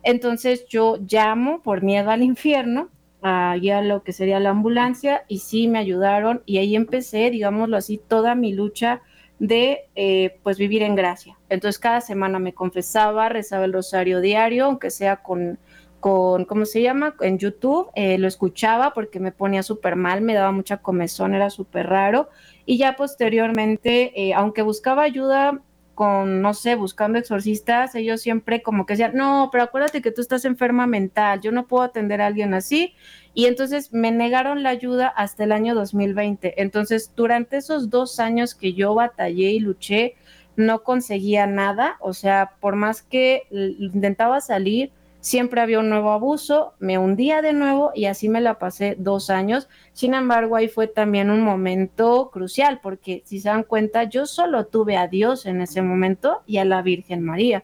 Entonces 0.04 0.66
yo 0.68 0.98
llamo 1.10 1.62
por 1.64 1.82
miedo 1.82 2.12
al 2.12 2.22
infierno, 2.22 2.90
a 3.24 3.56
lo 3.58 4.04
que 4.04 4.14
sería 4.14 4.40
la 4.40 4.52
ambulancia, 4.52 5.24
y 5.28 5.40
sí 5.40 5.68
me 5.68 5.80
ayudaron, 5.80 6.44
y 6.46 6.60
ahí 6.60 6.76
empecé, 6.76 7.32
digámoslo 7.32 7.78
así, 7.78 7.98
toda 7.98 8.36
mi 8.36 8.54
lucha 8.54 9.02
de 9.42 9.90
eh, 9.96 10.40
pues 10.44 10.60
vivir 10.60 10.84
en 10.84 10.94
gracia. 10.96 11.36
Entonces 11.50 11.80
cada 11.80 12.00
semana 12.00 12.38
me 12.38 12.54
confesaba, 12.54 13.28
rezaba 13.28 13.66
el 13.66 13.74
rosario 13.74 14.22
diario, 14.22 14.66
aunque 14.66 14.92
sea 14.92 15.18
con 15.18 15.58
con, 16.00 16.46
¿cómo 16.46 16.66
se 16.66 16.82
llama? 16.82 17.16
En 17.22 17.38
YouTube, 17.38 17.92
eh, 17.94 18.18
lo 18.18 18.28
escuchaba 18.28 18.92
porque 18.94 19.20
me 19.20 19.32
ponía 19.32 19.62
súper 19.62 19.96
mal, 19.96 20.22
me 20.22 20.34
daba 20.34 20.52
mucha 20.52 20.78
comezón, 20.78 21.36
era 21.36 21.52
súper 21.52 21.88
raro. 21.88 22.28
Y 22.66 22.80
ya 22.80 22.96
posteriormente, 22.96 24.12
eh, 24.20 24.34
aunque 24.34 24.64
buscaba 24.64 25.04
ayuda 25.04 25.62
con, 26.02 26.42
no 26.42 26.56
sé, 26.56 26.74
buscando 26.74 27.20
exorcistas, 27.20 27.94
ellos 27.94 28.22
siempre 28.22 28.64
como 28.64 28.88
que 28.88 28.94
decían, 28.94 29.12
no, 29.14 29.50
pero 29.52 29.66
acuérdate 29.66 30.02
que 30.02 30.10
tú 30.10 30.22
estás 30.22 30.46
enferma 30.46 30.88
mental, 30.88 31.42
yo 31.42 31.52
no 31.52 31.68
puedo 31.68 31.84
atender 31.84 32.22
a 32.22 32.26
alguien 32.26 32.56
así. 32.56 32.96
Y 33.36 33.46
entonces 33.46 33.94
me 33.94 34.10
negaron 34.10 34.64
la 34.64 34.70
ayuda 34.70 35.10
hasta 35.10 35.44
el 35.44 35.52
año 35.52 35.76
2020. 35.76 36.60
Entonces, 36.60 37.14
durante 37.16 37.58
esos 37.58 37.92
dos 37.92 38.20
años 38.20 38.56
que 38.56 38.74
yo 38.74 38.96
batallé 38.96 39.52
y 39.52 39.60
luché, 39.60 40.16
no 40.56 40.82
conseguía 40.82 41.46
nada. 41.46 41.98
O 42.00 42.14
sea, 42.14 42.54
por 42.60 42.76
más 42.76 43.04
que 43.04 43.44
intentaba 43.52 44.42
salir, 44.42 44.92
siempre 45.22 45.62
había 45.62 45.80
un 45.80 45.90
nuevo 45.90 46.12
abuso, 46.12 46.74
me 46.80 46.98
hundía 46.98 47.42
de 47.42 47.54
nuevo 47.54 47.92
y 47.96 48.06
así 48.06 48.28
me 48.28 48.42
la 48.42 48.60
pasé 48.60 48.96
dos 49.00 49.30
años. 49.30 49.70
Sin 49.94 50.14
embargo, 50.14 50.56
ahí 50.56 50.68
fue 50.68 50.88
también 50.88 51.30
un 51.30 51.42
momento 51.42 52.30
crucial, 52.34 52.80
porque 52.84 53.22
si 53.26 53.40
se 53.40 53.50
dan 53.50 53.64
cuenta, 53.64 54.04
yo 54.04 54.26
solo 54.26 54.66
tuve 54.66 54.98
a 54.98 55.08
Dios 55.08 55.46
en 55.46 55.62
ese 55.62 55.82
momento 55.82 56.42
y 56.46 56.58
a 56.58 56.66
la 56.66 56.82
Virgen 56.82 57.24
María. 57.24 57.64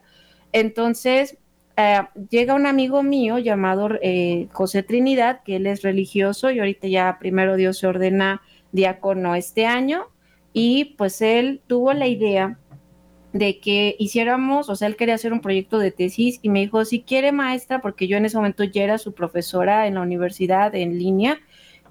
Entonces, 0.52 1.36
eh, 1.76 2.00
llega 2.30 2.54
un 2.54 2.66
amigo 2.66 3.02
mío 3.02 3.38
llamado 3.38 3.90
eh, 4.02 4.48
José 4.52 4.82
Trinidad, 4.82 5.42
que 5.44 5.56
él 5.56 5.66
es 5.66 5.82
religioso 5.82 6.50
y 6.50 6.60
ahorita 6.60 6.88
ya 6.88 7.18
primero 7.20 7.56
Dios 7.56 7.78
se 7.78 7.86
ordena 7.86 8.40
diácono 8.72 9.34
este 9.34 9.66
año, 9.66 10.06
y 10.52 10.96
pues 10.96 11.20
él 11.22 11.60
tuvo 11.66 11.92
la 11.92 12.06
idea 12.06 12.58
de 13.38 13.60
que 13.60 13.94
hiciéramos, 13.98 14.68
o 14.68 14.76
sea, 14.76 14.88
él 14.88 14.96
quería 14.96 15.14
hacer 15.14 15.32
un 15.32 15.40
proyecto 15.40 15.78
de 15.78 15.92
tesis 15.92 16.40
y 16.42 16.48
me 16.48 16.60
dijo, 16.60 16.84
si 16.84 17.02
quiere 17.02 17.30
maestra, 17.30 17.80
porque 17.80 18.08
yo 18.08 18.16
en 18.16 18.24
ese 18.24 18.36
momento 18.36 18.64
ya 18.64 18.82
era 18.82 18.98
su 18.98 19.14
profesora 19.14 19.86
en 19.86 19.94
la 19.94 20.02
universidad 20.02 20.74
en 20.74 20.98
línea, 20.98 21.38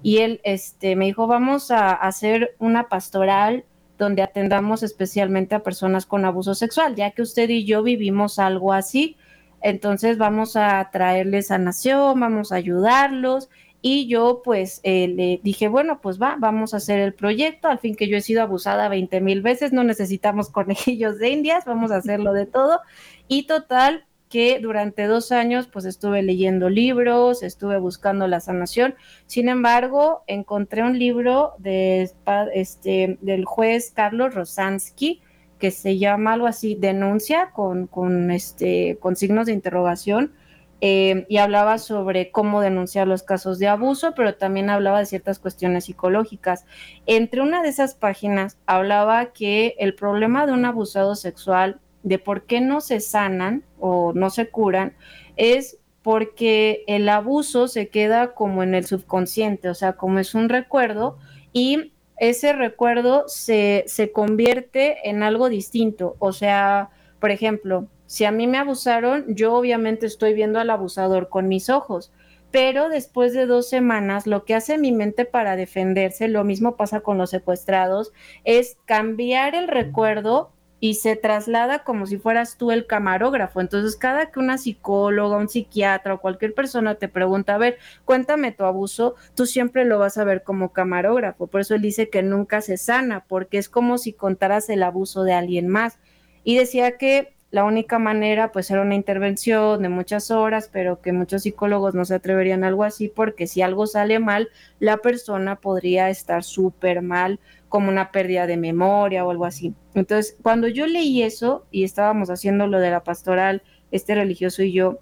y 0.02 0.18
él 0.18 0.40
este, 0.44 0.94
me 0.94 1.06
dijo, 1.06 1.26
vamos 1.26 1.70
a 1.70 1.92
hacer 1.92 2.54
una 2.58 2.88
pastoral 2.88 3.64
donde 3.96 4.22
atendamos 4.22 4.82
especialmente 4.82 5.54
a 5.54 5.62
personas 5.62 6.06
con 6.06 6.24
abuso 6.24 6.54
sexual, 6.54 6.94
ya 6.94 7.10
que 7.12 7.22
usted 7.22 7.48
y 7.48 7.64
yo 7.64 7.82
vivimos 7.82 8.38
algo 8.38 8.72
así, 8.72 9.16
entonces 9.60 10.18
vamos 10.18 10.54
a 10.54 10.88
traerles 10.92 11.48
sanación, 11.48 12.20
vamos 12.20 12.52
a 12.52 12.56
ayudarlos 12.56 13.48
y 13.80 14.08
yo 14.08 14.42
pues 14.44 14.80
eh, 14.82 15.08
le 15.08 15.40
dije, 15.42 15.68
bueno, 15.68 16.00
pues 16.00 16.20
va, 16.20 16.36
vamos 16.38 16.74
a 16.74 16.78
hacer 16.78 17.00
el 17.00 17.14
proyecto, 17.14 17.68
al 17.68 17.78
fin 17.78 17.94
que 17.94 18.08
yo 18.08 18.16
he 18.16 18.20
sido 18.20 18.42
abusada 18.42 18.88
20 18.88 19.20
mil 19.20 19.42
veces, 19.42 19.72
no 19.72 19.84
necesitamos 19.84 20.48
conejillos 20.50 21.18
de 21.18 21.30
indias, 21.30 21.64
vamos 21.64 21.90
a 21.90 21.96
hacerlo 21.96 22.32
de 22.32 22.46
todo. 22.46 22.80
Y 23.28 23.46
total, 23.46 24.04
que 24.28 24.58
durante 24.60 25.06
dos 25.06 25.32
años 25.32 25.68
pues 25.68 25.84
estuve 25.84 26.22
leyendo 26.22 26.68
libros, 26.68 27.42
estuve 27.42 27.78
buscando 27.78 28.26
la 28.26 28.40
sanación. 28.40 28.94
Sin 29.26 29.48
embargo, 29.48 30.22
encontré 30.26 30.82
un 30.82 30.98
libro 30.98 31.54
de, 31.58 32.10
este, 32.54 33.18
del 33.20 33.44
juez 33.44 33.90
Carlos 33.94 34.34
Rosansky 34.34 35.22
que 35.58 35.70
se 35.70 35.98
llama 35.98 36.34
algo 36.34 36.46
así, 36.46 36.76
denuncia 36.76 37.50
con, 37.52 37.86
con, 37.88 38.30
este, 38.30 38.96
con 39.00 39.16
signos 39.16 39.46
de 39.46 39.52
interrogación, 39.52 40.32
eh, 40.80 41.26
y 41.28 41.38
hablaba 41.38 41.78
sobre 41.78 42.30
cómo 42.30 42.60
denunciar 42.60 43.08
los 43.08 43.24
casos 43.24 43.58
de 43.58 43.66
abuso, 43.66 44.14
pero 44.14 44.36
también 44.36 44.70
hablaba 44.70 45.00
de 45.00 45.06
ciertas 45.06 45.40
cuestiones 45.40 45.86
psicológicas. 45.86 46.64
Entre 47.06 47.40
una 47.40 47.62
de 47.62 47.68
esas 47.68 47.94
páginas 47.94 48.58
hablaba 48.66 49.32
que 49.32 49.74
el 49.78 49.94
problema 49.94 50.46
de 50.46 50.52
un 50.52 50.64
abusado 50.64 51.16
sexual, 51.16 51.80
de 52.04 52.20
por 52.20 52.44
qué 52.44 52.60
no 52.60 52.80
se 52.80 53.00
sanan 53.00 53.64
o 53.80 54.12
no 54.14 54.30
se 54.30 54.50
curan, 54.50 54.94
es 55.36 55.78
porque 56.02 56.84
el 56.86 57.08
abuso 57.08 57.66
se 57.66 57.88
queda 57.88 58.34
como 58.34 58.62
en 58.62 58.74
el 58.74 58.86
subconsciente, 58.86 59.68
o 59.68 59.74
sea, 59.74 59.94
como 59.94 60.20
es 60.20 60.34
un 60.34 60.48
recuerdo 60.48 61.18
y 61.52 61.92
ese 62.18 62.52
recuerdo 62.52 63.24
se, 63.26 63.84
se 63.86 64.12
convierte 64.12 65.08
en 65.08 65.22
algo 65.22 65.48
distinto, 65.48 66.16
o 66.20 66.32
sea, 66.32 66.90
por 67.20 67.30
ejemplo, 67.30 67.88
si 68.08 68.24
a 68.24 68.32
mí 68.32 68.46
me 68.46 68.56
abusaron, 68.56 69.26
yo 69.34 69.52
obviamente 69.52 70.06
estoy 70.06 70.32
viendo 70.32 70.58
al 70.58 70.70
abusador 70.70 71.28
con 71.28 71.46
mis 71.46 71.68
ojos, 71.68 72.10
pero 72.50 72.88
después 72.88 73.34
de 73.34 73.44
dos 73.44 73.68
semanas, 73.68 74.26
lo 74.26 74.46
que 74.46 74.54
hace 74.54 74.78
mi 74.78 74.92
mente 74.92 75.26
para 75.26 75.56
defenderse, 75.56 76.26
lo 76.26 76.42
mismo 76.42 76.74
pasa 76.74 77.00
con 77.00 77.18
los 77.18 77.28
secuestrados, 77.28 78.14
es 78.44 78.78
cambiar 78.86 79.54
el 79.54 79.68
recuerdo 79.68 80.52
y 80.80 80.94
se 80.94 81.16
traslada 81.16 81.84
como 81.84 82.06
si 82.06 82.16
fueras 82.16 82.56
tú 82.56 82.70
el 82.70 82.86
camarógrafo. 82.86 83.60
Entonces, 83.60 83.94
cada 83.94 84.30
que 84.30 84.40
una 84.40 84.56
psicóloga, 84.56 85.36
un 85.36 85.50
psiquiatra 85.50 86.14
o 86.14 86.20
cualquier 86.22 86.54
persona 86.54 86.94
te 86.94 87.08
pregunta, 87.08 87.56
a 87.56 87.58
ver, 87.58 87.76
cuéntame 88.06 88.52
tu 88.52 88.64
abuso, 88.64 89.16
tú 89.34 89.44
siempre 89.44 89.84
lo 89.84 89.98
vas 89.98 90.16
a 90.16 90.24
ver 90.24 90.44
como 90.44 90.72
camarógrafo. 90.72 91.48
Por 91.48 91.60
eso 91.60 91.74
él 91.74 91.82
dice 91.82 92.08
que 92.08 92.22
nunca 92.22 92.62
se 92.62 92.78
sana, 92.78 93.26
porque 93.28 93.58
es 93.58 93.68
como 93.68 93.98
si 93.98 94.14
contaras 94.14 94.70
el 94.70 94.82
abuso 94.82 95.24
de 95.24 95.34
alguien 95.34 95.68
más. 95.68 95.98
Y 96.42 96.56
decía 96.56 96.96
que 96.96 97.36
la 97.50 97.64
única 97.64 97.98
manera 97.98 98.52
pues 98.52 98.70
era 98.70 98.82
una 98.82 98.94
intervención 98.94 99.82
de 99.82 99.88
muchas 99.88 100.30
horas, 100.30 100.68
pero 100.70 101.00
que 101.00 101.12
muchos 101.12 101.42
psicólogos 101.42 101.94
no 101.94 102.04
se 102.04 102.14
atreverían 102.14 102.62
a 102.62 102.68
algo 102.68 102.84
así 102.84 103.08
porque 103.08 103.46
si 103.46 103.62
algo 103.62 103.86
sale 103.86 104.18
mal, 104.18 104.48
la 104.80 104.98
persona 104.98 105.56
podría 105.56 106.10
estar 106.10 106.44
súper 106.44 107.00
mal, 107.00 107.40
como 107.68 107.88
una 107.88 108.12
pérdida 108.12 108.46
de 108.46 108.56
memoria 108.56 109.24
o 109.24 109.30
algo 109.30 109.46
así. 109.46 109.74
Entonces, 109.94 110.36
cuando 110.42 110.68
yo 110.68 110.86
leí 110.86 111.22
eso 111.22 111.66
y 111.70 111.84
estábamos 111.84 112.30
haciendo 112.30 112.66
lo 112.66 112.80
de 112.80 112.90
la 112.90 113.02
pastoral, 113.02 113.62
este 113.90 114.14
religioso 114.14 114.62
y 114.62 114.72
yo, 114.72 114.98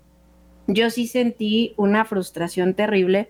yo 0.68 0.90
sí 0.90 1.06
sentí 1.08 1.74
una 1.76 2.04
frustración 2.04 2.74
terrible 2.74 3.28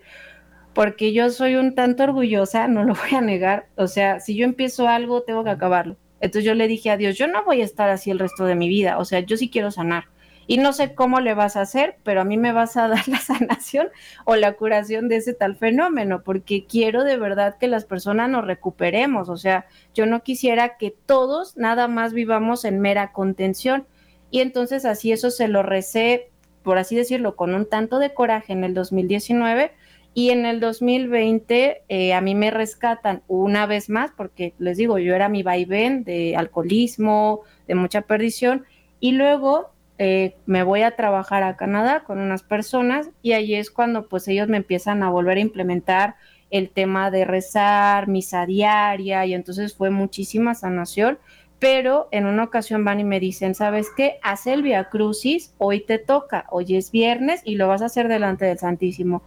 porque 0.73 1.11
yo 1.11 1.31
soy 1.31 1.55
un 1.55 1.73
tanto 1.73 2.03
orgullosa, 2.03 2.67
no 2.67 2.83
lo 2.83 2.93
voy 2.93 3.17
a 3.17 3.21
negar, 3.21 3.67
o 3.75 3.87
sea, 3.87 4.19
si 4.19 4.35
yo 4.35 4.45
empiezo 4.45 4.87
algo, 4.87 5.23
tengo 5.23 5.43
que 5.43 5.49
acabarlo 5.49 5.97
entonces 6.19 6.45
yo 6.45 6.55
le 6.55 6.67
dije 6.67 6.89
a 6.89 6.97
Dios, 6.97 7.17
yo 7.17 7.27
no 7.27 7.43
voy 7.43 7.61
a 7.61 7.65
estar 7.65 7.89
así 7.89 8.11
el 8.11 8.19
resto 8.19 8.45
de 8.45 8.55
mi 8.55 8.67
vida, 8.67 8.97
o 8.97 9.05
sea, 9.05 9.19
yo 9.19 9.37
sí 9.37 9.49
quiero 9.49 9.71
sanar. 9.71 10.05
Y 10.49 10.57
no 10.59 10.71
sé 10.71 10.95
cómo 10.95 11.19
le 11.19 11.33
vas 11.33 11.57
a 11.57 11.61
hacer, 11.61 11.97
pero 12.03 12.21
a 12.21 12.23
mí 12.23 12.37
me 12.37 12.53
vas 12.53 12.77
a 12.77 12.87
dar 12.87 13.07
la 13.07 13.19
sanación 13.19 13.89
o 14.25 14.35
la 14.35 14.53
curación 14.53 15.09
de 15.09 15.17
ese 15.17 15.33
tal 15.33 15.57
fenómeno, 15.57 16.23
porque 16.23 16.65
quiero 16.65 17.03
de 17.03 17.17
verdad 17.17 17.57
que 17.59 17.67
las 17.67 17.85
personas 17.85 18.29
nos 18.29 18.45
recuperemos. 18.45 19.29
O 19.29 19.37
sea, 19.37 19.65
yo 19.93 20.05
no 20.05 20.23
quisiera 20.23 20.77
que 20.77 20.95
todos 21.05 21.57
nada 21.57 21.87
más 21.89 22.13
vivamos 22.13 22.63
en 22.63 22.79
mera 22.79 23.11
contención. 23.11 23.85
Y 24.31 24.39
entonces 24.39 24.85
así 24.85 25.11
eso 25.11 25.31
se 25.31 25.49
lo 25.49 25.63
recé, 25.63 26.31
por 26.63 26.77
así 26.77 26.95
decirlo, 26.95 27.35
con 27.35 27.53
un 27.53 27.67
tanto 27.67 27.99
de 27.99 28.13
coraje 28.13 28.53
en 28.53 28.63
el 28.63 28.73
2019 28.73 29.71
y 30.17 30.31
en 30.31 30.47
el 30.47 30.59
2020 30.59 31.83
eh, 31.89 32.13
a 32.15 32.21
mí 32.21 32.33
me 32.33 32.49
rescatan 32.49 33.21
una 33.27 33.67
vez 33.67 33.87
más, 33.87 34.09
porque 34.17 34.55
les 34.57 34.75
digo, 34.75 34.97
yo 34.97 35.13
era 35.13 35.29
mi 35.29 35.43
vaivén 35.43 36.03
de 36.03 36.35
alcoholismo, 36.35 37.41
de 37.67 37.75
mucha 37.75 38.01
perdición, 38.01 38.65
y 38.99 39.11
luego 39.11 39.69
eh, 39.99 40.35
me 40.47 40.63
voy 40.63 40.81
a 40.81 40.95
trabajar 40.95 41.43
a 41.43 41.55
Canadá 41.55 42.03
con 42.03 42.17
unas 42.17 42.41
personas 42.41 43.11
y 43.21 43.33
ahí 43.33 43.53
es 43.53 43.69
cuando 43.69 44.07
pues 44.07 44.27
ellos 44.27 44.47
me 44.47 44.57
empiezan 44.57 45.03
a 45.03 45.11
volver 45.11 45.37
a 45.37 45.41
implementar 45.41 46.15
el 46.49 46.71
tema 46.71 47.11
de 47.11 47.23
rezar, 47.23 48.07
misa 48.07 48.47
diaria, 48.47 49.23
y 49.27 49.35
entonces 49.35 49.75
fue 49.75 49.91
muchísima 49.91 50.55
sanación, 50.55 51.19
pero 51.59 52.07
en 52.09 52.25
una 52.25 52.45
ocasión 52.45 52.83
van 52.83 52.99
y 52.99 53.03
me 53.03 53.19
dicen, 53.19 53.53
¿sabes 53.53 53.89
qué? 53.95 54.17
Haz 54.23 54.47
el 54.47 54.63
Via 54.63 54.85
Crucis, 54.85 55.53
hoy 55.59 55.81
te 55.81 55.99
toca, 55.99 56.47
hoy 56.49 56.75
es 56.75 56.89
viernes 56.89 57.41
y 57.45 57.53
lo 57.53 57.67
vas 57.67 57.83
a 57.83 57.85
hacer 57.85 58.07
delante 58.07 58.45
del 58.45 58.57
Santísimo. 58.57 59.21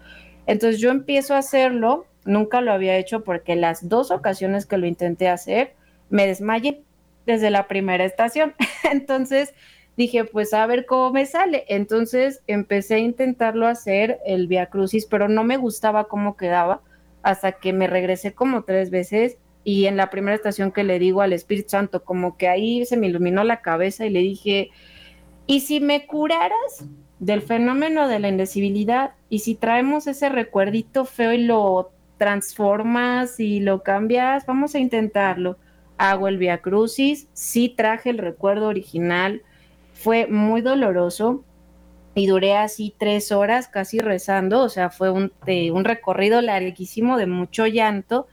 Entonces 0.46 0.80
yo 0.80 0.90
empiezo 0.90 1.34
a 1.34 1.38
hacerlo 1.38 2.06
nunca 2.24 2.60
lo 2.60 2.72
había 2.72 2.96
hecho 2.96 3.24
porque 3.24 3.56
las 3.56 3.88
dos 3.88 4.10
ocasiones 4.10 4.66
que 4.66 4.78
lo 4.78 4.86
intenté 4.86 5.28
hacer, 5.28 5.74
me 6.08 6.26
desmayé 6.26 6.82
desde 7.26 7.50
la 7.50 7.68
primera 7.68 8.04
estación. 8.04 8.54
Entonces 8.90 9.54
dije, 9.96 10.24
pues 10.24 10.54
a 10.54 10.66
ver 10.66 10.86
cómo 10.86 11.12
me 11.12 11.26
sale. 11.26 11.64
Entonces 11.68 12.42
empecé 12.46 12.94
a 12.94 12.98
intentarlo 12.98 13.66
hacer 13.66 14.18
el 14.24 14.46
Via 14.46 14.66
Crucis, 14.66 15.06
pero 15.06 15.28
no 15.28 15.44
me 15.44 15.56
gustaba 15.56 16.08
cómo 16.08 16.36
quedaba 16.36 16.82
hasta 17.22 17.52
que 17.52 17.72
me 17.72 17.86
regresé 17.86 18.32
como 18.32 18.64
tres 18.64 18.90
veces 18.90 19.36
y 19.62 19.84
en 19.86 19.98
la 19.98 20.08
primera 20.08 20.34
estación 20.34 20.72
que 20.72 20.84
le 20.84 20.98
digo 20.98 21.20
al 21.20 21.34
Espíritu 21.34 21.70
Santo, 21.70 22.02
como 22.02 22.38
que 22.38 22.48
ahí 22.48 22.86
se 22.86 22.96
me 22.96 23.08
iluminó 23.08 23.44
la 23.44 23.60
cabeza 23.60 24.06
y 24.06 24.10
le 24.10 24.20
dije, 24.20 24.70
¿y 25.46 25.60
si 25.60 25.80
me 25.80 26.06
curaras 26.06 26.86
del 27.20 27.42
fenómeno 27.42 28.08
de 28.08 28.18
la 28.18 28.28
indecibilidad? 28.28 29.12
¿Y 29.28 29.40
si 29.40 29.54
traemos 29.54 30.06
ese 30.08 30.28
recuerdito 30.28 31.04
feo 31.04 31.32
y 31.32 31.44
lo 31.44 31.92
transformas 32.18 33.38
y 33.38 33.60
lo 33.60 33.82
cambias? 33.82 34.44
Vamos 34.46 34.74
a 34.74 34.80
intentarlo. 34.80 35.56
Hago 35.98 36.28
el 36.28 36.38
Via 36.38 36.58
Crucis, 36.58 37.28
sí 37.34 37.68
traje 37.68 38.10
el 38.10 38.18
recuerdo 38.18 38.68
original, 38.68 39.42
fue 39.92 40.26
muy 40.26 40.62
doloroso 40.62 41.44
y 42.14 42.26
duré 42.26 42.56
así 42.56 42.94
tres 42.96 43.32
horas 43.32 43.68
casi 43.68 43.98
rezando, 43.98 44.62
o 44.62 44.68
sea, 44.70 44.88
fue 44.88 45.10
un, 45.10 45.30
un 45.46 45.84
recorrido 45.84 46.40
larguísimo 46.40 47.18
de 47.18 47.26
mucho 47.26 47.66
llanto. 47.66 48.26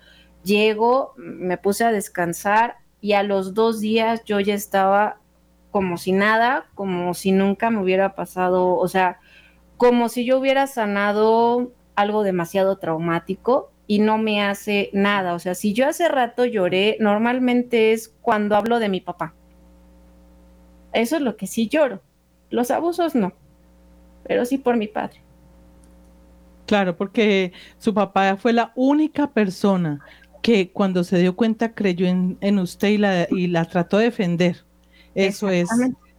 Llego, 0.43 1.13
me 1.17 1.57
puse 1.57 1.83
a 1.83 1.91
descansar 1.91 2.77
y 3.01 3.13
a 3.13 3.23
los 3.23 3.53
dos 3.53 3.81
días 3.81 4.23
yo 4.23 4.39
ya 4.39 4.53
estaba 4.53 5.17
como 5.71 5.97
si 5.97 6.11
nada, 6.11 6.65
como 6.75 7.13
si 7.13 7.31
nunca 7.31 7.69
me 7.69 7.81
hubiera 7.81 8.15
pasado, 8.15 8.75
o 8.75 8.87
sea, 8.87 9.19
como 9.77 10.09
si 10.09 10.25
yo 10.25 10.39
hubiera 10.39 10.67
sanado 10.67 11.71
algo 11.95 12.23
demasiado 12.23 12.77
traumático 12.77 13.71
y 13.87 13.99
no 13.99 14.17
me 14.17 14.41
hace 14.41 14.89
nada. 14.93 15.33
O 15.33 15.39
sea, 15.39 15.55
si 15.55 15.73
yo 15.73 15.87
hace 15.87 16.07
rato 16.09 16.45
lloré, 16.45 16.97
normalmente 16.99 17.93
es 17.93 18.13
cuando 18.21 18.55
hablo 18.55 18.79
de 18.79 18.89
mi 18.89 19.01
papá. 19.01 19.33
Eso 20.93 21.15
es 21.15 21.21
lo 21.21 21.37
que 21.37 21.47
sí 21.47 21.67
lloro. 21.67 22.01
Los 22.49 22.71
abusos 22.71 23.15
no, 23.15 23.33
pero 24.23 24.45
sí 24.45 24.57
por 24.57 24.77
mi 24.77 24.87
padre. 24.87 25.21
Claro, 26.65 26.97
porque 26.97 27.53
su 27.77 27.93
papá 27.93 28.35
fue 28.35 28.51
la 28.51 28.73
única 28.75 29.31
persona 29.31 30.01
que 30.41 30.71
cuando 30.71 31.03
se 31.03 31.17
dio 31.17 31.35
cuenta 31.35 31.73
creyó 31.73 32.07
en, 32.07 32.59
usted 32.59 32.89
y 32.89 32.97
la, 32.97 33.27
y 33.29 33.47
la 33.47 33.65
trató 33.65 33.97
de 33.97 34.05
defender. 34.05 34.66
Eso 35.17 35.49
es 35.49 35.69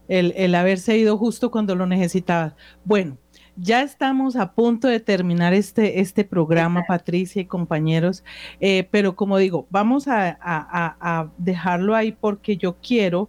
el, 0.07 0.33
el 0.35 0.55
haberse 0.55 0.97
ido 0.97 1.17
justo 1.17 1.51
cuando 1.51 1.75
lo 1.75 1.85
necesitaba. 1.85 2.55
Bueno, 2.83 3.17
ya 3.61 3.81
estamos 3.81 4.35
a 4.35 4.53
punto 4.53 4.87
de 4.87 4.99
terminar 4.99 5.53
este, 5.53 5.99
este 5.99 6.23
programa, 6.23 6.83
Patricia 6.87 7.41
y 7.41 7.45
compañeros, 7.45 8.23
eh, 8.59 8.87
pero 8.89 9.15
como 9.15 9.37
digo, 9.37 9.67
vamos 9.69 10.07
a, 10.07 10.37
a, 10.41 11.31
dejarlo 11.37 11.95
ahí 11.95 12.13
porque 12.13 12.55
yo 12.55 12.77
quiero 12.81 13.27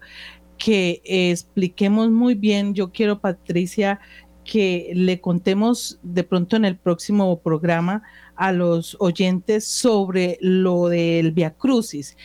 que 0.57 1.03
expliquemos 1.05 2.11
muy 2.11 2.35
bien, 2.35 2.75
yo 2.75 2.93
quiero, 2.93 3.21
Patricia, 3.21 3.99
que 4.45 4.93
le 4.95 5.21
contemos 5.21 5.99
de 6.03 6.23
pronto 6.23 6.57
en 6.57 6.64
el 6.64 6.77
próximo 6.77 7.41
programa 7.41 8.03
a 8.37 8.53
los 8.53 8.97
oyentes 9.01 9.66
sobre 9.66 10.39
lo 10.41 10.89
del 10.89 11.33
Via 11.33 11.51
Crucis. 11.51 12.16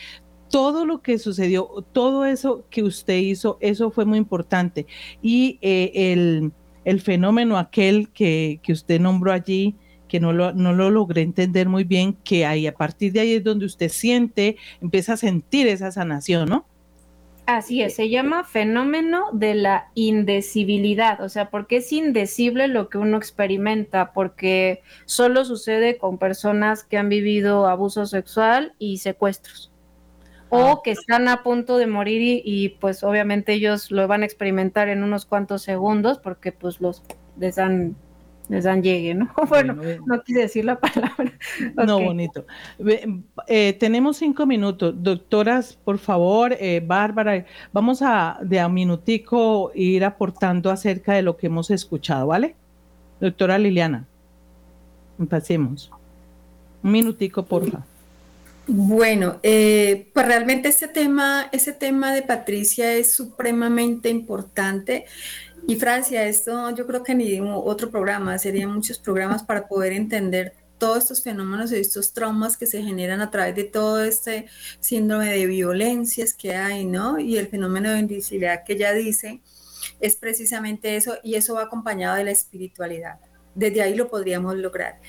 Todo 0.50 0.86
lo 0.86 1.02
que 1.02 1.18
sucedió, 1.18 1.68
todo 1.92 2.24
eso 2.24 2.64
que 2.70 2.82
usted 2.82 3.18
hizo, 3.18 3.58
eso 3.60 3.90
fue 3.90 4.04
muy 4.04 4.18
importante. 4.18 4.86
Y 5.22 5.58
eh, 5.60 5.90
el, 5.94 6.52
el, 6.84 7.00
fenómeno 7.00 7.58
aquel 7.58 8.10
que, 8.10 8.60
que 8.62 8.72
usted 8.72 9.00
nombró 9.00 9.32
allí, 9.32 9.74
que 10.08 10.20
no 10.20 10.32
lo, 10.32 10.52
no 10.52 10.72
lo 10.72 10.90
logré 10.90 11.22
entender 11.22 11.68
muy 11.68 11.84
bien, 11.84 12.14
que 12.24 12.46
ahí 12.46 12.66
a 12.66 12.74
partir 12.74 13.12
de 13.12 13.20
ahí 13.20 13.32
es 13.34 13.44
donde 13.44 13.66
usted 13.66 13.88
siente, 13.88 14.56
empieza 14.80 15.14
a 15.14 15.16
sentir 15.16 15.66
esa 15.66 15.90
sanación, 15.90 16.48
¿no? 16.48 16.66
Así 17.46 17.80
es, 17.80 17.94
se 17.94 18.08
llama 18.08 18.42
fenómeno 18.42 19.26
de 19.32 19.54
la 19.54 19.88
indecibilidad, 19.94 21.20
o 21.20 21.28
sea, 21.28 21.48
porque 21.48 21.76
es 21.76 21.92
indecible 21.92 22.66
lo 22.66 22.88
que 22.88 22.98
uno 22.98 23.16
experimenta, 23.16 24.12
porque 24.12 24.82
solo 25.04 25.44
sucede 25.44 25.96
con 25.96 26.18
personas 26.18 26.82
que 26.82 26.98
han 26.98 27.08
vivido 27.08 27.68
abuso 27.68 28.04
sexual 28.06 28.74
y 28.80 28.98
secuestros, 28.98 29.70
o 30.48 30.66
ah. 30.66 30.80
que 30.84 30.92
están 30.92 31.28
a 31.28 31.42
punto 31.42 31.76
de 31.78 31.86
morir 31.86 32.22
y, 32.22 32.42
y, 32.44 32.68
pues 32.70 33.02
obviamente 33.02 33.52
ellos 33.52 33.90
lo 33.90 34.06
van 34.06 34.22
a 34.22 34.26
experimentar 34.26 34.88
en 34.88 35.02
unos 35.02 35.26
cuantos 35.26 35.62
segundos 35.62 36.18
porque 36.18 36.52
pues 36.52 36.80
los 36.80 37.02
les 37.38 37.58
han 37.58 37.96
les 38.48 38.64
dan 38.64 38.82
llegue, 38.82 39.14
¿no? 39.14 39.28
Bueno, 39.48 39.76
no 40.06 40.22
quise 40.22 40.40
decir 40.40 40.64
la 40.64 40.78
palabra. 40.78 41.32
No, 41.86 42.00
bonito. 42.00 42.46
Eh, 43.48 43.72
tenemos 43.74 44.18
cinco 44.18 44.46
minutos. 44.46 44.94
Doctoras, 44.96 45.78
por 45.84 45.98
favor, 45.98 46.54
eh, 46.58 46.82
Bárbara, 46.84 47.44
vamos 47.72 48.02
a 48.02 48.38
de 48.42 48.60
a 48.60 48.68
minutico 48.68 49.72
ir 49.74 50.04
aportando 50.04 50.70
acerca 50.70 51.14
de 51.14 51.22
lo 51.22 51.36
que 51.36 51.46
hemos 51.46 51.70
escuchado, 51.70 52.28
¿vale? 52.28 52.54
Doctora 53.20 53.58
Liliana, 53.58 54.06
pasemos. 55.28 55.90
Un 56.82 56.92
minutico, 56.92 57.44
por 57.44 57.64
favor. 57.70 57.95
Bueno, 58.68 59.38
eh, 59.44 60.10
pues 60.12 60.26
realmente 60.26 60.68
este 60.68 60.88
tema, 60.88 61.48
ese 61.52 61.72
tema 61.72 62.12
de 62.12 62.22
Patricia 62.22 62.94
es 62.94 63.12
supremamente 63.12 64.08
importante. 64.08 65.06
Y 65.68 65.76
Francia, 65.76 66.24
esto 66.26 66.70
yo 66.70 66.86
creo 66.86 67.04
que 67.04 67.14
ni 67.14 67.40
otro 67.40 67.90
programa, 67.90 68.38
serían 68.38 68.72
muchos 68.72 68.98
programas 68.98 69.44
para 69.44 69.68
poder 69.68 69.92
entender 69.92 70.54
todos 70.78 70.98
estos 70.98 71.22
fenómenos 71.22 71.70
y 71.72 71.76
estos 71.76 72.12
traumas 72.12 72.56
que 72.56 72.66
se 72.66 72.82
generan 72.82 73.20
a 73.20 73.30
través 73.30 73.54
de 73.54 73.64
todo 73.64 74.02
este 74.02 74.46
síndrome 74.80 75.30
de 75.32 75.46
violencias 75.46 76.34
que 76.34 76.54
hay, 76.54 76.84
¿no? 76.84 77.18
Y 77.20 77.38
el 77.38 77.48
fenómeno 77.48 77.92
de 77.92 78.00
invisibilidad 78.00 78.64
que 78.64 78.74
ella 78.74 78.92
dice 78.92 79.42
es 80.00 80.16
precisamente 80.16 80.96
eso 80.96 81.18
y 81.22 81.36
eso 81.36 81.54
va 81.54 81.62
acompañado 81.62 82.16
de 82.16 82.24
la 82.24 82.32
espiritualidad. 82.32 83.20
Desde 83.54 83.82
ahí 83.82 83.94
lo 83.94 84.08
podríamos 84.08 84.56
lograr. 84.56 85.00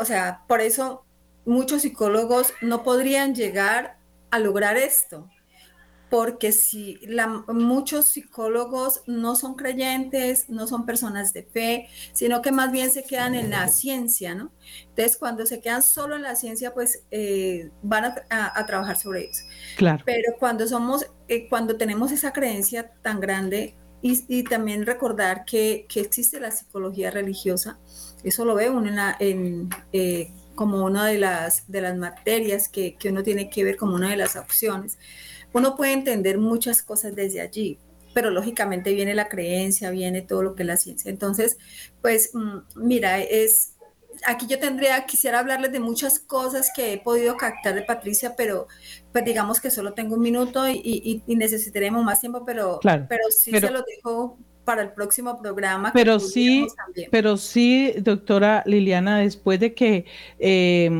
O 0.00 0.04
sea, 0.04 0.42
por 0.48 0.60
eso 0.60 1.04
muchos 1.48 1.82
psicólogos 1.82 2.52
no 2.60 2.82
podrían 2.82 3.34
llegar 3.34 3.98
a 4.30 4.38
lograr 4.38 4.76
esto, 4.76 5.28
porque 6.10 6.52
si 6.52 6.98
muchos 7.48 8.06
psicólogos 8.06 9.02
no 9.06 9.34
son 9.34 9.54
creyentes, 9.54 10.48
no 10.48 10.66
son 10.66 10.86
personas 10.86 11.32
de 11.32 11.42
fe, 11.44 11.88
sino 12.12 12.42
que 12.42 12.52
más 12.52 12.70
bien 12.70 12.90
se 12.90 13.04
quedan 13.04 13.34
en 13.34 13.50
la 13.50 13.68
ciencia, 13.68 14.34
¿no? 14.34 14.52
Entonces, 14.88 15.16
cuando 15.16 15.46
se 15.46 15.60
quedan 15.60 15.82
solo 15.82 16.16
en 16.16 16.22
la 16.22 16.34
ciencia, 16.34 16.72
pues 16.72 17.04
eh, 17.10 17.70
van 17.82 18.14
a, 18.30 18.66
trabajar 18.66 18.98
sobre 18.98 19.24
eso. 19.24 19.44
Claro. 19.76 20.02
Pero 20.04 20.34
cuando 20.38 20.66
somos, 20.66 21.06
eh, 21.28 21.48
cuando 21.48 21.76
tenemos 21.76 22.12
esa 22.12 22.32
creencia 22.32 22.90
tan 23.02 23.20
grande, 23.20 23.76
y, 24.00 24.44
también 24.44 24.86
recordar 24.86 25.44
que, 25.44 25.86
existe 25.96 26.38
la 26.38 26.52
psicología 26.52 27.10
religiosa, 27.10 27.80
eso 28.22 28.44
lo 28.44 28.54
ve 28.54 28.70
uno 28.70 28.90
en 29.18 29.68
eh, 29.92 30.32
como 30.58 30.84
una 30.84 31.06
de 31.06 31.18
las, 31.18 31.70
de 31.70 31.80
las 31.80 31.96
materias 31.96 32.68
que, 32.68 32.96
que 32.96 33.10
uno 33.10 33.22
tiene 33.22 33.48
que 33.48 33.62
ver 33.62 33.76
como 33.76 33.94
una 33.94 34.10
de 34.10 34.16
las 34.16 34.34
opciones 34.34 34.98
uno 35.52 35.76
puede 35.76 35.92
entender 35.92 36.38
muchas 36.38 36.82
cosas 36.82 37.14
desde 37.14 37.40
allí, 37.40 37.78
pero 38.14 38.30
lógicamente 38.30 38.92
viene 38.92 39.14
la 39.14 39.28
creencia, 39.28 39.90
viene 39.90 40.22
todo 40.22 40.42
lo 40.42 40.54
que 40.54 40.62
es 40.62 40.66
la 40.66 40.76
ciencia. 40.76 41.10
Entonces, 41.10 41.58
pues 42.02 42.30
mm, 42.34 42.58
mira, 42.76 43.20
es 43.20 43.74
aquí 44.26 44.46
yo 44.48 44.58
tendría, 44.58 45.06
quisiera 45.06 45.38
hablarles 45.38 45.70
de 45.72 45.80
muchas 45.80 46.18
cosas 46.18 46.70
que 46.74 46.92
he 46.92 46.98
podido 46.98 47.36
captar 47.36 47.74
de 47.74 47.82
Patricia, 47.82 48.34
pero 48.36 48.66
pues 49.12 49.24
digamos 49.24 49.60
que 49.60 49.70
solo 49.70 49.94
tengo 49.94 50.16
un 50.16 50.22
minuto 50.22 50.68
y, 50.68 51.22
necesitaremos 51.26 52.04
más 52.04 52.20
tiempo, 52.20 52.44
pero, 52.44 52.80
pero 52.82 53.22
sí 53.30 53.52
se 53.52 53.70
lo 53.70 53.82
dejo 53.82 54.38
para 54.68 54.82
el 54.82 54.90
próximo 54.90 55.40
programa. 55.40 55.92
Pero 55.94 56.20
sí, 56.20 56.66
pero 57.10 57.38
sí, 57.38 57.94
doctora 58.02 58.62
Liliana, 58.66 59.20
después 59.20 59.58
de 59.60 59.72
que 59.72 60.04
eh, 60.38 60.90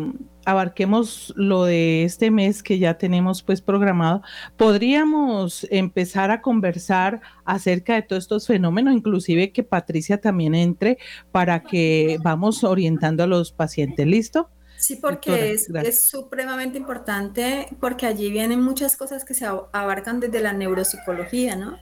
abarquemos 0.47 1.35
lo 1.37 1.65
de 1.65 2.05
este 2.05 2.31
mes 2.31 2.63
que 2.63 2.79
ya 2.79 2.97
tenemos 2.97 3.43
pues 3.43 3.61
programado, 3.61 4.23
podríamos 4.57 5.67
empezar 5.71 6.31
a 6.31 6.41
conversar 6.41 7.21
acerca 7.45 7.95
de 7.95 8.01
todos 8.01 8.25
estos 8.25 8.47
fenómenos, 8.47 8.95
inclusive 8.95 9.53
que 9.53 9.63
Patricia 9.65 10.19
también 10.19 10.55
entre 10.55 10.97
para 11.31 11.63
que 11.63 12.17
vamos 12.23 12.65
orientando 12.65 13.23
a 13.23 13.27
los 13.27 13.53
pacientes. 13.53 14.07
¿Listo? 14.07 14.49
Sí, 14.79 14.97
porque 14.97 15.53
es, 15.53 15.69
es, 15.69 16.01
supremamente 16.01 16.79
importante, 16.79 17.69
porque 17.81 18.07
allí 18.07 18.31
vienen 18.31 18.63
muchas 18.63 18.97
cosas 18.97 19.27
que 19.27 19.35
se 19.35 19.45
abarcan 19.45 20.21
desde 20.21 20.41
la 20.41 20.53
neuropsicología, 20.53 21.57
¿no? 21.57 21.79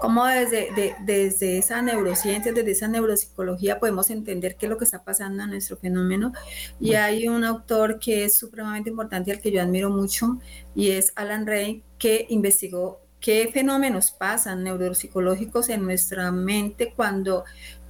Cómo 0.00 0.26
desde, 0.26 0.94
desde 1.04 1.58
esa 1.58 1.82
neurociencia, 1.82 2.52
desde 2.52 2.70
esa 2.70 2.88
neuropsicología 2.88 3.78
podemos 3.78 4.10
entender 4.10 4.56
qué 4.56 4.66
es 4.66 4.70
lo 4.70 4.78
que 4.78 4.84
está 4.84 5.04
pasando 5.04 5.42
en 5.42 5.50
nuestro 5.50 5.76
fenómeno. 5.76 6.32
Y 6.80 6.94
hay 6.94 7.28
un 7.28 7.44
autor 7.44 7.98
que 7.98 8.24
es 8.24 8.36
supremamente 8.36 8.90
importante, 8.90 9.32
al 9.32 9.40
que 9.40 9.50
yo 9.50 9.62
admiro 9.62 9.90
mucho, 9.90 10.38
y 10.74 10.90
es 10.90 11.12
Alan 11.16 11.46
Ray, 11.46 11.82
que 11.98 12.26
investigó 12.28 13.00
qué 13.20 13.50
fenómenos 13.52 14.10
pasan 14.10 14.62
neuropsicológicos 14.62 15.68
en 15.68 15.84
nuestra 15.84 16.30
mente 16.30 16.92
cuando 16.94 17.44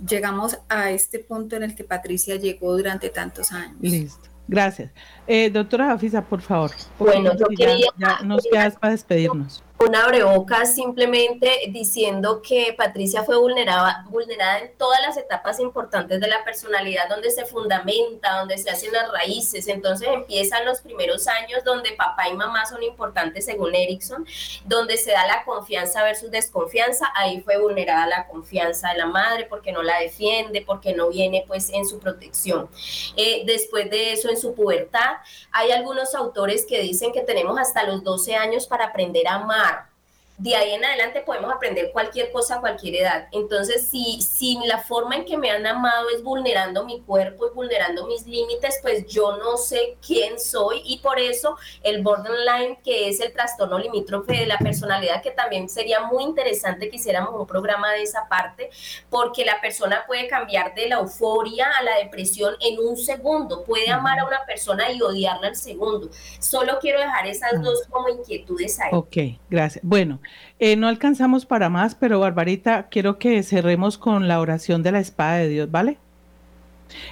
llegamos 0.07 0.59
a 0.69 0.91
este 0.91 1.19
punto 1.19 1.57
en 1.57 1.65
el 1.65 1.75
que 1.75 1.85
Patricia 1.85 2.37
llegó 2.37 2.77
durante 2.77 3.11
tantos 3.11 3.53
años. 3.53 3.77
Listo. 3.81 4.29
Gracias. 4.49 4.93
Eh, 5.27 5.51
doctora 5.51 5.87
Jafisa, 5.87 6.23
por 6.23 6.41
favor. 6.41 6.71
Bueno, 6.99 7.37
yo 7.37 7.47
quería... 7.49 7.89
Ya, 7.99 8.21
nos 8.25 8.47
quedas 8.51 8.77
para 8.77 8.93
despedirnos 8.93 9.63
una 9.87 10.05
abrebocas 10.05 10.74
simplemente 10.74 11.61
diciendo 11.68 12.43
que 12.43 12.74
Patricia 12.76 13.22
fue 13.22 13.37
vulnerada, 13.37 14.05
vulnerada 14.09 14.59
en 14.59 14.76
todas 14.76 15.01
las 15.01 15.16
etapas 15.16 15.61
importantes 15.61 16.20
de 16.20 16.26
la 16.26 16.43
personalidad, 16.45 17.09
donde 17.09 17.30
se 17.30 17.45
fundamenta, 17.45 18.39
donde 18.39 18.59
se 18.59 18.68
hacen 18.68 18.93
las 18.93 19.11
raíces. 19.12 19.68
Entonces 19.68 20.09
empiezan 20.09 20.64
los 20.64 20.80
primeros 20.80 21.28
años 21.28 21.62
donde 21.64 21.93
papá 21.93 22.28
y 22.28 22.34
mamá 22.34 22.66
son 22.66 22.82
importantes 22.82 23.45
según 23.45 23.74
Erickson, 23.74 24.26
donde 24.64 24.97
se 24.97 25.12
da 25.12 25.26
la 25.26 25.45
confianza 25.45 26.03
versus 26.03 26.30
desconfianza. 26.30 27.12
Ahí 27.14 27.41
fue 27.41 27.61
vulnerada 27.61 28.07
la 28.07 28.26
confianza 28.26 28.91
de 28.91 28.99
la 28.99 29.07
madre 29.07 29.47
porque 29.49 29.70
no 29.70 29.82
la 29.82 30.01
defiende, 30.01 30.62
porque 30.66 30.95
no 30.95 31.11
viene 31.11 31.45
pues 31.47 31.70
en 31.70 31.87
su 31.87 32.01
protección. 32.01 32.68
Eh, 33.16 33.45
después 33.47 33.89
de 33.89 34.12
eso, 34.12 34.28
en 34.30 34.37
su 34.37 34.55
pubertad, 34.55 35.18
hay 35.53 35.70
algunos 35.70 36.14
autores 36.16 36.66
que 36.66 36.80
dicen 36.80 37.12
que 37.12 37.20
tenemos 37.20 37.57
hasta 37.59 37.84
los 37.84 38.03
12 38.03 38.34
años 38.34 38.66
para 38.66 38.87
aprender 38.87 39.28
a 39.28 39.34
amar 39.34 39.76
de 40.39 40.55
ahí 40.55 40.72
en 40.72 40.84
adelante 40.84 41.22
podemos 41.22 41.51
aprender 41.53 41.91
cualquier 41.93 42.30
cosa 42.30 42.57
a 42.57 42.61
cualquier 42.61 42.97
edad. 42.97 43.28
Entonces, 43.32 43.87
si, 43.89 44.20
si 44.20 44.59
la 44.66 44.78
forma 44.78 45.16
en 45.16 45.24
que 45.24 45.39
me 45.39 45.51
han 45.51 45.66
amado 45.66 46.11
es 46.11 46.22
vulnerando 46.22 46.84
mi 46.84 47.01
cuerpo 47.01 47.47
y 47.47 47.55
vulnerando 47.55 48.07
mis 48.07 48.26
límites, 48.26 48.78
pues 48.82 49.07
yo 49.07 49.39
no 49.39 49.57
sé 49.57 49.97
quién 50.07 50.39
soy 50.39 50.82
y 50.84 50.99
por 50.99 51.18
eso 51.18 51.57
el 51.82 52.03
borderline, 52.03 52.76
que 52.84 53.09
es 53.09 53.20
el 53.20 53.32
trastorno 53.32 53.78
limítrofe 53.78 54.34
de 54.34 54.47
la 54.47 54.59
personalidad, 54.59 55.22
que 55.22 55.30
también 55.30 55.70
sería 55.70 56.01
muy 56.01 56.24
interesante 56.24 56.91
que 56.91 56.97
hiciéramos 56.97 57.34
un 57.34 57.47
programa 57.47 57.93
de 57.93 58.03
esa 58.03 58.28
parte, 58.28 58.70
porque 59.09 59.45
la 59.45 59.61
persona 59.62 60.05
puede 60.07 60.28
cambiar 60.28 60.74
de 60.74 60.89
la 60.89 60.97
euforia 60.97 61.70
a 61.78 61.82
la 61.82 61.97
depresión 61.97 62.55
en 62.61 62.78
un 62.78 62.97
segundo, 62.97 63.64
puede 63.64 63.91
amar 63.91 64.18
a 64.18 64.26
una 64.26 64.45
persona 64.45 64.91
y 64.93 65.01
odiarla 65.01 65.49
al 65.49 65.57
segundo. 65.57 66.11
Solo 66.41 66.78
quiero 66.78 67.01
dejar 67.01 67.26
esas 67.26 67.62
dos 67.62 67.84
como 67.89 68.11
inquietudes 68.11 68.78
ahí. 68.80 68.91
Ok, 68.93 69.16
gracias. 69.49 69.82
Bueno. 69.82 70.20
Eh, 70.59 70.77
no 70.77 70.89
alcanzamos 70.89 71.47
para 71.47 71.68
más, 71.68 71.95
pero 71.95 72.20
Barbarita, 72.20 72.89
quiero 72.89 73.18
que 73.18 73.43
cerremos 73.43 73.99
con 73.99 74.29
la 74.29 74.41
oración 74.41 74.83
de 74.83 74.93
la 74.93 75.01
espada 75.01 75.37
de 75.37 75.49
Dios, 75.49 75.70
¿vale? 75.70 75.99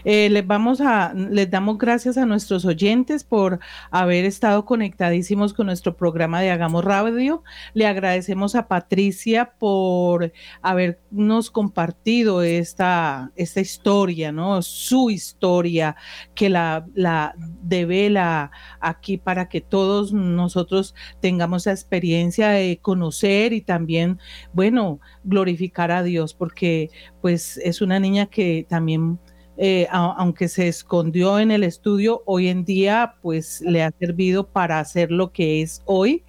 Eh, 0.05 0.29
les 0.31 0.47
vamos 0.47 0.81
a, 0.81 1.13
les 1.15 1.51
damos 1.51 1.79
gracias 1.79 2.17
a 2.17 2.27
nuestros 2.27 2.65
oyentes 2.65 3.25
por 3.25 3.61
haber 3.91 4.25
estado 4.25 4.65
conectadísimos 4.65 5.53
con 5.53 5.67
nuestro 5.67 5.97
programa 5.97 6.41
de 6.41 6.51
Hagamos 6.51 6.85
Radio. 6.85 7.43
Le 7.73 7.87
agradecemos 7.87 8.55
a 8.55 8.69
Patricia 8.69 9.53
por 9.59 10.33
habernos 10.63 11.51
compartido 11.51 12.43
esta, 12.43 13.33
esta 13.37 13.61
historia, 13.61 14.33
¿no? 14.33 14.63
Su 14.63 15.11
historia 15.11 15.97
que 16.35 16.49
la, 16.49 16.87
la 16.95 17.35
devela 17.63 18.51
aquí 18.81 19.17
para 19.19 19.49
que 19.49 19.61
todos 19.61 20.13
nosotros 20.13 20.95
tengamos 21.21 21.67
la 21.67 21.73
experiencia 21.73 22.51
de 22.51 22.79
conocer 22.81 23.53
y 23.53 23.61
también, 23.61 24.19
bueno, 24.53 25.01
glorificar 25.25 25.91
a 25.91 26.03
Dios, 26.03 26.35
porque 26.35 26.91
pues 27.21 27.57
es 27.59 27.81
una 27.81 27.99
niña 28.01 28.27
que 28.27 28.67
también 28.69 29.19
eh, 29.57 29.87
aunque 29.91 30.49
se 30.49 30.69
escondió 30.69 31.39
en 31.39 31.51
el 31.51 31.63
estudio, 31.65 32.23
hoy 32.27 32.49
en 32.49 32.65
día 32.65 33.17
pues 33.23 33.61
le 33.61 33.83
ha 33.83 33.93
servido 33.99 34.49
para 34.49 34.81
hacer 34.81 35.11
lo 35.11 35.33
que 35.33 35.63
es 35.63 35.83
hoy. 35.87 36.25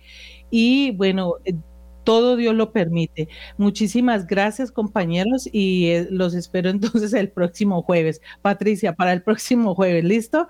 Y 0.51 0.91
bueno, 0.91 1.35
eh, 1.45 1.55
todo 2.03 2.35
Dios 2.35 2.53
lo 2.53 2.71
permite. 2.71 3.29
Muchísimas 3.57 4.27
gracias 4.27 4.71
compañeros 4.71 5.49
y 5.51 5.87
eh, 5.87 6.07
los 6.11 6.35
espero 6.35 6.69
entonces 6.71 7.13
el 7.13 7.29
próximo 7.31 7.81
jueves. 7.81 8.21
Patricia, 8.43 8.93
para 8.93 9.11
el 9.13 9.23
próximo 9.23 9.73
jueves, 9.73 10.03
¿listo? 10.03 10.47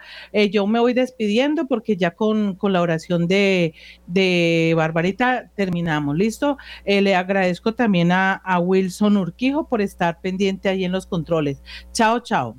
yo 0.51 0.67
me 0.67 0.79
voy 0.81 0.93
despidiendo 0.93 1.67
porque 1.67 1.95
ya 1.95 2.11
con, 2.11 2.55
con 2.55 2.73
la 2.73 2.81
oración 2.81 3.27
de, 3.27 3.73
de, 4.07 4.73
Barbarita 4.75 5.49
terminamos, 5.55 6.17
¿listo? 6.17 6.57
le 6.85 7.15
agradezco 7.15 7.73
también 7.73 8.11
a, 8.11 8.33
a 8.33 8.59
Wilson 8.59 9.15
Urquijo 9.17 9.67
por 9.67 9.81
estar 9.81 10.19
pendiente 10.19 10.67
ahí 10.67 10.83
en 10.83 10.91
los 10.91 11.07
controles. 11.07 11.61
Chao, 11.93 12.19
chao. 12.19 12.57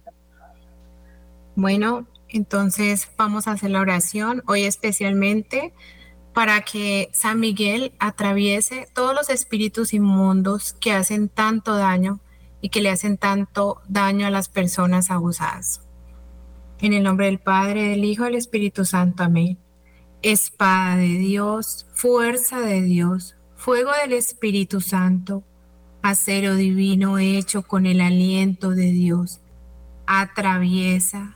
Bueno, 1.56 2.06
entonces 2.28 3.08
vamos 3.16 3.48
a 3.48 3.52
hacer 3.52 3.70
la 3.70 3.80
oración 3.80 4.42
hoy 4.46 4.64
especialmente 4.64 5.72
para 6.34 6.60
que 6.60 7.08
San 7.14 7.40
Miguel 7.40 7.94
atraviese 7.98 8.88
todos 8.92 9.14
los 9.14 9.30
espíritus 9.30 9.94
inmundos 9.94 10.74
que 10.74 10.92
hacen 10.92 11.30
tanto 11.30 11.74
daño 11.76 12.20
y 12.60 12.68
que 12.68 12.82
le 12.82 12.90
hacen 12.90 13.16
tanto 13.16 13.80
daño 13.88 14.26
a 14.26 14.30
las 14.30 14.50
personas 14.50 15.10
abusadas. 15.10 15.80
En 16.80 16.92
el 16.92 17.02
nombre 17.02 17.24
del 17.24 17.38
Padre, 17.38 17.88
del 17.88 18.04
Hijo 18.04 18.24
y 18.24 18.26
del 18.26 18.34
Espíritu 18.34 18.84
Santo. 18.84 19.22
Amén. 19.22 19.56
Espada 20.20 20.96
de 20.96 21.16
Dios, 21.16 21.86
fuerza 21.94 22.60
de 22.60 22.82
Dios, 22.82 23.34
fuego 23.56 23.92
del 24.02 24.12
Espíritu 24.12 24.82
Santo, 24.82 25.42
acero 26.02 26.54
divino 26.54 27.18
hecho 27.18 27.62
con 27.62 27.86
el 27.86 28.02
aliento 28.02 28.70
de 28.70 28.90
Dios, 28.90 29.40
atraviesa, 30.06 31.35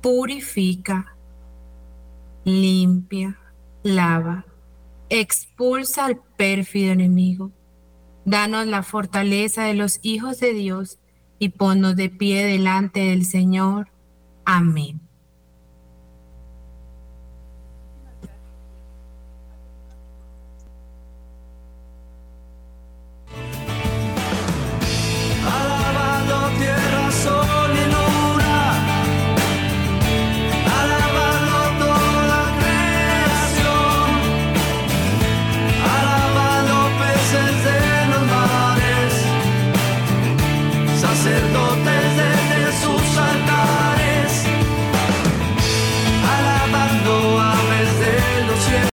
purifica, 0.00 1.16
limpia, 2.44 3.38
lava, 3.82 4.44
expulsa 5.08 6.06
al 6.06 6.20
pérfido 6.36 6.92
enemigo. 6.92 7.52
Danos 8.24 8.66
la 8.66 8.82
fortaleza 8.82 9.64
de 9.64 9.74
los 9.74 10.00
hijos 10.02 10.40
de 10.40 10.52
Dios 10.52 10.98
y 11.38 11.50
ponnos 11.50 11.96
de 11.96 12.10
pie 12.10 12.44
delante 12.44 13.00
del 13.00 13.24
Señor. 13.24 13.90
Amén. 14.44 15.07